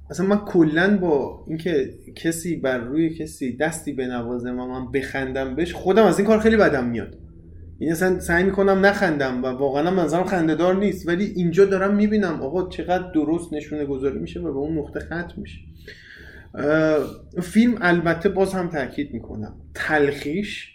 اصلا 0.09 0.25
من 0.25 0.37
کلا 0.37 0.97
با 0.97 1.45
اینکه 1.47 1.89
کسی 2.15 2.55
بر 2.55 2.77
روی 2.77 3.09
کسی 3.09 3.57
دستی 3.57 3.93
بنوازه 3.93 4.51
و 4.51 4.67
من 4.67 4.91
بخندم 4.91 5.55
بهش 5.55 5.73
خودم 5.73 6.03
از 6.03 6.19
این 6.19 6.27
کار 6.27 6.39
خیلی 6.39 6.57
بدم 6.57 6.87
میاد. 6.87 7.17
این 7.79 7.91
اصلا 7.91 8.19
سعی 8.19 8.43
می‌کنم 8.43 8.85
نخندم 8.85 9.43
و 9.43 9.47
واقعا 9.47 9.91
منظرم 9.91 10.23
خندهدار 10.23 10.75
نیست. 10.75 11.07
ولی 11.07 11.25
اینجا 11.25 11.65
دارم 11.65 11.95
می‌بینم 11.95 12.41
آقا 12.41 12.69
چقدر 12.69 13.11
درست 13.11 13.53
نشونه 13.53 13.85
گذاری 13.85 14.19
میشه 14.19 14.39
و 14.39 14.53
به 14.53 14.59
اون 14.59 14.77
نقطه 14.77 14.99
ختم 14.99 15.33
میشه. 15.37 15.59
فیلم 17.41 17.77
البته 17.81 18.29
باز 18.29 18.53
هم 18.53 18.69
تاکید 18.69 19.13
می‌کنم. 19.13 19.55
تلخیش 19.75 20.69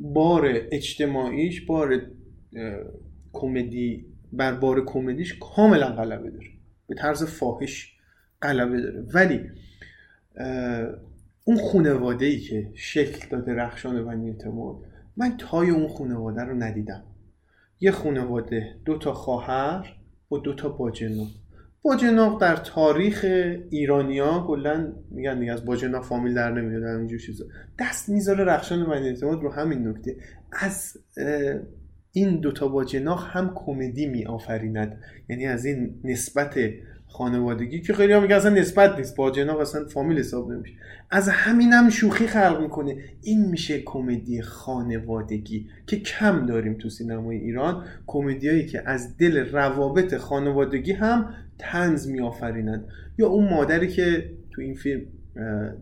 بار 0.00 0.52
اجتماعیش 0.72 1.60
بار 1.60 2.02
کمدی 3.32 4.06
بر 4.32 4.52
بار 4.52 4.84
کمدیش 4.84 5.38
کاملا 5.38 5.88
غلبه 5.88 6.30
داره. 6.30 6.46
به 6.88 6.94
طرز 6.94 7.24
فاحش 7.24 7.92
غلبه 8.42 8.80
داره. 8.80 9.06
ولی 9.14 9.40
اون 11.44 11.58
خانواده 11.72 12.26
ای 12.26 12.38
که 12.38 12.70
شکل 12.74 13.28
داده 13.30 13.54
رخشان 13.54 14.04
بنی 14.04 14.30
اعتماد 14.30 14.76
من 15.16 15.36
تای 15.36 15.70
اون 15.70 15.88
خانواده 15.88 16.42
رو 16.42 16.54
ندیدم. 16.54 17.02
یه 17.80 17.90
خانواده 17.90 18.74
دو 18.84 18.98
تا 18.98 19.12
خواهر 19.12 19.96
و 20.32 20.38
دو 20.38 20.54
تا 20.54 20.68
باجناق. 20.68 21.28
باجناق 21.82 22.40
در 22.40 22.56
تاریخ 22.56 23.24
ایرانیا 23.70 24.44
کلا 24.46 24.92
میگن 25.10 25.38
دیگه 25.38 25.52
از 25.52 25.64
باجناق 25.64 26.04
فامیل 26.04 26.34
در 26.34 26.52
نمیاد 26.52 26.84
اینجور 26.84 27.18
چیزا. 27.18 27.44
دست 27.78 28.08
می‌ذاره 28.08 28.44
رخشان 28.44 28.86
بنی 28.86 29.08
اعتماد 29.08 29.42
رو 29.42 29.52
همین 29.52 29.88
نکته. 29.88 30.16
از 30.52 30.96
این 32.12 32.40
دوتا 32.40 32.68
باجناق 32.68 33.26
هم 33.30 33.52
کمدی 33.54 34.06
می 34.06 34.24
آفریند 34.24 35.00
یعنی 35.28 35.46
از 35.46 35.64
این 35.64 36.00
نسبت 36.04 36.58
خانوادگی 37.12 37.80
که 37.80 37.92
خیلی 37.92 38.12
هم 38.12 38.22
میگه 38.22 38.34
اصلا 38.34 38.50
نسبت 38.50 38.98
نیست. 38.98 39.16
با 39.16 39.30
جناب 39.30 39.60
اصلا 39.60 39.84
فامیل 39.84 40.18
حساب 40.18 40.52
نمیشه. 40.52 40.74
از 41.10 41.28
همین 41.28 41.72
هم 41.72 41.90
شوخی 41.90 42.26
خلق 42.26 42.60
می‌کنه. 42.60 42.96
این 43.22 43.48
میشه 43.48 43.82
کمدی 43.84 44.42
خانوادگی 44.42 45.68
که 45.86 45.96
کم 45.96 46.46
داریم 46.46 46.74
تو 46.74 46.88
سینمای 46.88 47.36
ایران. 47.36 47.84
کمدیایی 48.06 48.66
که 48.66 48.82
از 48.86 49.16
دل 49.16 49.36
روابط 49.52 50.16
خانوادگی 50.16 50.92
هم 50.92 51.34
تنز 51.58 52.08
میآفرینند. 52.08 52.84
یا 53.18 53.28
اون 53.28 53.48
مادری 53.48 53.88
که 53.88 54.30
تو 54.50 54.62
این 54.62 54.74
فیلم 54.74 55.02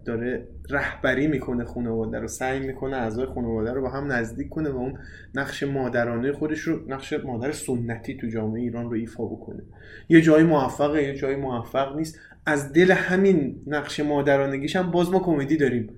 داره 0.04 0.48
رهبری 0.70 1.26
می‌کنه 1.26 1.64
خانواده 1.64 2.18
رو 2.18 2.28
سعی 2.28 2.60
می‌کنه 2.60 2.96
اعضای 2.96 3.26
خانواده 3.26 3.72
رو 3.72 3.82
با 3.82 3.90
هم 3.90 4.12
نزدیک 4.12 4.48
کنه 4.48 4.70
و 4.70 4.76
اون 4.76 4.98
نقش 5.34 5.62
مادرانه 5.62 6.32
خودش 6.32 6.60
رو 6.60 6.88
نقش 6.88 7.12
مادر 7.12 7.52
سنتی 7.52 8.16
تو 8.16 8.26
جامعه 8.26 8.62
ایران 8.62 8.84
رو 8.84 8.92
ایفا 8.92 9.24
بکنه. 9.24 9.62
یه 10.08 10.20
جایی 10.20 10.44
موفقه 10.44 11.02
یه 11.02 11.14
جایی 11.14 11.36
موفق 11.36 11.96
نیست. 11.96 12.18
از 12.46 12.72
دل 12.72 12.90
همین 12.90 13.62
نقش 13.66 14.00
مادرانگیش 14.00 14.76
هم 14.76 14.90
باز 14.90 15.10
ما 15.10 15.18
کمدی 15.18 15.56
داریم. 15.56 15.96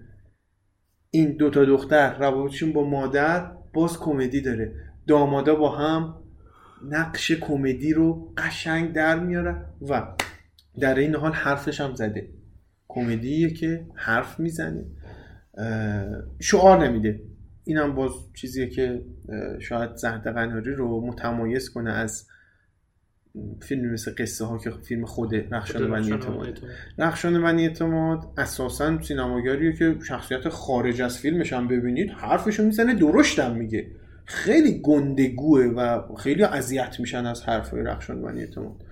این 1.10 1.36
دوتا 1.36 1.64
دختر 1.64 2.18
روابطشون 2.18 2.72
با 2.72 2.84
مادر 2.84 3.52
باز 3.74 3.98
کمدی 3.98 4.40
داره. 4.40 4.72
دامادا 5.06 5.54
با 5.54 5.76
هم 5.76 6.14
نقش 6.90 7.32
کمدی 7.32 7.92
رو 7.92 8.32
قشنگ 8.36 8.92
در 8.92 9.20
میاره 9.20 9.56
و 9.88 10.02
در 10.80 10.94
این 10.94 11.14
حال 11.14 11.32
حرفش 11.32 11.80
هم 11.80 11.94
زده. 11.94 12.28
کمدیه 12.94 13.50
که 13.50 13.86
حرف 13.94 14.40
می‌زنه. 14.40 14.84
شعار 16.40 16.88
نمیده. 16.88 17.20
اینم 17.64 17.94
باز 17.94 18.12
چیزیه 18.34 18.68
که 18.68 19.02
شاید 19.60 19.94
زهد 19.94 20.26
قناری 20.26 20.74
رو 20.74 21.06
متمایز 21.06 21.70
کنه 21.70 21.92
از 21.92 22.26
فیلم 23.62 23.92
مثل 23.92 24.14
قصه 24.18 24.44
ها 24.44 24.58
که 24.58 24.70
فیلم 24.70 25.04
خود 25.04 25.34
رخشان 25.54 25.90
بنی 25.90 26.12
اعتماد. 26.12 26.58
رخشان 26.98 27.42
بنی 27.42 27.66
اعتماد 27.66 28.24
اساسا 28.38 29.02
سینماگریه 29.02 29.72
که 29.72 29.96
شخصیت 30.08 30.48
خارج 30.48 31.02
از 31.02 31.18
فیلمش 31.18 31.52
هم 31.52 31.68
ببینید 31.68 32.10
حرفشو 32.10 32.64
می‌زنه 32.64 32.94
درشتم 32.94 33.54
میگه. 33.56 33.86
خیلی 34.24 34.80
گندگوه 34.80 35.64
و 35.64 36.14
خیلی 36.16 36.42
اذیت 36.42 37.00
میشن 37.00 37.26
از 37.26 37.42
حرفای 37.42 37.82
رخشان 37.82 38.22
بنی 38.22 38.40
اعتماد. 38.40 38.84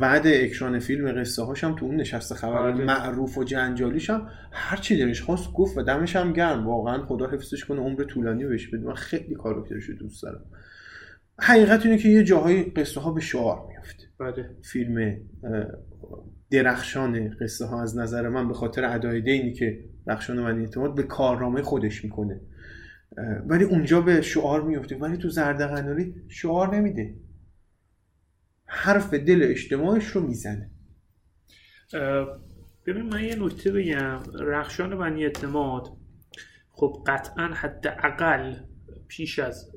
بعد 0.00 0.26
اکران 0.26 0.78
فیلم 0.78 1.20
قصه 1.20 1.42
هاشم 1.42 1.74
تو 1.74 1.86
اون 1.86 1.96
نشسته 1.96 2.34
خبر 2.34 2.72
معروف 2.72 3.38
و 3.38 3.44
جنجالیش 3.44 4.10
هم 4.10 4.28
هر 4.52 4.76
چی 4.76 4.98
دلش 4.98 5.22
خواست 5.22 5.52
گفت 5.52 5.78
و 5.78 5.82
دمش 5.82 6.16
هم 6.16 6.32
گرم. 6.32 6.66
واقعا 6.66 7.02
خدا 7.02 7.26
حفظش 7.30 7.64
کنه 7.64 7.80
عمر 7.80 8.04
طولانی 8.04 8.44
بهش 8.44 8.66
بده. 8.66 8.86
من 8.86 8.94
خیلی 8.94 9.34
کاراکترش 9.34 9.90
دوست 9.90 10.22
دارم. 10.22 10.44
حقیقت 11.40 11.86
اینه 11.86 11.98
که 11.98 12.08
یه 12.08 12.24
جاهای 12.24 12.62
قصه 12.62 13.00
ها 13.00 13.12
به 13.12 13.20
شعار 13.20 13.66
میفته 13.68 14.04
بله. 14.18 14.50
فیلم 14.62 15.16
درخشان 16.50 17.36
قصه 17.40 17.66
ها 17.66 17.82
از 17.82 17.98
نظر 17.98 18.28
من 18.28 18.48
به 18.48 18.54
خاطر 18.54 18.84
ادای 18.84 19.20
دینی 19.20 19.52
که 19.52 19.84
رخشان 20.06 20.40
من 20.40 20.60
اعتماد 20.60 20.94
به 20.94 21.02
کارنامه 21.02 21.62
خودش 21.62 22.04
می‌کنه. 22.04 22.40
ولی 23.46 23.64
اونجا 23.64 24.00
به 24.00 24.20
شعار 24.20 24.62
میفته 24.62 24.96
ولی 24.96 25.16
تو 25.16 25.28
زرد 25.28 25.62
شعار 26.28 26.76
نمیده. 26.76 27.14
حرف 28.68 29.14
دل 29.14 29.40
اجتماعش 29.42 30.04
رو 30.04 30.20
می‌زنه. 30.20 30.70
ببین 32.86 33.02
من 33.02 33.24
یه 33.24 33.36
نکته 33.36 33.72
بگم. 33.72 34.20
رخشان 34.40 34.98
بنی 34.98 35.24
اعتماد 35.24 35.88
خب 36.70 37.02
قطعا 37.06 37.46
حداقل 37.54 38.54
پیش 39.08 39.38
از 39.38 39.70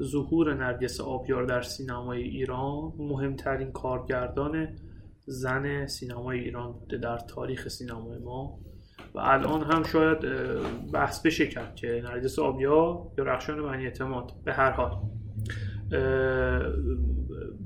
ظهور 0.00 0.54
نرگس 0.54 1.00
آبیار 1.00 1.44
در 1.46 1.62
سینمای 1.62 2.22
ایران 2.22 2.92
مهمترین 2.98 3.72
کارگردان 3.72 4.78
زن 5.26 5.86
سینمای 5.86 6.40
ایران 6.40 6.72
بوده 6.72 6.96
در 6.98 7.18
تاریخ 7.18 7.68
سینمای 7.68 8.18
ما. 8.18 8.58
و 9.14 9.18
الان 9.18 9.62
هم 9.62 9.82
شاید 9.82 10.18
بحث 10.92 11.26
بشه 11.26 11.46
کرد 11.46 11.74
که 11.74 12.02
نرگس 12.04 12.38
آبیار 12.38 13.12
یا 13.18 13.24
رخشان 13.24 13.62
بنی 13.62 13.84
اعتماد 13.84 14.32
به 14.44 14.52
هر 14.52 14.70
حال. 14.70 15.02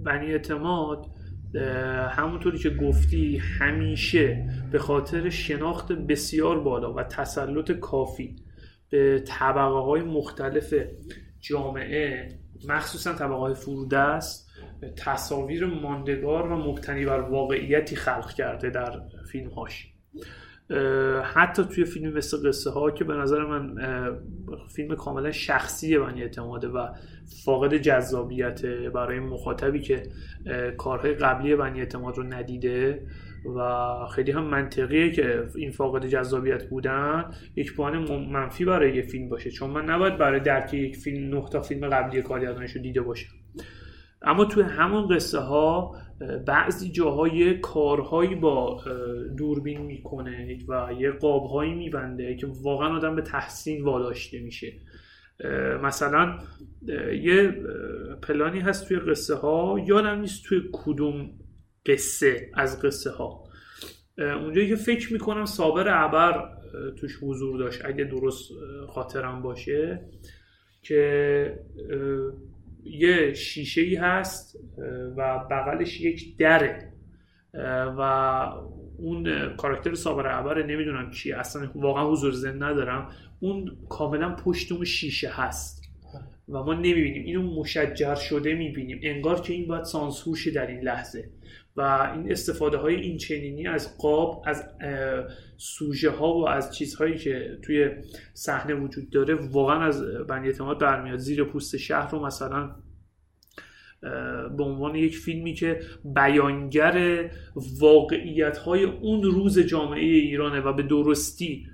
بنی 0.04 0.32
اعتماد 0.32 1.06
همونطوری 2.10 2.58
که 2.58 2.70
گفتی 2.70 3.36
همیشه 3.36 4.48
به 4.72 4.78
خاطر 4.78 5.30
شناخت 5.30 5.92
بسیار 5.92 6.60
بالا 6.60 6.92
و 6.92 7.02
تسلط 7.02 7.72
کافی 7.72 8.36
به 8.90 9.22
طبقه 9.26 9.80
های 9.80 10.02
مختلف 10.02 10.74
جامعه 11.40 12.28
مخصوصا 12.68 13.12
طبقه 13.12 13.34
های 13.34 13.54
فرودست 13.54 14.50
تصاویر 14.96 15.66
ماندگار 15.66 16.52
و 16.52 16.56
مبتنی 16.56 17.04
بر 17.04 17.20
واقعیتی 17.20 17.96
خلق 17.96 18.32
کرده 18.32 18.70
در 18.70 19.00
فیلم 19.32 19.50
هاش 19.50 19.92
حتی 21.24 21.64
توی 21.64 21.84
فیلم 21.84 22.12
مثل 22.12 22.48
قصه 22.48 22.70
ها 22.70 22.90
که 22.90 23.04
به 23.04 23.14
نظر 23.14 23.44
من 23.44 23.76
فیلم 24.68 24.94
کاملا 24.94 25.32
شخصی 25.32 25.98
بنی 25.98 26.22
اعتماده 26.22 26.68
و 26.68 26.88
فاقد 27.44 27.76
جذابیت 27.76 28.66
برای 28.66 29.20
مخاطبی 29.20 29.80
که 29.80 30.02
کارهای 30.76 31.14
قبلی 31.14 31.56
بنی 31.56 31.80
اعتماد 31.80 32.16
رو 32.16 32.22
ندیده 32.22 33.02
و 33.56 34.06
خیلی 34.06 34.32
هم 34.32 34.44
منطقیه 34.44 35.12
که 35.12 35.46
این 35.56 35.70
فاقد 35.70 36.06
جذابیت 36.06 36.68
بودن 36.68 37.24
یک 37.56 37.74
پوان 37.74 37.98
منفی 38.32 38.64
برای 38.64 38.96
یه 38.96 39.02
فیلم 39.02 39.28
باشه. 39.28 39.50
چون 39.50 39.70
من 39.70 39.84
نباید 39.84 40.18
برای 40.18 40.40
درک 40.40 40.74
یک 40.74 40.96
فیلم 40.96 41.34
نه 41.34 41.48
تا 41.48 41.62
فیلم 41.62 41.88
قبلی 41.88 42.22
کارگردانش 42.22 42.76
رو 42.76 42.82
دیده 42.82 43.00
باشم. 43.00 43.32
اما 44.22 44.44
توی 44.44 44.62
همون 44.62 45.08
قصه 45.08 45.38
ها 45.38 45.96
بعضی 46.46 46.90
جاهای 46.90 47.58
کارهایی 47.58 48.34
با 48.34 48.84
دوربین 49.36 49.80
می‌کنه 49.80 50.58
و 50.68 50.92
یه 50.98 51.10
قابهایی 51.10 51.74
میبنده 51.74 52.36
که 52.36 52.46
واقعا 52.62 52.96
آدم 52.96 53.16
به 53.16 53.22
تحسین 53.22 53.84
واداشته 53.84 54.40
میشه. 54.40 54.72
مثلا 55.82 56.38
یه 57.22 57.54
پلانی 58.22 58.60
هست 58.60 58.88
توی 58.88 58.98
قصه 58.98 59.34
ها 59.34 59.84
یادم 59.86 60.20
نیست 60.20 60.44
توی 60.44 60.60
کدوم 60.72 61.30
قصه 61.86 62.50
از 62.54 62.82
قصه 62.82 63.10
ها 63.10 63.44
اونجایی 64.18 64.68
که 64.68 64.76
فکر 64.76 65.12
می‌کنم 65.12 65.44
صابر 65.44 65.88
عبر 65.88 66.48
توش 66.96 67.18
حضور 67.22 67.58
داشت 67.58 67.84
اگه 67.84 68.04
درست 68.04 68.50
خاطرم 68.88 69.42
باشه 69.42 70.08
که 70.82 71.58
یه 72.91 73.34
شیشه 73.34 73.80
ای 73.80 73.95
هست 73.95 74.59
و 75.16 75.39
بغلش 75.51 76.01
یک 76.01 76.37
دره. 76.37 76.93
و 77.99 78.01
اون 78.99 79.57
کاراکتر 79.57 79.95
صابر 79.95 80.26
عبر 80.26 80.66
نمی‌دونم 80.66 81.11
چیه 81.11 81.37
اصلا 81.37 81.70
واقعا 81.74 82.11
حضور 82.11 82.32
زن 82.32 82.62
ندارم. 82.62 83.09
اون 83.41 83.76
کاملا 83.89 84.34
پشت 84.34 84.72
اون 84.72 84.84
شیشه 84.84 85.28
هست. 85.28 85.82
و 86.49 86.62
ما 86.62 86.74
نمی‌بینیم 86.74 87.24
اینو 87.24 87.43
مشجر 87.61 88.14
شده 88.14 88.55
می‌بینیم. 88.55 89.01
انگار 89.03 89.41
که 89.41 89.53
این 89.53 89.66
باید 89.66 89.84
سانسور 89.84 90.39
در 90.55 90.66
این 90.66 90.80
لحظه. 90.80 91.30
و 91.76 92.12
این 92.14 92.32
استفاده 92.32 92.76
های 92.76 92.94
این 92.94 93.16
چنینی 93.16 93.66
از 93.66 93.98
قاب 93.98 94.44
از 94.46 94.64
سوژه 95.56 96.10
ها 96.10 96.34
و 96.34 96.48
از 96.48 96.76
چیزهایی 96.76 97.18
که 97.18 97.58
توی 97.62 97.90
صحنه 98.34 98.74
وجود 98.74 99.10
داره 99.10 99.34
واقعا 99.34 99.80
از 99.80 100.02
بنی 100.28 100.46
اعتماد 100.46 100.80
برمیاد. 100.80 101.18
زیر 101.18 101.44
پوست 101.44 101.76
شهر 101.76 102.10
رو 102.10 102.26
مثلا 102.26 102.70
به 104.56 104.64
عنوان 104.64 104.94
یک 104.94 105.16
فیلمی 105.16 105.54
که 105.54 105.80
بیانگر 106.04 107.30
واقعیت 107.80 108.58
های 108.58 108.84
اون 108.84 109.22
روز 109.22 109.58
جامعه 109.58 110.04
ایرانه 110.04 110.60
و 110.60 110.72
به 110.72 110.82
درستی 110.82 111.66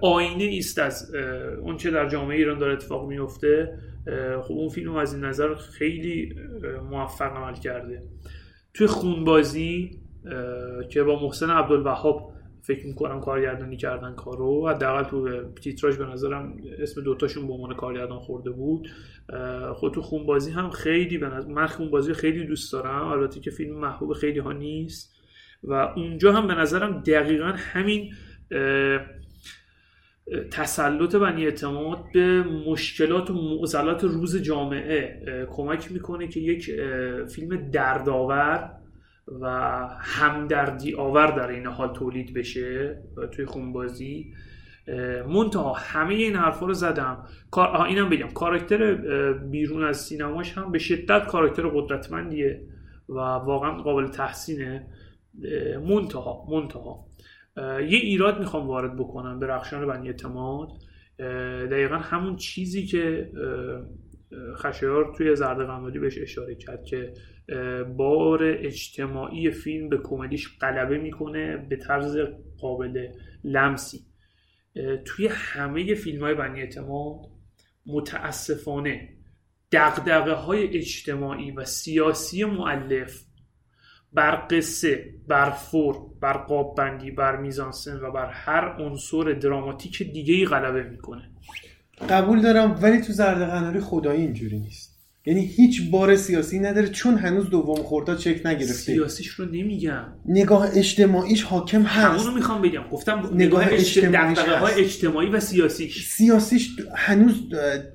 آینه 0.00 0.58
است 0.58 0.78
از 0.78 1.14
اون 1.62 1.76
چه 1.76 1.90
در 1.90 2.08
جامعه 2.08 2.36
ایران 2.36 2.58
داره 2.58 2.72
اتفاق 2.72 3.08
میفته 3.08 3.78
خب 4.42 4.54
اون 4.54 4.68
فیلم 4.68 4.96
از 4.96 5.14
این 5.14 5.24
نظر 5.24 5.54
خیلی 5.54 6.34
موفق 6.90 7.36
عمل 7.36 7.54
کرده. 7.54 8.02
توی 8.74 8.86
خونبازی 8.86 10.00
که 10.90 11.02
با 11.02 11.22
محسن 11.22 11.50
عبدالوهاب 11.50 12.32
فکر 12.62 12.86
می‌کنم 12.86 13.20
کارگردانی 13.20 13.76
کردن 13.76 14.14
کارو 14.14 14.68
حداقل 14.68 15.02
تو 15.02 15.44
تیتراژ 15.52 15.96
به 15.96 16.06
نظرم 16.06 16.56
اسم 16.78 17.00
دوتاشون 17.00 17.46
به 17.46 17.52
عنوان 17.52 17.74
کارگردان 17.74 18.18
خورده 18.18 18.50
بود. 18.50 18.88
خود 19.74 19.94
تو 19.94 20.02
خونبازی 20.02 20.50
هم 20.50 20.70
خیلی 20.70 21.18
به 21.18 21.28
نظر 21.28 21.48
من 21.48 21.66
خونبازی 21.66 22.12
خیلی 22.12 22.46
دوست 22.46 22.72
دارم 22.72 23.06
البته 23.08 23.40
که 23.40 23.50
فیلم 23.50 23.76
محبوب 23.76 24.12
خیلی 24.12 24.38
ها 24.38 24.52
نیست. 24.52 25.20
و 25.64 25.72
اونجا 25.96 26.32
هم 26.32 26.46
به 26.46 26.54
نظرم 26.54 27.02
دقیقا 27.02 27.52
همین 27.56 28.12
تسلط 30.50 31.16
بنی 31.16 31.44
اعتماد 31.44 32.04
به 32.14 32.42
مشکلات 32.42 33.30
و 33.30 33.34
معضلات 33.34 34.04
روز 34.04 34.42
جامعه 34.42 35.22
کمک 35.50 35.92
می‌کنه 35.92 36.28
که 36.28 36.40
یک 36.40 36.70
فیلم 37.34 37.70
دردآور 37.70 38.70
و 39.40 39.48
همدردی 40.00 40.94
آور 40.94 41.26
در 41.26 41.48
این 41.48 41.66
حال 41.66 41.92
تولید 41.92 42.34
بشه 42.34 43.02
توی 43.32 43.44
خونبازی 43.44 44.32
منتها 45.28 45.72
همه 45.72 46.14
این 46.14 46.36
حرفا 46.36 46.66
رو 46.66 46.74
زدم. 46.74 47.26
اینم 47.88 48.08
بگم 48.08 48.28
کاراکتر 48.28 48.94
بیرون 49.50 49.84
از 49.84 50.00
سینماش 50.00 50.58
هم 50.58 50.72
به 50.72 50.78
شدت 50.78 51.26
کاراکتر 51.26 51.68
قدرتمندیه 51.68 52.60
و 53.08 53.14
واقعا 53.14 53.82
قابل 53.82 54.06
تحسینه. 54.06 54.86
منتها 55.88 56.46
منتها. 56.50 57.09
یه 57.56 57.98
ایراد 57.98 58.38
می‌خوام 58.38 58.66
وارد 58.66 58.96
بکنم 58.96 59.40
به 59.40 59.46
رخشان 59.46 59.86
بنی 59.86 60.06
اعتماد. 60.08 60.68
دقیقا 61.70 61.96
همون 61.96 62.36
چیزی 62.36 62.86
که 62.86 63.30
خشایار 64.56 65.14
توی 65.16 65.36
زرد 65.36 65.66
غمادی 65.66 65.98
بهش 65.98 66.18
اشاره 66.18 66.54
کرد 66.54 66.84
که 66.84 67.12
بار 67.96 68.44
اجتماعی 68.44 69.50
فیلم 69.50 69.88
به 69.88 69.98
کمدیش 69.98 70.58
غلبه 70.60 70.98
می‌کنه 70.98 71.56
به 71.56 71.76
طرز 71.76 72.16
قابل 72.60 73.08
لمسی. 73.44 74.00
توی 75.04 75.28
همه 75.32 75.94
فیلم 75.94 76.20
های 76.20 76.34
بنی 76.34 76.60
اعتماد 76.60 77.16
متاسفانه 77.86 79.08
دقدقه 79.72 80.32
های 80.32 80.76
اجتماعی 80.76 81.50
و 81.50 81.64
سیاسی 81.64 82.44
معلف 82.44 83.24
بر 84.14 84.36
قصه 84.50 85.14
بر 85.28 85.50
فور 85.50 85.96
بر 86.20 86.32
قاب 86.32 86.74
بندی 86.74 87.10
بر 87.10 87.36
میزانسن 87.36 87.96
و 87.96 88.10
بر 88.10 88.26
هر 88.26 88.82
عنصر 88.82 89.32
دراماتیک 89.32 90.02
دیگه 90.02 90.34
ای 90.34 90.44
غلبه 90.44 90.82
می‌کنه. 90.82 91.30
قبول 92.08 92.42
دارم 92.42 92.78
ولی 92.82 93.00
تو 93.00 93.12
زرد 93.12 93.50
قناری 93.50 93.80
خدایی 93.80 94.20
اینجوری 94.20 94.58
نیست. 94.58 94.89
یعنی 95.26 95.40
هیچ 95.46 95.90
بار 95.90 96.16
سیاسی 96.16 96.58
نداره 96.58 96.88
چون 96.88 97.14
هنوز 97.14 97.50
دوم 97.50 97.76
خورداد 97.76 98.18
چک 98.18 98.46
نگرفته. 98.46 98.72
سیاسیش 98.72 99.28
رو 99.28 99.44
نمیگم. 99.44 100.04
نگاه 100.26 100.68
اجتماعیش 100.74 101.42
حاکم 101.42 101.82
هست. 101.82 102.20
همونو 102.20 102.36
می‌خوام 102.36 102.62
بگم. 102.62 102.82
گفتم 102.92 103.18
نگاه 103.18 103.34
نگاه 103.34 103.64
اجتماعیش 103.70 104.38
اجتماعی 104.38 104.72
هست. 104.72 104.78
اجتماعی 104.78 105.28
و 105.28 105.40
سیاسیش. 105.40 106.06
سیاسیش 106.06 106.70
هنوز 106.94 107.48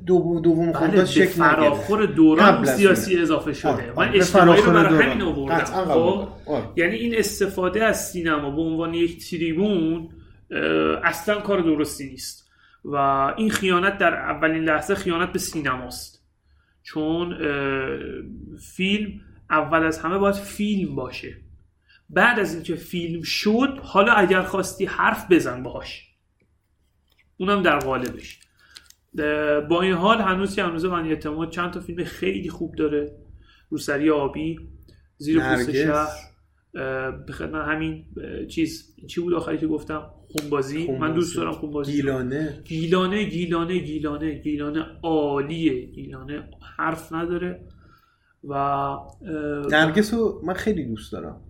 دو 0.05 0.39
دوم 0.43 0.65
بله 0.65 0.73
خورداد 0.73 0.95
به 0.99 1.05
شکل 1.05 1.25
فراخور 1.25 1.99
نگرفته 1.99 2.15
دوران 2.15 2.65
سیاسی. 2.65 3.17
اضافه 3.17 3.53
شده. 3.53 3.69
آره، 3.69 3.85
من 3.85 3.95
آره، 3.95 4.11
به 4.11 4.17
اجتماعی 4.17 4.61
رو 4.61 4.71
برای. 4.71 5.03
همین 5.03 5.21
آوردم. 5.21 5.65
خب. 5.65 6.27
آره. 6.45 6.63
یعنی 6.75 6.95
این 6.95 7.15
استفاده 7.17 7.83
از 7.83 8.09
سینما 8.09 8.51
به 8.51 8.61
عنوان 8.61 8.93
یک 8.93 9.29
تریبون 9.29 10.09
اصلا 11.03 11.41
کار 11.41 11.61
درستی 11.61 12.09
نیست. 12.09 12.45
و 12.85 12.95
این 13.37 13.49
خیانت 13.49 13.97
در 13.97 14.13
اولین 14.13 14.63
لحظه 14.63 14.95
خیانت 14.95 15.31
به 15.31 15.39
سینماست. 15.39 16.14
چون 16.85 17.37
فیلم 18.57 19.21
اول 19.49 19.83
از 19.83 19.99
همه 19.99 20.17
باید 20.17 20.35
فیلم 20.35 20.95
باشه. 20.95 21.37
بعد 22.09 22.39
از 22.39 22.53
اینکه 22.53 22.75
فیلم 22.75 23.21
شد 23.21 23.79
حالا 23.83 24.13
اگر 24.13 24.41
خواستی 24.41 24.85
حرف 24.85 25.31
بزن 25.31 25.63
باهاش. 25.63 26.09
اونم 27.37 27.61
در 27.61 27.79
قالبش. 27.79 28.39
با 29.69 29.81
این 29.81 29.93
حال 29.93 30.21
هنوز 30.21 30.55
که 30.55 30.63
هنوز 30.63 30.85
من 30.85 31.05
اعتماد 31.05 31.49
چند 31.49 31.71
تا 31.71 31.79
فیلم 31.79 32.03
خیلی 32.03 32.49
خوب 32.49 32.75
داره. 32.75 33.15
روسری 33.69 34.09
آبی 34.09 34.59
زیر 35.17 35.39
پوست. 35.39 35.71
شهر. 35.71 36.34
خدمت 37.33 37.67
همین 37.67 38.05
چیز 38.47 38.95
چی 39.07 39.21
بود 39.21 39.33
آخری 39.33 39.57
که 39.57 39.67
گفتم؟ 39.67 40.03
خونبازی. 40.31 40.91
من 40.91 41.13
دوست 41.13 41.35
دارم 41.35 41.51
خونبازی. 41.51 41.91
گیلانه. 41.91 42.61
گیلانه 42.65 43.23
گیلانه 43.23 43.77
گیلانه 43.77 44.33
گیلانه 44.33 44.85
عالیه. 45.03 45.85
گیلانه 45.85 46.43
حرف 46.77 47.13
نداره 47.13 47.59
و 48.43 48.53
نرگس 49.71 50.13
رو 50.13 50.41
من 50.45 50.53
خیلی 50.53 50.85
دوست 50.85 51.11
دارم. 51.11 51.41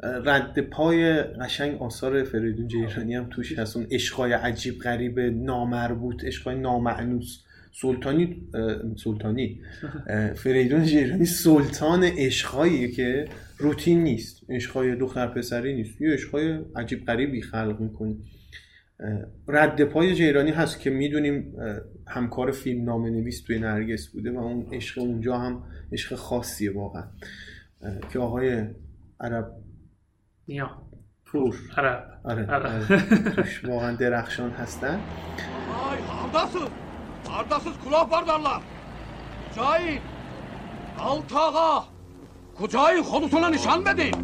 رد 0.00 0.60
پای 0.60 1.22
قشنگ 1.22 1.82
آثار 1.82 2.24
فریدون 2.24 2.68
جیرانی 2.68 3.14
هم 3.14 3.28
توش 3.30 3.58
هست. 3.58 3.76
اون 3.76 3.86
عشقای 3.90 4.32
عجیب 4.32 4.78
غریب 4.78 5.20
نامربوط 5.20 6.24
عشقای 6.24 6.58
نامعنوس. 6.58 7.44
سلطانی 7.76 8.48
سلطانی 8.96 9.60
فریدون 10.34 10.84
جیرانی 10.84 11.24
سلطان 11.26 12.04
عشقایی 12.04 12.90
که 12.92 13.24
روتین 13.58 14.02
نیست 14.02 14.50
عشقای 14.50 14.96
دختر 14.96 15.26
پسری 15.26 15.74
نیست. 15.74 16.00
یه 16.00 16.10
عشقای 16.12 16.58
عجیب 16.76 17.06
غریبی 17.06 17.42
خلق 17.42 17.80
می‌کنه 17.80 18.14
رد 19.48 19.84
پای 19.84 20.14
جیرانی 20.14 20.50
هست 20.50 20.80
که 20.80 20.90
می‌دونیم 20.90 21.54
همکار 22.08 22.50
فیلم 22.50 22.84
نامه 22.84 23.10
نویس 23.10 23.42
توی 23.42 23.58
نرگس 23.58 24.08
بوده 24.08 24.32
و 24.32 24.38
اون 24.38 24.66
عشق 24.72 24.98
اونجا 25.02 25.38
هم 25.38 25.62
عشق 25.92 26.14
خاصیه 26.14 26.72
واقعا. 26.72 27.04
که 28.12 28.18
آقای 28.18 28.66
عرب 29.20 29.52
نیا. 30.48 30.70
پور. 31.24 31.56
عرب. 31.76 32.20
آره, 32.24 32.42
عرب. 32.42 32.66
آره. 32.66 33.44
واقعا 33.64 33.96
درخشان 33.96 34.50
هستن. 34.50 35.00
Hardasız 37.34 37.72
kulak 37.84 38.10
bardarlar. 38.10 38.60
Kucayin. 39.48 40.00
Altı 41.00 41.38
ağa. 41.38 41.84
Kucayin 42.58 43.02
konusuna 43.02 43.48
nişan 43.48 43.86
bedin. 43.86 44.14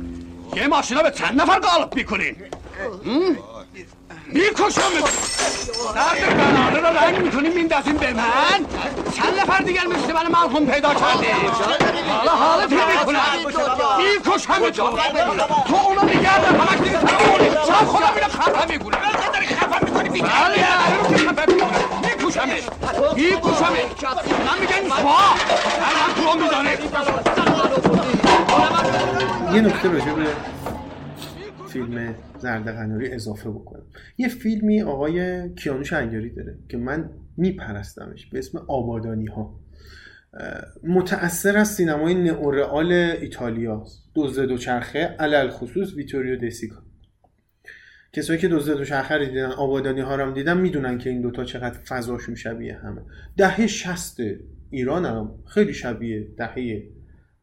Yem 0.56 0.72
aşına 0.72 1.04
ve 1.04 1.12
sen 1.12 1.38
nefer 1.38 1.62
kalıp 1.62 1.96
bir 1.96 2.06
kulin. 2.06 2.38
Hı? 3.04 3.36
Bir. 3.74 3.86
Derdi 5.94 6.20
kararı 6.20 6.82
da 6.82 6.94
ben 6.94 7.24
bütün 7.24 7.54
mindesin 7.54 8.00
be 8.00 8.14
ben. 8.16 8.64
Sen 9.12 9.36
nefer 9.36 9.66
diğer 9.66 9.86
Müslümanı 9.86 10.30
malhum 10.30 10.66
peyda 10.66 10.94
kerdi. 10.94 11.32
Hala 12.08 12.40
halı 12.40 12.68
tebrik 12.68 13.06
kulen. 13.06 13.38
Bir 13.98 14.22
koşamız. 14.30 14.76
To 14.76 14.84
ona 15.86 16.08
de 16.08 16.58
famak 16.58 16.84
diğer 16.84 17.00
tarafı. 17.00 17.66
Sen 17.66 17.86
kola 17.86 18.16
bile 18.16 18.28
kafa 18.28 18.66
mi 18.66 18.78
kulen. 18.78 19.00
بله 20.20 20.66
میکوشمه 21.10 21.59
من 23.60 23.72
می‌زنه 26.42 26.70
یه 29.54 29.60
نکته 29.60 29.88
راجع 29.88 30.12
به 30.12 30.26
فیلم 31.68 32.14
زرد 32.38 32.68
قناری 32.68 33.12
اضافه 33.12 33.50
بکنم. 33.50 33.82
یه 34.18 34.28
فیلمی 34.28 34.82
آقای 34.82 35.48
کیانوش 35.54 35.92
انگاری 35.92 36.30
داره 36.30 36.58
که 36.68 36.76
من 36.76 37.10
میپرستمش 37.36 38.26
به 38.26 38.38
اسم 38.38 38.58
آبادانی 38.68 39.26
ها 39.26 39.60
متأثر 40.84 41.56
از 41.56 41.68
سینمای 41.68 42.14
نئورئال 42.14 42.92
ایتالیا. 42.92 43.84
دزد 44.14 44.42
دوچرخه 44.42 45.16
علل 45.18 45.50
خصوص 45.50 45.94
ویتوریو 45.94 46.36
دسیکا. 46.46 46.76
کسایی 48.12 48.38
که 48.38 48.48
دزد 48.48 48.76
دوچرخه 48.76 49.26
دیدن 49.26 49.50
آبادانی 49.50 50.00
ها 50.00 50.16
هم 50.16 50.34
دیدن 50.34 50.60
می‌دونن 50.60 50.98
که 50.98 51.10
این 51.10 51.20
دوتا 51.20 51.44
چقدر 51.44 51.78
فضاشون 51.78 52.34
شبیه 52.34 52.76
همه. 52.76 53.02
دهه 53.36 53.66
شست 53.66 54.16
ایران 54.70 55.04
هم 55.04 55.34
خیلی 55.46 55.72
شبیه 55.72 56.28
دهه 56.36 56.82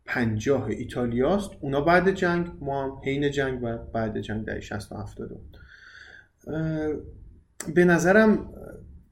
پنجاه 0.06 0.66
ایتالیاست 0.66 1.52
اونا 1.62 1.82
بعد 1.82 2.12
جنگ 2.12 2.52
ما 2.60 2.84
هم 2.84 3.02
حین 3.06 3.32
جنگ 3.32 3.60
و 3.64 3.78
بعد 3.78 4.22
جنگ 4.22 4.46
دهه 4.46 4.60
شست 4.60 4.92
و 4.92 4.96
هفتاد. 4.96 5.40
به 7.76 7.86
نظرم 7.86 8.54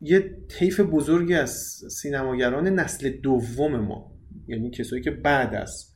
یه 0.01 0.37
طیف 0.47 0.79
بزرگی 0.79 1.33
از 1.33 1.51
سینماگران 1.91 2.67
نسل 2.67 3.09
دوم 3.09 3.79
ما 3.79 4.11
یعنی 4.47 4.69
کسایی 4.69 5.01
که 5.01 5.11
بعد 5.11 5.55
از 5.55 5.91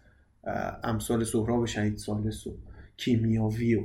امثال 0.83 1.23
سهراب 1.23 1.65
شهید 1.65 1.97
سالس 1.97 2.47
و 2.47 2.57
کیمیاوی 2.97 3.75
و 3.75 3.83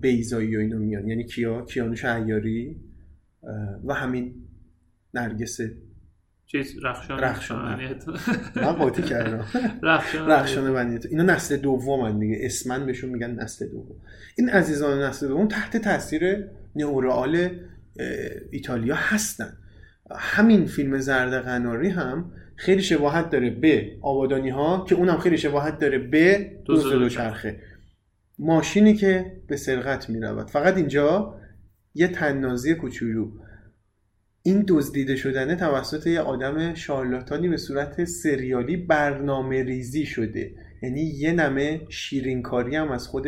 بیزایی 0.00 0.56
و 0.56 0.60
اینا 0.60 0.78
میان. 0.78 1.08
یعنی 1.08 1.24
کیا؟ 1.24 1.64
کیانوش 1.64 2.04
عیاری 2.04 2.76
و 3.84 3.94
همین 3.94 4.34
نرگس 5.14 5.60
چیز 6.46 6.84
رخشان 6.84 7.18
رخشان. 7.18 7.80
من 8.56 8.72
قاطی 8.72 9.02
کردم. 9.02 9.44
رخشان 9.82 10.30
رخشان 10.30 10.74
بنیت 10.74 11.06
اینا 11.06 11.22
نسل 11.22 11.56
دوم 11.56 12.20
دیگه. 12.20 12.38
اسمن 12.40 12.86
بهشون 12.86 13.10
میگن 13.10 13.30
نسل 13.30 13.68
دوم. 13.68 13.96
این 14.38 14.50
عزیزان 14.50 15.02
نسل 15.02 15.28
دوم 15.28 15.48
تحت 15.48 15.76
تاثیر 15.76 16.44
نئورئال 16.76 17.50
ایتالیا 18.50 18.94
هستن. 18.94 19.52
همین 20.16 20.66
فیلم 20.66 20.98
زرد 20.98 21.44
قناری 21.44 21.88
هم 21.88 22.32
خیلی 22.56 22.82
شباهت 22.82 23.30
داره 23.30 23.50
به 23.50 23.92
آبادانی 24.02 24.50
ها 24.50 24.84
که 24.88 24.94
اونم 24.94 25.18
خیلی 25.18 25.38
شباهت 25.38 25.78
داره 25.78 25.98
به 25.98 26.52
دزد 26.66 26.92
دوچرخه 26.92 27.60
ماشینی 28.38 28.94
که 28.94 29.32
به 29.46 29.56
سرقت 29.56 30.10
می 30.10 30.20
رود 30.20 30.50
فقط 30.50 30.76
اینجا 30.76 31.40
یه 31.94 32.08
تنازی 32.08 32.74
کوچولو. 32.74 33.30
این 34.42 34.64
دزدیده 34.68 35.16
شدنه 35.16 35.56
توسط 35.56 36.06
یه 36.06 36.20
آدم 36.20 36.74
شارلاتانی 36.74 37.48
به 37.48 37.56
صورت 37.56 38.04
سریالی 38.04 38.76
برنامه 38.76 39.62
ریزی 39.62 40.06
شده. 40.06 40.54
یعنی 40.82 41.00
یه 41.00 41.32
نمه 41.32 41.80
شیرینکاری 41.88 42.76
هم 42.76 42.90
از 42.90 43.06
خود 43.06 43.26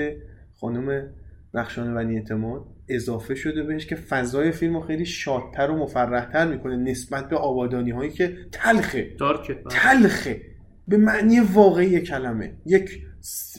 خانم 0.61 1.11
رخشان 1.55 1.95
بنی 1.95 2.17
اعتماد 2.17 2.67
اضافه 2.89 3.35
شده 3.35 3.63
بهش 3.63 3.87
که 3.87 3.97
فضای 3.97 4.53
فیلم 4.53 4.75
رو 4.75 4.81
خیلی 4.81 5.05
شادتر 5.05 5.71
و 5.71 5.77
مفرحتر 5.77 6.49
می‌کنه 6.49 6.77
نسبت 6.77 7.29
به 7.29 7.37
آبادانی 7.37 7.91
هایی 7.91 8.11
که 8.11 8.37
تلخه. 8.53 9.17
دارکه 9.19 9.59
تلخه. 9.71 10.41
به 10.89 10.97
معنی 10.97 11.41
واقعی 11.41 12.01
کلمه. 12.01 12.53
یک 12.67 13.03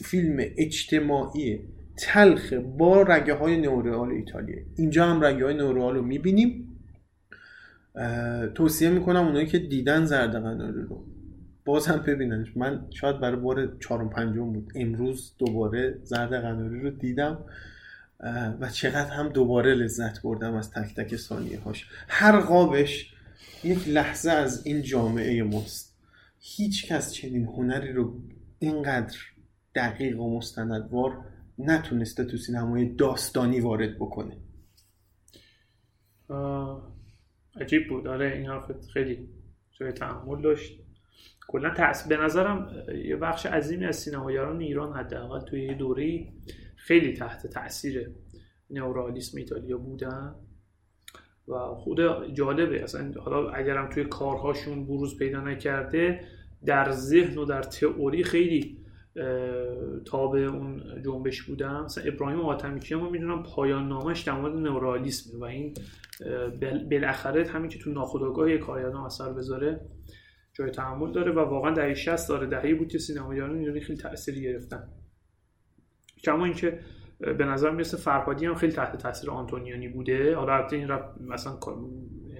فیلم 0.04 0.36
اجتماعی 0.38 1.60
تلخ 1.96 2.52
با 2.52 3.02
رگه 3.02 3.34
های 3.34 3.56
نورئال 3.60 4.10
ایتالیه. 4.10 4.64
اینجا 4.76 5.06
هم 5.06 5.24
رگه 5.24 5.44
های 5.44 5.54
نورئال 5.54 5.94
رو 5.94 6.02
می‌بینیم. 6.02 6.68
توصیه 8.54 8.90
می‌کنم 8.90 9.26
اونایی 9.26 9.46
که 9.46 9.58
دیدن 9.58 10.04
زرد 10.04 10.32
قناری 10.32 10.82
رو 10.82 11.04
باز 11.64 11.86
هم 11.86 11.98
ببیننش. 11.98 12.56
من 12.56 12.86
شاید 12.90 13.20
برای 13.20 13.36
بار 13.36 13.76
چهارم 13.80 14.10
پنجم 14.10 14.52
بود. 14.52 14.72
امروز 14.74 15.34
دوباره 15.38 15.98
زرد 16.02 16.32
قناری 16.42 16.80
رو 16.80 16.90
دیدم. 16.90 17.38
و 18.60 18.68
چقدر 18.68 19.10
هم 19.10 19.28
دوباره 19.28 19.74
لذت 19.74 20.22
بردم 20.22 20.54
از 20.54 20.70
تک 20.70 20.94
تک 20.94 21.16
ثانیه 21.16 21.60
هاش 21.60 21.86
هر 22.08 22.40
قابش 22.40 23.14
یک 23.64 23.88
لحظه 23.88 24.30
از 24.30 24.66
این 24.66 24.82
جامعه 24.82 25.42
ماست. 25.42 25.96
هیچ 26.40 26.86
کس 26.86 27.12
چنین 27.12 27.44
هنری 27.44 27.92
رو 27.92 28.14
اینقدر 28.58 29.16
دقیق 29.74 30.20
و 30.20 30.36
مستندوار 30.36 31.24
نتونسته 31.58 32.24
تو 32.24 32.36
سینمای 32.36 32.94
داستانی 32.94 33.60
وارد 33.60 33.96
بکنه. 33.98 34.36
عجیب 37.60 37.88
بود. 37.88 38.06
آره 38.06 38.32
این 38.32 38.46
حرفت 38.46 38.86
خیلی 38.86 39.28
جای 39.72 39.92
تحمل 39.92 40.42
داشت. 40.42 40.78
کلا 41.48 41.74
تأثیر 41.74 42.16
به 42.16 42.24
نظرم 42.24 42.84
یه 43.04 43.16
بخش 43.16 43.46
عظیمی 43.46 43.84
از 43.86 43.96
سینماییان 43.96 44.60
ایران 44.60 44.92
حداقل 44.92 45.40
توی 45.40 45.64
یه 45.64 45.74
دوره 45.74 46.32
خیلی 46.76 47.12
تحت 47.12 47.46
تاثیر 47.46 48.10
نئورالیسم 48.70 49.38
ایتالیا 49.38 49.78
بودن. 49.78 50.34
و 51.48 51.74
خود 51.74 52.34
جالبه 52.34 52.82
اصلا 52.82 53.12
حالا 53.20 53.50
اگرم 53.50 53.90
توی 53.90 54.04
کارهاشون 54.04 54.86
بروز 54.86 55.18
پیدا 55.18 55.40
نکرده 55.40 56.24
در 56.66 56.90
ذهن 56.90 57.38
و 57.38 57.44
در 57.44 57.62
تئوری 57.62 58.24
خیلی 58.24 58.81
تابع 60.04 60.40
اون 60.40 60.82
جنبش 61.04 61.42
بودم. 61.42 61.84
مثلا 61.84 62.04
ابراهیم 62.04 62.40
حاتمیکیان 62.40 63.00
ما 63.00 63.10
می‌دونم 63.10 63.42
پایان 63.42 63.88
نامش 63.88 64.20
در 64.20 64.32
مورد 64.32 64.54
نئورالیسمه 64.54 65.40
و 65.40 65.44
این 65.44 65.74
بالاخره 66.90 67.46
همین 67.48 67.68
که 67.68 67.78
تو 67.78 67.90
ناخودآگاه 67.90 68.50
یه 68.50 68.58
کارگردان 68.58 69.04
اثر 69.04 69.32
بذاره 69.32 69.80
جای 70.52 70.70
تحمل 70.70 71.12
داره 71.12 71.32
و 71.32 71.38
واقعا 71.38 71.74
دهه 71.74 71.94
60 71.94 72.28
داره. 72.28 72.46
دهه 72.46 72.74
بود 72.74 72.88
که 72.88 72.98
سینماییان 72.98 73.58
ایرانی 73.58 73.80
خیلی 73.80 73.98
تأثیری 73.98 74.42
گرفتن. 74.42 74.88
کما 76.24 76.44
اینکه 76.44 76.80
به 77.18 77.44
نظر 77.44 77.70
می‌رسه 77.70 77.96
فرهادی 77.96 78.46
هم 78.46 78.54
خیلی 78.54 78.72
تحت 78.72 78.96
تاثیر 78.96 79.30
آنتونیانی 79.30 79.88
بوده. 79.88 80.36
حالا 80.36 80.54
البته 80.56 80.76
این 80.76 80.88
مثلا 81.20 81.58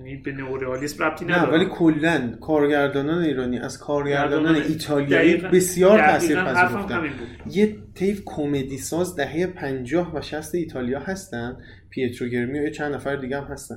یعنی 0.07 0.17
به 0.17 0.33
نئوریالیسم 0.33 1.05
ربطی 1.05 1.25
نه 1.25 1.39
نداره. 1.39 1.53
ولی 1.53 1.67
کلا 1.71 2.33
کارگردانان 2.41 3.23
ایرانی 3.23 3.59
از 3.59 3.79
کارگردانان 3.79 4.53
گردانان 4.53 4.71
ایتالیایی 4.71 5.37
بسیار 5.37 5.99
تاثیر 5.99 6.41
حرفم 6.41 6.69
پذیرفتن. 6.69 6.95
همین 6.95 7.13
بود. 7.13 7.57
یه 7.57 7.77
طیف 7.95 8.23
کمدی 8.25 8.79
ساز 8.79 9.17
دهه 9.17 9.47
50 9.47 10.17
و 10.17 10.21
60 10.21 10.55
ایتالیا 10.55 11.01
هستن. 11.01 11.57
پیترو 11.91 12.29
گرمی 12.29 12.61
و 12.61 12.71
چند 12.71 12.95
نفر 12.95 13.17
دیگه 13.17 13.41
هم 13.41 13.45
هستن. 13.45 13.77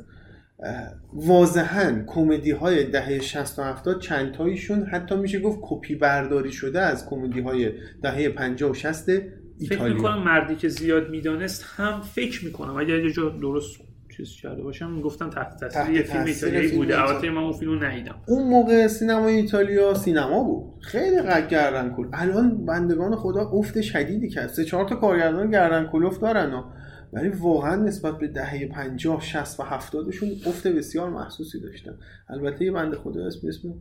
واضحا 1.13 2.03
کمدی 2.07 2.51
های 2.51 2.83
دهه 2.83 3.19
60 3.19 3.59
و 3.59 3.63
70 3.63 4.01
چند 4.01 4.31
تایشون 4.31 4.85
حتی 4.85 5.15
میشه 5.15 5.39
گفت 5.39 5.59
کپی 5.61 5.95
برداری 5.95 6.51
شده 6.51 6.81
از 6.81 7.09
کمدی 7.09 7.39
های 7.39 7.71
دهه 8.03 8.29
50 8.29 8.71
و 8.71 8.73
60 8.73 9.05
فکر 9.05 9.21
ایتالیا. 9.59 9.93
می‌کنم 9.93 10.23
مردی 10.23 10.55
که 10.55 10.69
زیاد 10.69 11.09
می‌دانست 11.09 11.65
هم 11.75 12.01
فکر 12.01 12.45
می‌کنم. 12.45 12.75
اگر 12.75 12.99
یه 12.99 13.11
جا 13.11 13.29
درست 13.29 13.84
چیز 14.17 14.35
کرده 14.41 14.63
باشم. 14.63 14.91
می‌گفتم 14.91 15.29
تحت 15.29 15.59
تاثیر 15.59 15.95
یه 15.95 16.03
فیلم 16.03 16.23
ایتالیایی 16.23 16.77
بوده. 16.77 17.01
البته 17.01 17.29
من 17.29 17.43
اون 17.43 17.53
فیلم 17.53 17.71
رو 17.71 17.83
ندیدم. 17.83 18.15
اون 18.27 18.47
موقع 18.47 18.87
سینمای 18.87 19.35
ایتالیا 19.35 19.93
سینما 19.93 20.43
بود. 20.43 20.83
خیلی 20.83 21.21
قد 21.21 21.49
گردن 21.49 21.93
کل. 21.95 22.07
الان 22.13 22.65
بندگان 22.65 23.15
خدا 23.15 23.41
افت 23.41 23.81
شدیدی 23.81 24.29
کرد. 24.29 24.47
سه 24.47 24.65
چهار 24.65 24.87
تا 24.87 24.95
کارگردان 24.95 25.51
گردن 25.51 25.87
کلوف 25.87 26.19
دارن 26.19 26.51
ها. 26.51 26.73
ولی 27.13 27.29
واقعا 27.29 27.75
نسبت 27.75 28.17
به 28.17 28.27
دهه 28.27 28.67
50 28.67 29.21
60 29.21 29.59
و 29.59 29.63
70 29.63 30.11
شون 30.11 30.29
افت 30.45 30.67
بسیار 30.67 31.09
محسوسی 31.09 31.59
داشتن. 31.59 31.97
البته 32.29 32.65
یه 32.65 32.71
بنده 32.71 32.97
خدا 32.97 33.25
اسم 33.25 33.47
اسم 33.47 33.73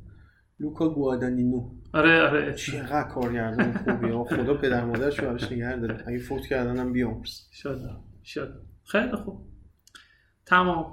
لوکا 0.61 0.89
گوادانینو. 0.89 1.71
آره 1.93 2.23
آره. 2.23 2.55
چقدر 2.55 3.09
کارگردان 3.09 3.73
خوبیه 3.73 4.15
ها. 4.15 4.25
خدا 4.25 4.55
پدر 4.55 4.85
مادرش 4.85 5.19
رو 5.19 5.33
نگه 5.33 5.77
داره. 5.77 6.05
اگه 6.07 6.19
فوت 6.19 6.47
کردنم 6.47 6.93
بیامرز. 6.93 7.41
شد 7.53 7.81
شد 8.25 8.61
خیلی 8.85 9.13
خوب. 9.13 9.54
تمام. 10.47 10.87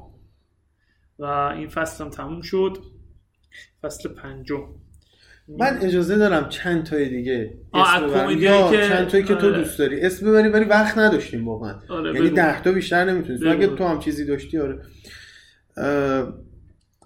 و 1.19 1.23
این 1.25 1.69
فصل 1.69 2.03
هم 2.03 2.09
تموم 2.09 2.41
شد. 2.41 2.77
فصل 3.81 4.09
پنجم. 4.09 4.63
من 5.47 5.77
اجازه 5.81 6.17
دارم 6.17 6.49
چند 6.49 6.83
تای 6.83 7.09
دیگه. 7.09 7.53
اسم 7.73 8.07
ببرم. 8.07 8.29
یا 8.39 8.71
که- 8.71 8.87
چند 8.87 9.07
تایی 9.07 9.23
که 9.23 9.35
تو 9.35 9.47
آره. 9.47 9.57
دوست 9.57 9.79
داری. 9.79 10.01
اسم 10.01 10.27
ببری 10.31 10.49
ولی 10.49 10.65
وقت 10.65 10.97
نداشتیم 10.97 11.47
واقعا. 11.47 11.75
آره، 11.89 12.15
یعنی. 12.15 12.29
ده 12.29 12.61
تا 12.61 12.71
بیشتر 12.71 13.05
نمی‌تونست 13.05 13.43
بگو. 13.43 13.51
اگه 13.51 13.67
تو 13.67 13.87
هم 13.87 13.99
چیزی 13.99 14.25
داشتی 14.25 14.57
آره. 14.59 14.81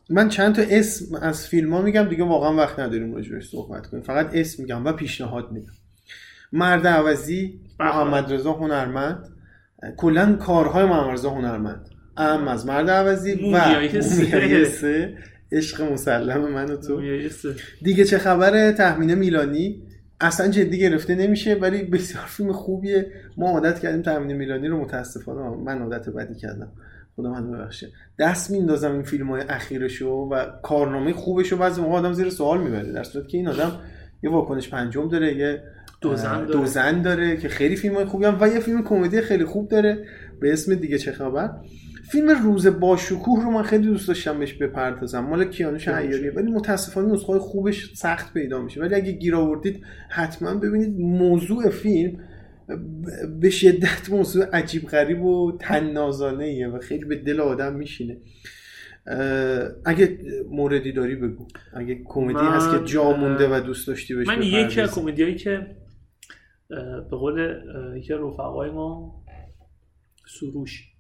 من 0.10 0.30
چند 0.30 0.56
تا 0.56 0.62
اسم 0.70 1.16
از 1.16 1.48
فیلم 1.48 1.74
ها 1.74 1.82
میگم 1.82 2.04
دیگه 2.04 2.24
واقعا 2.24 2.56
وقت 2.56 2.80
نداریم 2.80 3.16
راجبش 3.16 3.50
صحبت 3.50 3.88
کنیم. 3.88 4.04
فقط 4.04 4.30
اسم 4.34 4.64
میگم 4.64 4.86
و 4.86 4.91
پیشنهاد 4.91 5.52
میدم. 5.52 5.72
مرد 6.52 6.88
عوضی 6.88 7.60
بله. 7.80 7.88
محمد 7.89 8.34
رضا 8.34 8.54
هنرمند. 8.54 9.36
کلا 9.98 10.36
کارهای 10.36 10.86
محمد 10.86 11.14
رضا 11.14 11.30
هنرمند. 11.30 11.89
ام 12.18 12.47
از 12.47 12.66
مرد 12.66 12.89
عوضی 12.89 13.34
و 13.34 13.38
مومیایی 13.41 14.66
سه. 14.66 15.18
عشق 15.51 15.82
مسلم 15.82 16.51
من 16.51 16.72
و 16.72 16.76
تو. 16.76 17.01
دیگه 17.82 18.03
چه 18.03 18.18
خبره؟ 18.18 18.72
تخمین 18.72 19.16
میلانی. 19.16 19.84
اصلا 20.22 20.47
جدی 20.47 20.80
گرفته 20.80 21.16
نمیشه 21.16 21.53
ولی 21.53 21.84
بسیار 21.84 22.26
فیلم 22.26 22.51
خوبیه. 22.51 23.11
ما 23.38 23.49
عادت 23.49 23.80
کردیم 23.80 24.01
تخمین 24.01 24.38
میلانی 24.38 24.68
رو 24.68 24.82
متاسفانه 24.82 25.63
من 25.63 25.82
عادت 25.82 26.09
بدی 26.09 26.36
کردم. 26.36 26.72
خدا 27.16 27.30
من 27.30 27.51
ببخشه. 27.51 27.88
دست 28.20 28.51
میندازم 28.51 28.91
این 28.91 29.03
فیلم 29.03 29.30
های 29.30 29.41
اخیرشو 29.49 30.09
و 30.09 30.45
کارنامه 30.63 31.13
خوبشو 31.13 31.57
بعضی 31.57 31.82
موقع 31.82 31.95
آدم 31.95 32.13
زیر 32.13 32.30
سوال 32.30 32.63
می‌بره 32.63 32.91
در 32.91 33.03
صورتی 33.03 33.28
که 33.28 33.38
این 33.38 33.47
آدم 33.47 33.80
یه 34.24 34.30
واکنش 34.30 34.70
پنجم 34.70 35.09
داره 35.09 35.38
یه 35.38 35.63
دو 36.01 36.16
زن 36.16 36.30
اه، 36.30 36.45
داره. 36.45 36.51
دو 36.51 36.66
زن 36.66 37.01
داره 37.01 37.38
که 37.38 37.49
خیلی 37.49 37.76
فیلم 37.76 37.95
های 37.95 38.05
خوبی 38.05 38.26
هم 38.26 38.38
و 38.41 38.47
یه 38.47 38.59
فیلم 38.59 38.84
کمدی 38.84 39.22
خیلی 39.22 39.45
خوب 39.45 39.70
داره. 39.70 40.05
به 40.39 40.53
اسم 40.53 40.76
دیگه 40.76 40.97
چه 40.97 41.11
خبر؟ 41.11 41.49
فیلم 42.12 42.30
روز 42.43 42.68
با 42.68 42.97
شکوه 42.97 43.43
رو 43.43 43.51
من 43.51 43.64
خیلی 43.64 43.88
دوست 43.88 44.08
داشتم 44.08 44.39
بهش 44.39 44.53
بپردازم. 44.53 45.20
مال 45.20 45.45
کیانوش 45.45 45.88
عیاریه 45.88 46.32
ولی 46.32 46.51
متاسفانه 46.51 47.14
نسخه 47.14 47.39
خوبش 47.39 47.93
سخت 47.93 48.34
پیدا 48.34 48.62
میشه. 48.62 48.82
ولی 48.82 48.95
اگه 48.95 49.12
گیر 49.12 49.36
آوردید 49.36 49.84
حتما 50.10 50.56
ببینید 50.56 50.99
موضوع 50.99 51.70
فیلم 51.70 52.20
به 53.39 53.49
شدت 53.49 54.10
موضوع 54.10 54.45
عجیب 54.45 54.84
غریب 54.88 55.22
و 55.24 55.58
تنازانه 55.60 56.43
ایه 56.43 56.68
و 56.68 56.80
خیلی 56.80 57.06
به 57.06 57.16
دل 57.16 57.39
آدم 57.39 57.76
میشینه. 57.76 58.18
اگه 59.86 60.18
موردی 60.49 60.91
داری 60.91 61.16
بگو. 61.16 61.47
اگه 61.74 62.01
کمدی 62.06 62.34
من- 62.34 62.53
هست 62.56 62.72
که 62.72 62.86
جا 62.93 63.12
مونده 63.18 63.47
و 63.58 63.60
دوست 63.62 63.88
داشتی 63.88 64.16
بهش 64.16 64.28
من 64.28 64.41
یکی 64.41 64.82
از. 64.82 64.95
کمدیایی 64.95 65.36
که 65.36 65.68
به 67.10 67.18
قول 67.18 67.56
یکی 67.97 68.14
رفقای 68.14 68.72
ما 68.72 69.16
سروش. 70.39 70.95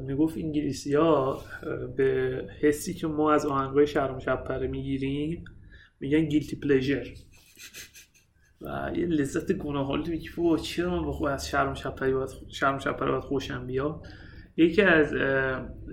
می‌گفت 0.00 0.38
انگلیسی 0.38 0.94
ها 0.94 1.44
به 1.96 2.42
حسی 2.60 2.94
که 2.94 3.06
ما 3.06 3.32
از 3.32 3.46
آهنگای 3.46 3.86
شهرام 3.86 4.18
شبپره 4.18 4.66
می‌گیریم 4.66 5.44
میگن 6.00 6.24
گیلتی 6.24 6.56
پلیژر 6.56 7.06
و 8.60 8.90
یه 8.96 9.06
لذت 9.06 9.52
گناهالودی 9.52 10.10
میگه 10.10 10.30
بابا 10.36 10.58
چرا 10.58 11.00
من 11.00 11.08
بخواه 11.08 11.32
از 11.32 11.48
شهرام 11.48 11.74
شبپره 11.74 12.14
باید 12.14 12.30
شهرام 12.48 12.78
شبپره 12.78 13.10
باید 13.10 13.22
خوشم 13.22 13.66
بیاد؟ 13.66 14.06
یکی 14.56 14.82
از 14.82 15.14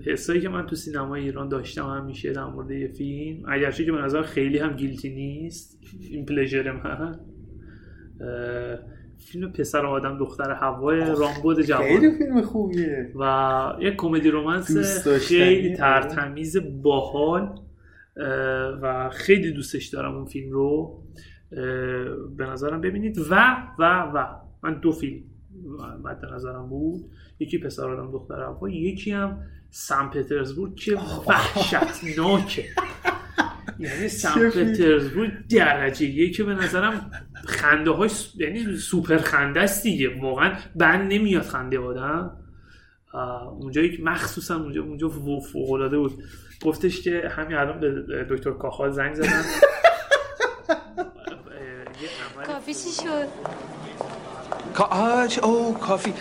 حسایی 0.06 0.40
که 0.40 0.48
من 0.48 0.66
تو 0.66 0.76
سینمای 0.76 1.22
ایران 1.22 1.48
داشتم 1.48 1.86
همیشه 1.86 2.32
در 2.32 2.44
مورد 2.44 2.70
یه 2.70 2.88
فیلم 2.88 3.42
اگرچه 3.48 3.84
که 3.84 3.92
به 3.92 3.98
نظر 3.98 4.22
خیلی 4.22 4.58
هم 4.58 4.76
گیلتی 4.76 5.14
نیست 5.14 5.78
این 6.10 6.26
پلیژر 6.26 6.72
من 6.72 7.20
فیلم 9.24 9.52
پسر 9.52 9.86
آدم 9.86 10.18
دختر 10.18 10.50
هوای 10.50 11.00
رامبد 11.00 11.54
خیلی 11.54 11.66
جوان 11.66 12.18
فیلم 12.18 12.42
خوبیه. 12.42 13.12
و 13.20 13.72
یک 13.80 13.96
کمدی 13.96 14.30
رومنس 14.30 15.08
خیلی. 15.08 15.76
ترتمیز 15.76 16.56
باحال 16.82 17.58
و 18.82 19.10
خیلی 19.12 19.52
دوستش 19.52 19.86
دارم 19.86 20.14
اون 20.14 20.24
فیلم 20.24 20.50
رو. 20.50 21.02
به 22.36 22.46
نظرم 22.46 22.80
ببینید. 22.80 23.18
و 23.18 23.34
و 23.78 24.10
و. 24.14 24.26
من 24.62 24.74
دو 24.80 24.92
فیلم 24.92 25.22
مد 26.04 26.24
نظرم 26.34 26.68
بود. 26.68 27.04
یکی 27.38 27.58
پسر 27.58 27.90
آدم 27.90 28.12
دختر 28.12 28.40
هوا 28.40 28.68
یکی 28.68 29.10
هم 29.10 29.38
سن 29.70 30.08
پترزبورگ 30.08 30.74
که 30.74 30.94
وحشتناکه. 31.28 32.64
یعنی 33.78 34.08
سن؟ 34.08 34.50
پترزبورگ 34.50 35.30
درجه 35.50 36.06
یکی 36.06 36.42
به 36.42 36.54
نظرم. 36.54 37.10
خنده 37.46 37.90
های 37.90 38.10
یعنی 38.36 38.76
سوپر 38.76 39.18
خنده 39.18 39.60
است 39.60 39.82
دیگه. 39.82 40.20
واقعا 40.22 40.52
بند 40.74 41.12
نمیاد 41.12 41.42
خنده 41.42 41.78
آدم. 41.78 42.36
اونجایی 43.60 43.96
که 43.96 44.02
مخصوصا 44.02 44.56
اونجا 44.56 44.82
اونجا 44.82 45.08
فوق 45.52 45.70
العاده 45.72 45.98
بود. 45.98 46.12
گفتش 46.64 47.00
که 47.02 47.28
همین 47.36 47.56
الان 47.56 47.80
به 47.80 48.26
دکتر 48.30 48.50
کاخال 48.50 48.90
زنگ 48.90 49.14
عمل 49.16 49.42
کافی 52.46 52.74
چی 52.74 52.90
شد؟ 52.90 53.28
چه- 55.28 55.44
اوه 55.44 55.80
کافی. 55.80 56.12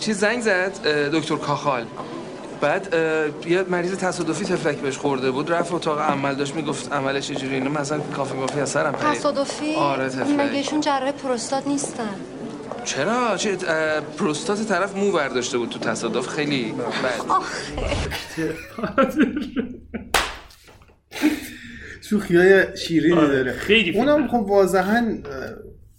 چی 0.00 0.12
زنگ 0.12 0.40
زد؟ 0.40 0.86
دکتر 1.12 1.36
کاخال. 1.36 1.84
بعد 2.60 2.94
یه 3.46 3.62
مریض 3.62 3.94
تصادفی 3.96 4.44
تفلک 4.44 4.76
بهش 4.76 4.96
خورده 4.98 5.30
بود. 5.30 5.52
رفت 5.52 5.72
اتاق 5.72 5.98
عمل 6.00 6.34
داشت 6.34 6.54
می‌گفت 6.54 6.92
عملش 6.92 7.28
چجوری 7.28 7.54
اینو 7.54 7.70
مثلا 7.70 7.98
کافی 7.98 8.36
مافی 8.36 8.60
از 8.60 8.68
سرم 8.70 8.92
پرید. 8.92 9.18
تصادفی؟ 9.18 9.74
آره 9.74 10.08
تفلک. 10.08 10.40
مگهشون 10.40 10.80
جراح 10.80 11.12
پروستات 11.12 11.66
نیستن؟ 11.66 12.14
چرا؟ 12.84 13.36
چه 13.36 13.56
پروستات 14.18 14.68
طرف 14.68 14.96
مو 14.96 15.12
برداشته 15.12 15.58
بود 15.58 15.68
تو 15.68 15.78
تصادف. 15.78 16.28
خیلی 16.28 16.72
بد. 16.72 17.42
شوخی 22.10 22.36
های 22.36 22.76
شیرینی 22.76 23.18
آره، 23.18 23.28
داره. 23.28 23.52
خیلی 23.52 23.98
اونم 23.98 24.28
خب 24.28 24.34
واضحا 24.34 25.18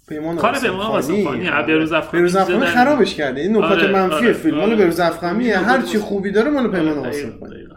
پیمان 0.08 0.36
کار 0.36 0.60
پیمان 0.60 0.86
آره. 0.86 1.66
بهروز 1.68 1.92
افخمی 1.92 2.20
بهروز 2.20 2.36
افخمی. 2.36 2.66
خرابش 2.66 3.16
کرده. 3.16 3.42
این 3.42 3.58
نکات 3.58 3.72
آره، 3.72 3.92
منفی 3.92 4.16
آره، 4.16 4.34
فیلم. 4.34 4.58
آره. 4.58 4.68
مال 4.68 4.76
بهروز 4.76 5.00
افخمی 5.00 5.54
آره، 5.54 5.66
هر 5.66 5.82
چی 5.82 5.98
خوبی 5.98 6.32
داره 6.32 6.50
مال 6.50 6.72
پیمان 6.72 6.98
آره، 6.98 7.12
دقیقاً. 7.12 7.76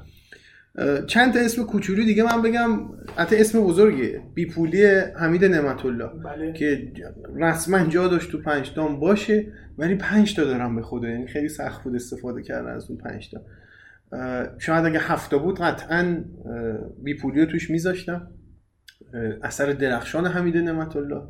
اه، 0.78 1.06
چند 1.06 1.32
تا 1.32 1.38
اسم 1.40 1.64
کوچولو 1.64 2.04
دیگه 2.04 2.22
من 2.22 2.42
بگم. 2.42 2.80
حتی 3.16 3.36
اسم 3.36 3.60
بزرگیه 3.60 4.22
بیپولی 4.34 4.84
حمید 5.20 5.44
نعمت 5.44 5.84
الله 5.86 6.06
بله. 6.24 6.52
که 6.52 6.92
رسما 7.36 7.86
جا 7.86 8.08
داشت 8.08 8.32
تو 8.32 8.38
پنج 8.38 8.72
تا 8.72 8.84
هم 8.88 9.00
باشه 9.00 9.46
ولی 9.78 9.94
پنج 9.94 10.36
تا 10.36 10.44
دارم 10.44 10.76
به 10.76 10.82
خدا. 10.82 11.08
یعنی 11.08 11.26
خیلی 11.26 11.48
سخت 11.48 11.84
بود 11.84 11.94
استفاده 11.94 12.42
کردن 12.42 12.70
از 12.70 12.90
اون 12.90 12.98
پنج 12.98 13.30
تا. 13.30 13.40
شاید 14.58 14.84
اگه 14.84 14.98
هفته 14.98 15.36
بود 15.36 15.60
قطعا 15.60 16.24
بیپولی 17.02 17.40
رو 17.40 17.46
توش 17.46 17.70
میذاشتم. 17.70 18.26
اثر 19.42 19.72
درخشان 19.72 20.26
حمید 20.26 20.56
نعمت 20.56 20.96
الله 20.96 21.22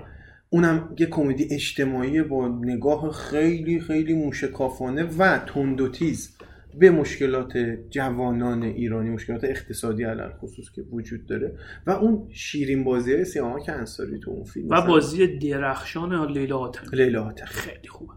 اونم 0.50 0.94
یه 0.98 1.06
کمدی 1.06 1.48
اجتماعی 1.50 2.22
با 2.22 2.48
نگاه 2.48 3.12
خیلی 3.12 3.80
خیلی 3.80 4.14
موشکافانه 4.14 5.02
و 5.02 5.38
تند 5.38 5.80
و 5.80 5.88
تیز 5.88 6.36
به 6.78 6.90
مشکلات 6.90 7.56
جوانان 7.90 8.62
ایرانی 8.62 9.10
مشکلات 9.10 9.44
اقتصادی 9.44 10.04
علل 10.04 10.32
خصوص 10.32 10.70
که 10.70 10.82
وجود 10.82 11.26
داره 11.26 11.58
و 11.86 11.90
اون 11.90 12.28
شیرین 12.32 12.84
بازی 12.84 13.14
های 13.14 13.24
سیامک 13.24 13.68
انصاری 13.68 14.18
تو 14.18 14.30
اون 14.30 14.44
فیلم 14.44 14.68
و. 14.70 14.86
بازی 14.86 15.38
درخشان 15.38 16.32
لیلا 16.32 16.58
آتمی 16.58 16.88
لیلا 16.92 17.24
حاتمی. 17.24 17.46
خیلی 17.48 17.88
خوبه 17.88 18.12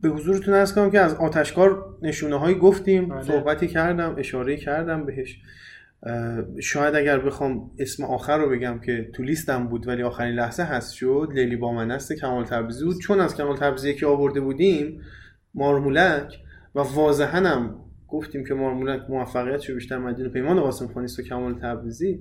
به 0.00 0.08
حضورتون 0.08 0.54
ارز 0.54 0.74
کنم 0.74 0.90
که 0.90 1.00
از 1.00 1.14
آتشکار 1.14 1.98
نشونه 2.02 2.38
هایی 2.38 2.54
گفتیم 2.54 3.08
بله. 3.08 3.22
صحبتی 3.22 3.68
کردم 3.68 4.14
اشاره 4.18 4.56
کردم 4.56 5.06
بهش 5.06 5.40
شاید 6.60 6.94
اگر 6.94 7.18
بخوام 7.18 7.70
اسم 7.78 8.04
آخر 8.04 8.38
رو 8.38 8.50
بگم 8.50 8.80
که 8.86 9.10
تو 9.14 9.22
لیستم 9.22 9.68
بود 9.68 9.88
ولی 9.88 10.02
آخرین 10.02 10.34
لحظه 10.34 10.62
هست 10.62 10.94
شد 10.94 11.28
لیلی 11.34 11.56
بامنست 11.56 12.12
کمال 12.12 12.44
تبریزی 12.44 12.84
بود. 12.84 12.98
چون 12.98 13.20
از 13.20 13.36
کمال 13.36 13.56
تبریزی 13.56 13.94
که 13.94 14.06
آورده 14.06 14.40
بودیم 14.40 15.00
مارمولک 15.54 16.38
و 16.74 16.80
واضحا 16.80 17.40
هم 17.40 17.76
گفتیم 18.08 18.44
که 18.44 18.54
مارمولک 18.54 19.02
موفقیت 19.08 19.68
رو 19.68 19.74
بیشتر 19.74 19.98
مدین 19.98 20.28
پیمان 20.28 20.60
قاسم 20.60 20.86
خانی 20.86 21.04
است 21.04 21.18
و 21.18 21.22
کمال 21.22 21.54
تبریزی. 21.54 22.20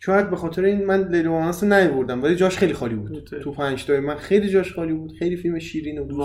شاید 0.00 0.30
به 0.30 0.36
خاطر 0.36 0.64
این 0.64 0.84
من 0.84 1.08
لیلی 1.08 1.28
بامنست 1.28 1.62
رو 1.62 1.68
نیاوردم 1.68 2.22
ولی 2.22 2.36
جاش 2.36 2.58
خیلی 2.58 2.72
خالی 2.72 2.94
بود. 2.94 3.24
تو 3.42 3.52
پنج 3.52 3.84
تای 3.84 4.00
من 4.00 4.14
خیلی 4.14 4.48
جاش 4.48 4.72
خالی 4.72 4.92
بود 4.92 5.12
خیلی 5.12 5.36
فیلم 5.36 5.58
شیرین 5.58 5.98
و 5.98 6.04
دوست. 6.04 6.20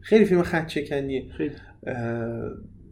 خیلی 0.00 0.24
فیلم 0.24 0.42
خط 0.42 0.66
چکنیه 0.66 1.24
خیلی 1.36 1.52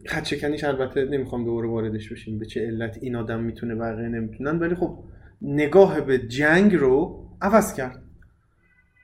خط 0.07 0.23
چکنیش 0.23 0.63
البته 0.63 1.05
نمی‌خوام 1.05 1.45
دوباره 1.45 1.67
واردش 1.67 2.11
بشیم 2.11 2.39
به 2.39 2.45
چه 2.45 2.65
علت 2.65 2.97
این 3.01 3.15
آدم 3.15 3.39
می‌تونه 3.39 3.75
بقیه 3.75 4.07
نمی‌تونن 4.07 4.59
ولی 4.59 4.75
خب 4.75 5.03
نگاه 5.41 6.01
به 6.01 6.17
جنگ 6.17 6.75
رو 6.75 7.25
عوض 7.41 7.73
کرد. 7.73 8.01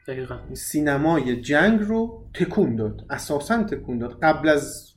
دقیقا. 0.08 0.38
سینمای 0.54 1.41
جنگ 1.41 1.80
رو 1.82 2.26
تکون 2.34 2.76
داد 2.76 3.06
اساسا 3.10 3.64
تکون 3.64 3.98
داد. 3.98 4.20
قبل 4.24 4.50
از 4.50 4.93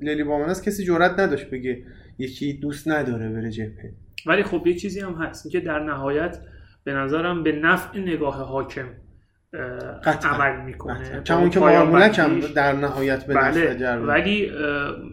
لیلی 0.00 0.24
بامنست 0.24 0.64
کسی 0.64 0.84
جرئت 0.84 1.20
نداشت 1.20 1.50
بگه 1.50 1.82
یکی 2.18 2.52
دوست 2.52 2.88
نداره 2.88 3.28
بره 3.28 3.50
جبهه. 3.50 3.92
ولی 4.26 4.42
خب 4.42 4.66
یه 4.66 4.74
چیزی 4.74 5.00
هم 5.00 5.14
هست 5.14 5.50
که 5.50 5.60
در 5.60 5.78
نهایت 5.78 6.38
به 6.84 6.92
نظرم 6.92 7.42
به 7.42 7.52
نفع 7.52 7.98
نگاه 7.98 8.42
حاکم. 8.42 8.88
عمل 9.52 10.64
می‌کنه. 10.64 11.22
کمون 11.22 11.50
که 11.50 11.60
مارمولک 11.60 12.18
هم 12.18 12.40
در 12.40 12.72
نهایت 12.72 13.26
به 13.26 13.34
بله 13.34 13.76
جر. 13.78 13.98
ولی 13.98 14.52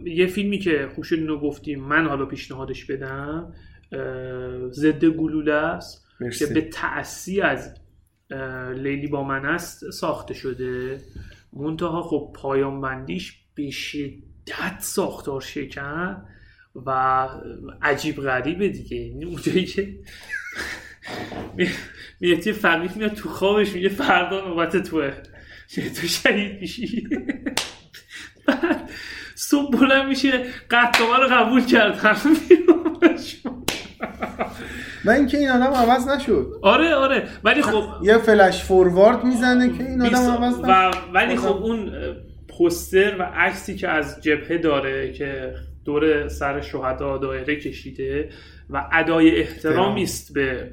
یه 0.05 0.27
فیلمی 0.27 0.59
که 0.59 0.89
خوشت 0.95 1.13
اینو 1.13 1.39
گفتیم 1.39 1.84
من 1.84 2.07
حالا 2.07 2.25
پیشنهادش 2.25 2.86
بدم 2.86 3.53
ضد 4.71 5.05
گلوله 5.05 5.53
است 5.53 6.05
مرسی. 6.19 6.45
که 6.47 6.53
به 6.53 6.61
تأسی 6.61 7.41
از 7.41 7.73
لیلی 8.75 9.07
با 9.07 9.23
من 9.23 9.45
است 9.45 9.91
ساخته 9.91 10.34
شده 10.34 10.99
منتها 11.53 12.01
خب 12.01 12.31
پایان 12.36 12.81
بندیش 12.81 13.39
به 13.55 13.69
شدت 13.69 14.79
ساختار 14.79 15.41
شکن 15.41 16.25
و 16.86 16.89
عجیب 17.81 18.15
غریبه 18.15 18.69
دیگه 18.69 18.97
یعنی 18.97 19.25
اونجایی 19.25 19.65
که 19.65 19.95
میتی 22.19 22.51
فقیه 22.51 22.97
میاد 22.97 23.13
تو 23.13 23.29
خوابش 23.29 23.73
میگه 23.73 23.89
فردا 23.89 24.47
نوبت 24.47 24.77
توه. 24.77 25.11
تو 26.01 26.07
شهید 26.07 26.61
میشی. 26.61 27.07
بعد 28.47 28.89
صبح 29.35 29.79
بلند 29.79 30.07
میشه 30.07 30.31
قطعه 30.71 31.17
رو 31.17 31.27
قبول 31.31 31.65
کردم 31.65 32.17
و 35.05 35.09
اینکه 35.09 35.37
این 35.37 35.49
آدم 35.49 35.73
عوض 35.73 36.07
نشد. 36.07 36.59
آره 36.61 36.95
آره. 36.95 37.27
ولی 37.43 37.61
خب 37.61 37.83
یه 38.03 38.17
فلش 38.17 38.63
فوروارد 38.63 39.23
می‌زنه 39.23 39.77
که 39.77 39.83
این 39.83 40.01
آدم 40.01 40.31
عوض 40.31 40.59
و 40.59 40.65
نشد. 40.65 40.97
ولی 41.13 41.35
بازم. 41.35 41.47
خب 41.47 41.63
اون 41.63 41.91
پوستر 42.57 43.15
و 43.19 43.23
عکسی 43.23 43.75
که 43.75 43.89
از 43.89 44.21
جبهه 44.21 44.57
داره 44.57 45.11
که 45.11 45.53
دور 45.85 46.27
سر 46.27 46.61
شهدا 46.61 47.17
دایره 47.17 47.55
کشیده 47.55 48.29
و 48.70 48.89
ادای 48.91 49.39
احترامی 49.39 50.03
است 50.03 50.34
به 50.34 50.72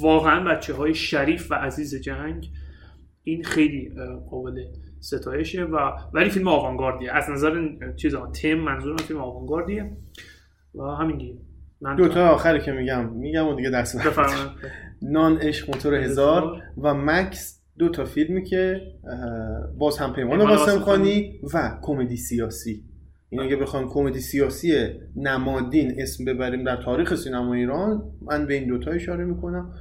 واقعا 0.00 0.44
بچه 0.44 0.74
های 0.74 0.94
شریف 0.94 1.50
و 1.50 1.54
عزیز 1.54 1.94
جنگ. 2.02 2.50
این 3.22 3.44
خیلی 3.44 3.92
قابل 4.30 4.64
ستایشه 5.00 5.64
و 5.64 5.76
ولی 6.12 6.30
فیلم 6.30 6.48
آوانگاردیه. 6.48 7.12
از 7.12 7.30
نظر 7.30 7.68
چیزا 7.96 8.26
تم 8.26 8.54
منظورم 8.54 8.96
فیلم 8.96 9.20
آوانگاردیه 9.20 9.96
و 10.74 10.82
همین 10.82 11.16
دیگه 11.18 11.34
من 11.80 11.96
دو 11.96 12.08
تا 12.08 12.28
آخری 12.28 12.60
که 12.60 12.72
میگم 12.72 13.08
میگم 13.08 13.48
و 13.48 13.54
دیگه 13.54 13.70
دست. 13.70 14.00
نان 15.02 15.36
عشق 15.36 15.70
موتور 15.70 15.94
هزار 15.94 16.62
و 16.82 16.94
مکس 16.94 17.62
دو 17.78 17.88
تا 17.88 18.04
فیلمی 18.04 18.44
که 18.44 18.80
باز 19.78 19.98
هم 19.98 20.12
پیمان 20.12 20.46
قاسم 20.46 20.78
خانی 20.78 21.40
و 21.54 21.78
کمدی 21.82 22.16
سیاسی. 22.16 22.84
این 23.30 23.42
اگه 23.42 23.56
بخوایم 23.56 23.88
کمدی 23.88 24.20
سیاسی 24.20 24.88
نمادین 25.16 25.94
اسم 25.98 26.24
ببریم 26.24 26.64
در 26.64 26.76
تاریخ 26.76 27.14
سینما 27.14 27.54
ایران 27.54 28.02
من 28.22 28.46
به 28.46 28.54
این 28.54 28.68
دوتا 28.68 28.90
اشاره 28.90 29.24
می‌کنم. 29.24 29.72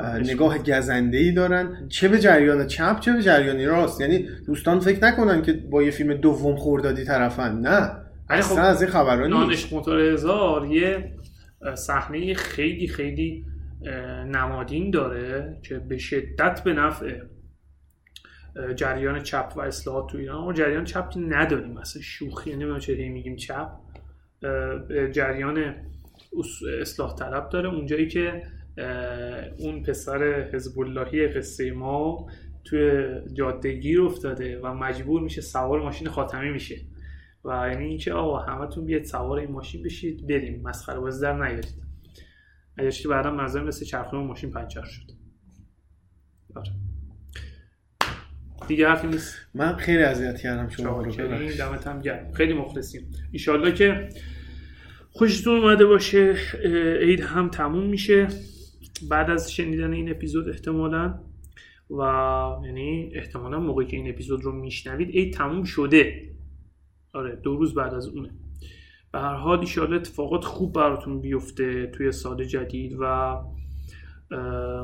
اه، 0.00 0.18
نگاه 0.18 0.58
گزنده 0.58 1.18
ای 1.18 1.32
دارن. 1.32 1.88
چه 1.88 2.08
به 2.08 2.18
جریان؟ 2.18 2.66
چپ 2.66 3.00
چه 3.00 3.12
به 3.12 3.22
جریان؟ 3.22 3.66
راست. 3.66 4.00
یعنی 4.00 4.26
دوستان 4.46 4.80
فکر 4.80 5.04
نکنن 5.04 5.42
که 5.42 5.52
با 5.52 5.82
یه 5.82 5.90
فیلم 5.90 6.14
دوم 6.14 6.56
خوردادی 6.56 7.04
طرفن. 7.04 7.60
نه. 7.60 7.90
ولی 8.30 8.42
خب 8.42 8.52
اصلا 8.52 8.64
از 8.64 8.82
این 8.82 8.90
خبرها 8.90 9.26
نان 9.26 9.48
نیست 9.48 9.72
هزار 9.88 10.66
یه 10.66 11.12
صحنه 11.74 12.34
خیلی 12.34 12.88
خیلی 12.88 13.44
نمادین 14.26 14.90
داره 14.90 15.56
که 15.62 15.78
به 15.78 15.98
شدت 15.98 16.60
به 16.64 16.72
نفع 16.72 17.12
جریان 18.76 19.22
چپ 19.22 19.52
و 19.56 19.60
اصلاحات 19.60 20.12
تو 20.12 20.18
ایران. 20.18 20.44
ما 20.44 20.52
جریان 20.52 20.84
چپ 20.84 21.12
نداریم 21.16 21.72
مثلا 21.72 22.02
شوخی. 22.02 22.52
نمی‌دونم 22.56 22.80
هی 22.80 23.08
میگیم 23.08 23.36
چپ. 23.36 23.70
جریان 25.12 25.74
اص- 26.32 26.80
اصلاح 26.80 27.14
طلب 27.14 27.48
داره. 27.48 27.68
اونجایی 27.68 28.08
که 28.08 28.42
اون 29.58 29.82
پسر 29.82 30.48
حزب 30.52 30.80
اللهی 30.80 31.28
قصه 31.28 31.70
ما 31.70 32.26
توی 32.64 33.06
جاده 33.34 33.72
گیر 33.72 34.02
افتاده 34.02 34.60
و 34.60 34.74
مجبور 34.74 35.22
میشه 35.22 35.40
سوار 35.40 35.80
ماشین 35.80 36.08
خاتمی 36.08 36.50
میشه 36.50 36.76
و 37.44 37.68
یعنی 37.72 37.84
اینکه 37.84 38.12
آقا 38.12 38.38
همتون 38.38 38.86
بیاید 38.86 39.04
سوار 39.04 39.38
این 39.38 39.50
ماشین 39.50 39.82
بشید 39.82 40.26
بریم. 40.26 40.62
مسخره 40.62 41.00
بازی 41.00 41.22
در 41.22 41.32
نیارید. 41.32 41.74
اگرش 42.78 43.02
که 43.02 43.08
بعدا 43.08 43.30
منظر 43.30 43.62
مثل 43.62 43.84
چرخه 43.84 44.16
ماشین 44.16 44.50
پنچر 44.50 44.84
شد. 44.84 45.10
آره. 46.56 46.70
دیگه 48.68 48.88
حرفی 48.88 49.06
نیست. 49.06 49.36
من 49.54 49.76
خیلی 49.76 50.02
اذیت 50.02 50.40
کردم 50.40 50.68
شما 50.68 51.02
رو. 51.02 51.12
دمت 51.58 51.86
هم 51.86 52.00
گرم. 52.00 52.32
خیلی 52.32 52.52
مخلصیم. 52.52 53.10
ایشالله 53.32 53.72
که 53.72 54.08
خوشتون 55.10 55.58
اومده 55.58 55.86
باشه. 55.86 56.36
عید 57.00 57.20
هم 57.20 57.48
تموم 57.48 57.86
میشه. 57.86 58.28
بعد 59.10 59.30
از 59.30 59.52
شنیدن 59.52 59.92
این 59.92 60.10
اپیزود 60.10 60.48
احتمالا 60.48 61.20
و 61.90 62.02
یعنی 62.64 63.10
احتمالا 63.14 63.60
موقعی 63.60 63.86
که 63.86 63.96
این 63.96 64.08
اپیزود 64.08 64.44
رو 64.44 64.52
میشنوید 64.52 65.10
عید 65.10 65.34
تموم 65.34 65.64
شده. 65.64 66.30
آره 67.12 67.36
دو 67.36 67.56
روز 67.56 67.74
بعد 67.74 67.94
از 67.94 68.08
اونه. 68.08 68.30
به 69.12 69.18
هر 69.18 69.34
حال 69.34 69.58
ایشالله 69.58 69.96
اتفاقات 69.96 70.44
خوب 70.44 70.72
براتون 70.72 71.20
بیفته 71.20 71.86
توی 71.86 72.12
سال 72.12 72.44
جدید 72.44 72.96
و 73.00 73.34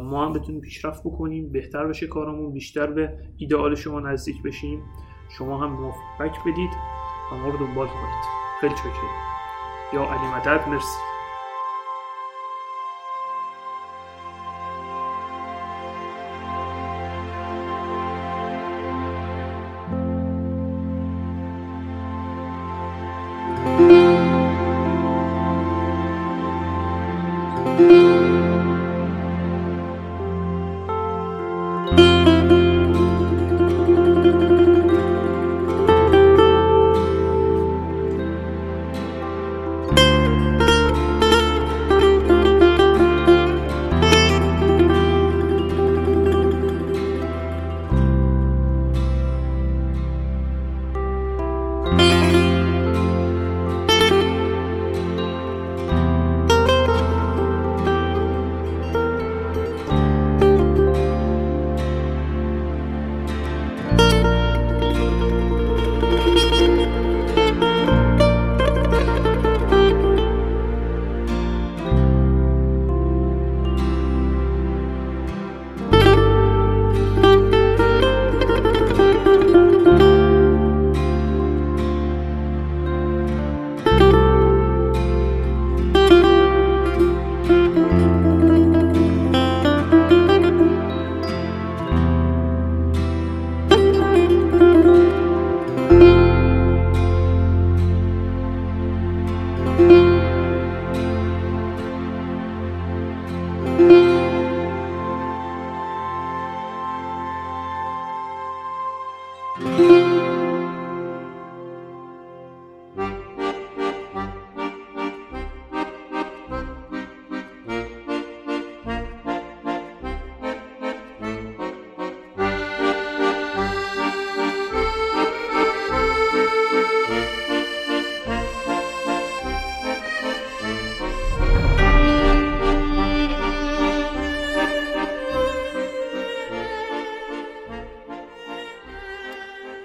ما 0.02 0.26
هم 0.26 0.32
بتونیم 0.32 0.60
پیشرفت 0.60 1.00
بکنیم 1.00 1.52
بهتر 1.52 1.86
بشه 1.86 2.06
کارمون 2.06 2.52
بیشتر 2.52 2.86
به 2.86 3.18
ایدئال 3.36 3.74
شما 3.74 4.00
نزدیک 4.00 4.42
بشیم. 4.42 4.82
شما 5.38 5.58
هم 5.58 5.92
فیدبک 6.18 6.40
بدید 6.46 6.70
و 7.32 7.34
ما 7.34 7.48
رو 7.48 7.66
دنبال 7.66 7.86
کنید. 7.86 8.24
خیلی 8.60 8.74
چکریم 8.74 9.10
یا 9.92 10.02
علی 10.02 10.26
مدد 10.34 10.68
مرسی. 10.68 11.11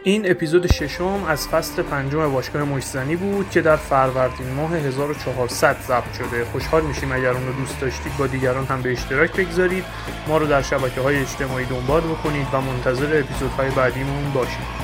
این 0.07 0.31
اپیزود 0.31 0.71
ششم 0.71 1.23
از 1.27 1.47
فصل 1.47 1.81
پنجم 1.81 2.31
باشگاه 2.31 2.63
مشتزنی 2.63 3.15
بود 3.15 3.49
که 3.49 3.61
در 3.61 3.75
فروردین 3.75 4.53
ماه 4.53 4.75
1400 4.75 5.77
ضبط 5.87 6.13
شده. 6.17 6.45
خوشحال 6.45 6.81
میشیم 6.81 7.11
اگر 7.11 7.31
اون 7.31 7.47
رو 7.47 7.53
دوست 7.53 7.81
داشتید 7.81 8.17
با 8.17 8.27
دیگران 8.27 8.65
هم 8.65 8.81
به 8.81 8.91
اشتراک 8.91 9.31
بگذارید. 9.31 9.83
ما 10.27 10.37
رو 10.37 10.47
در 10.47 10.61
شبکه 10.61 11.01
های 11.01 11.17
اجتماعی 11.17 11.65
دنبال 11.65 12.01
بکنید 12.01 12.47
و 12.53 12.61
منتظر 12.61 13.19
اپیزودهای 13.19 13.69
بعدیمون 13.69 14.33
باشید. 14.33 14.76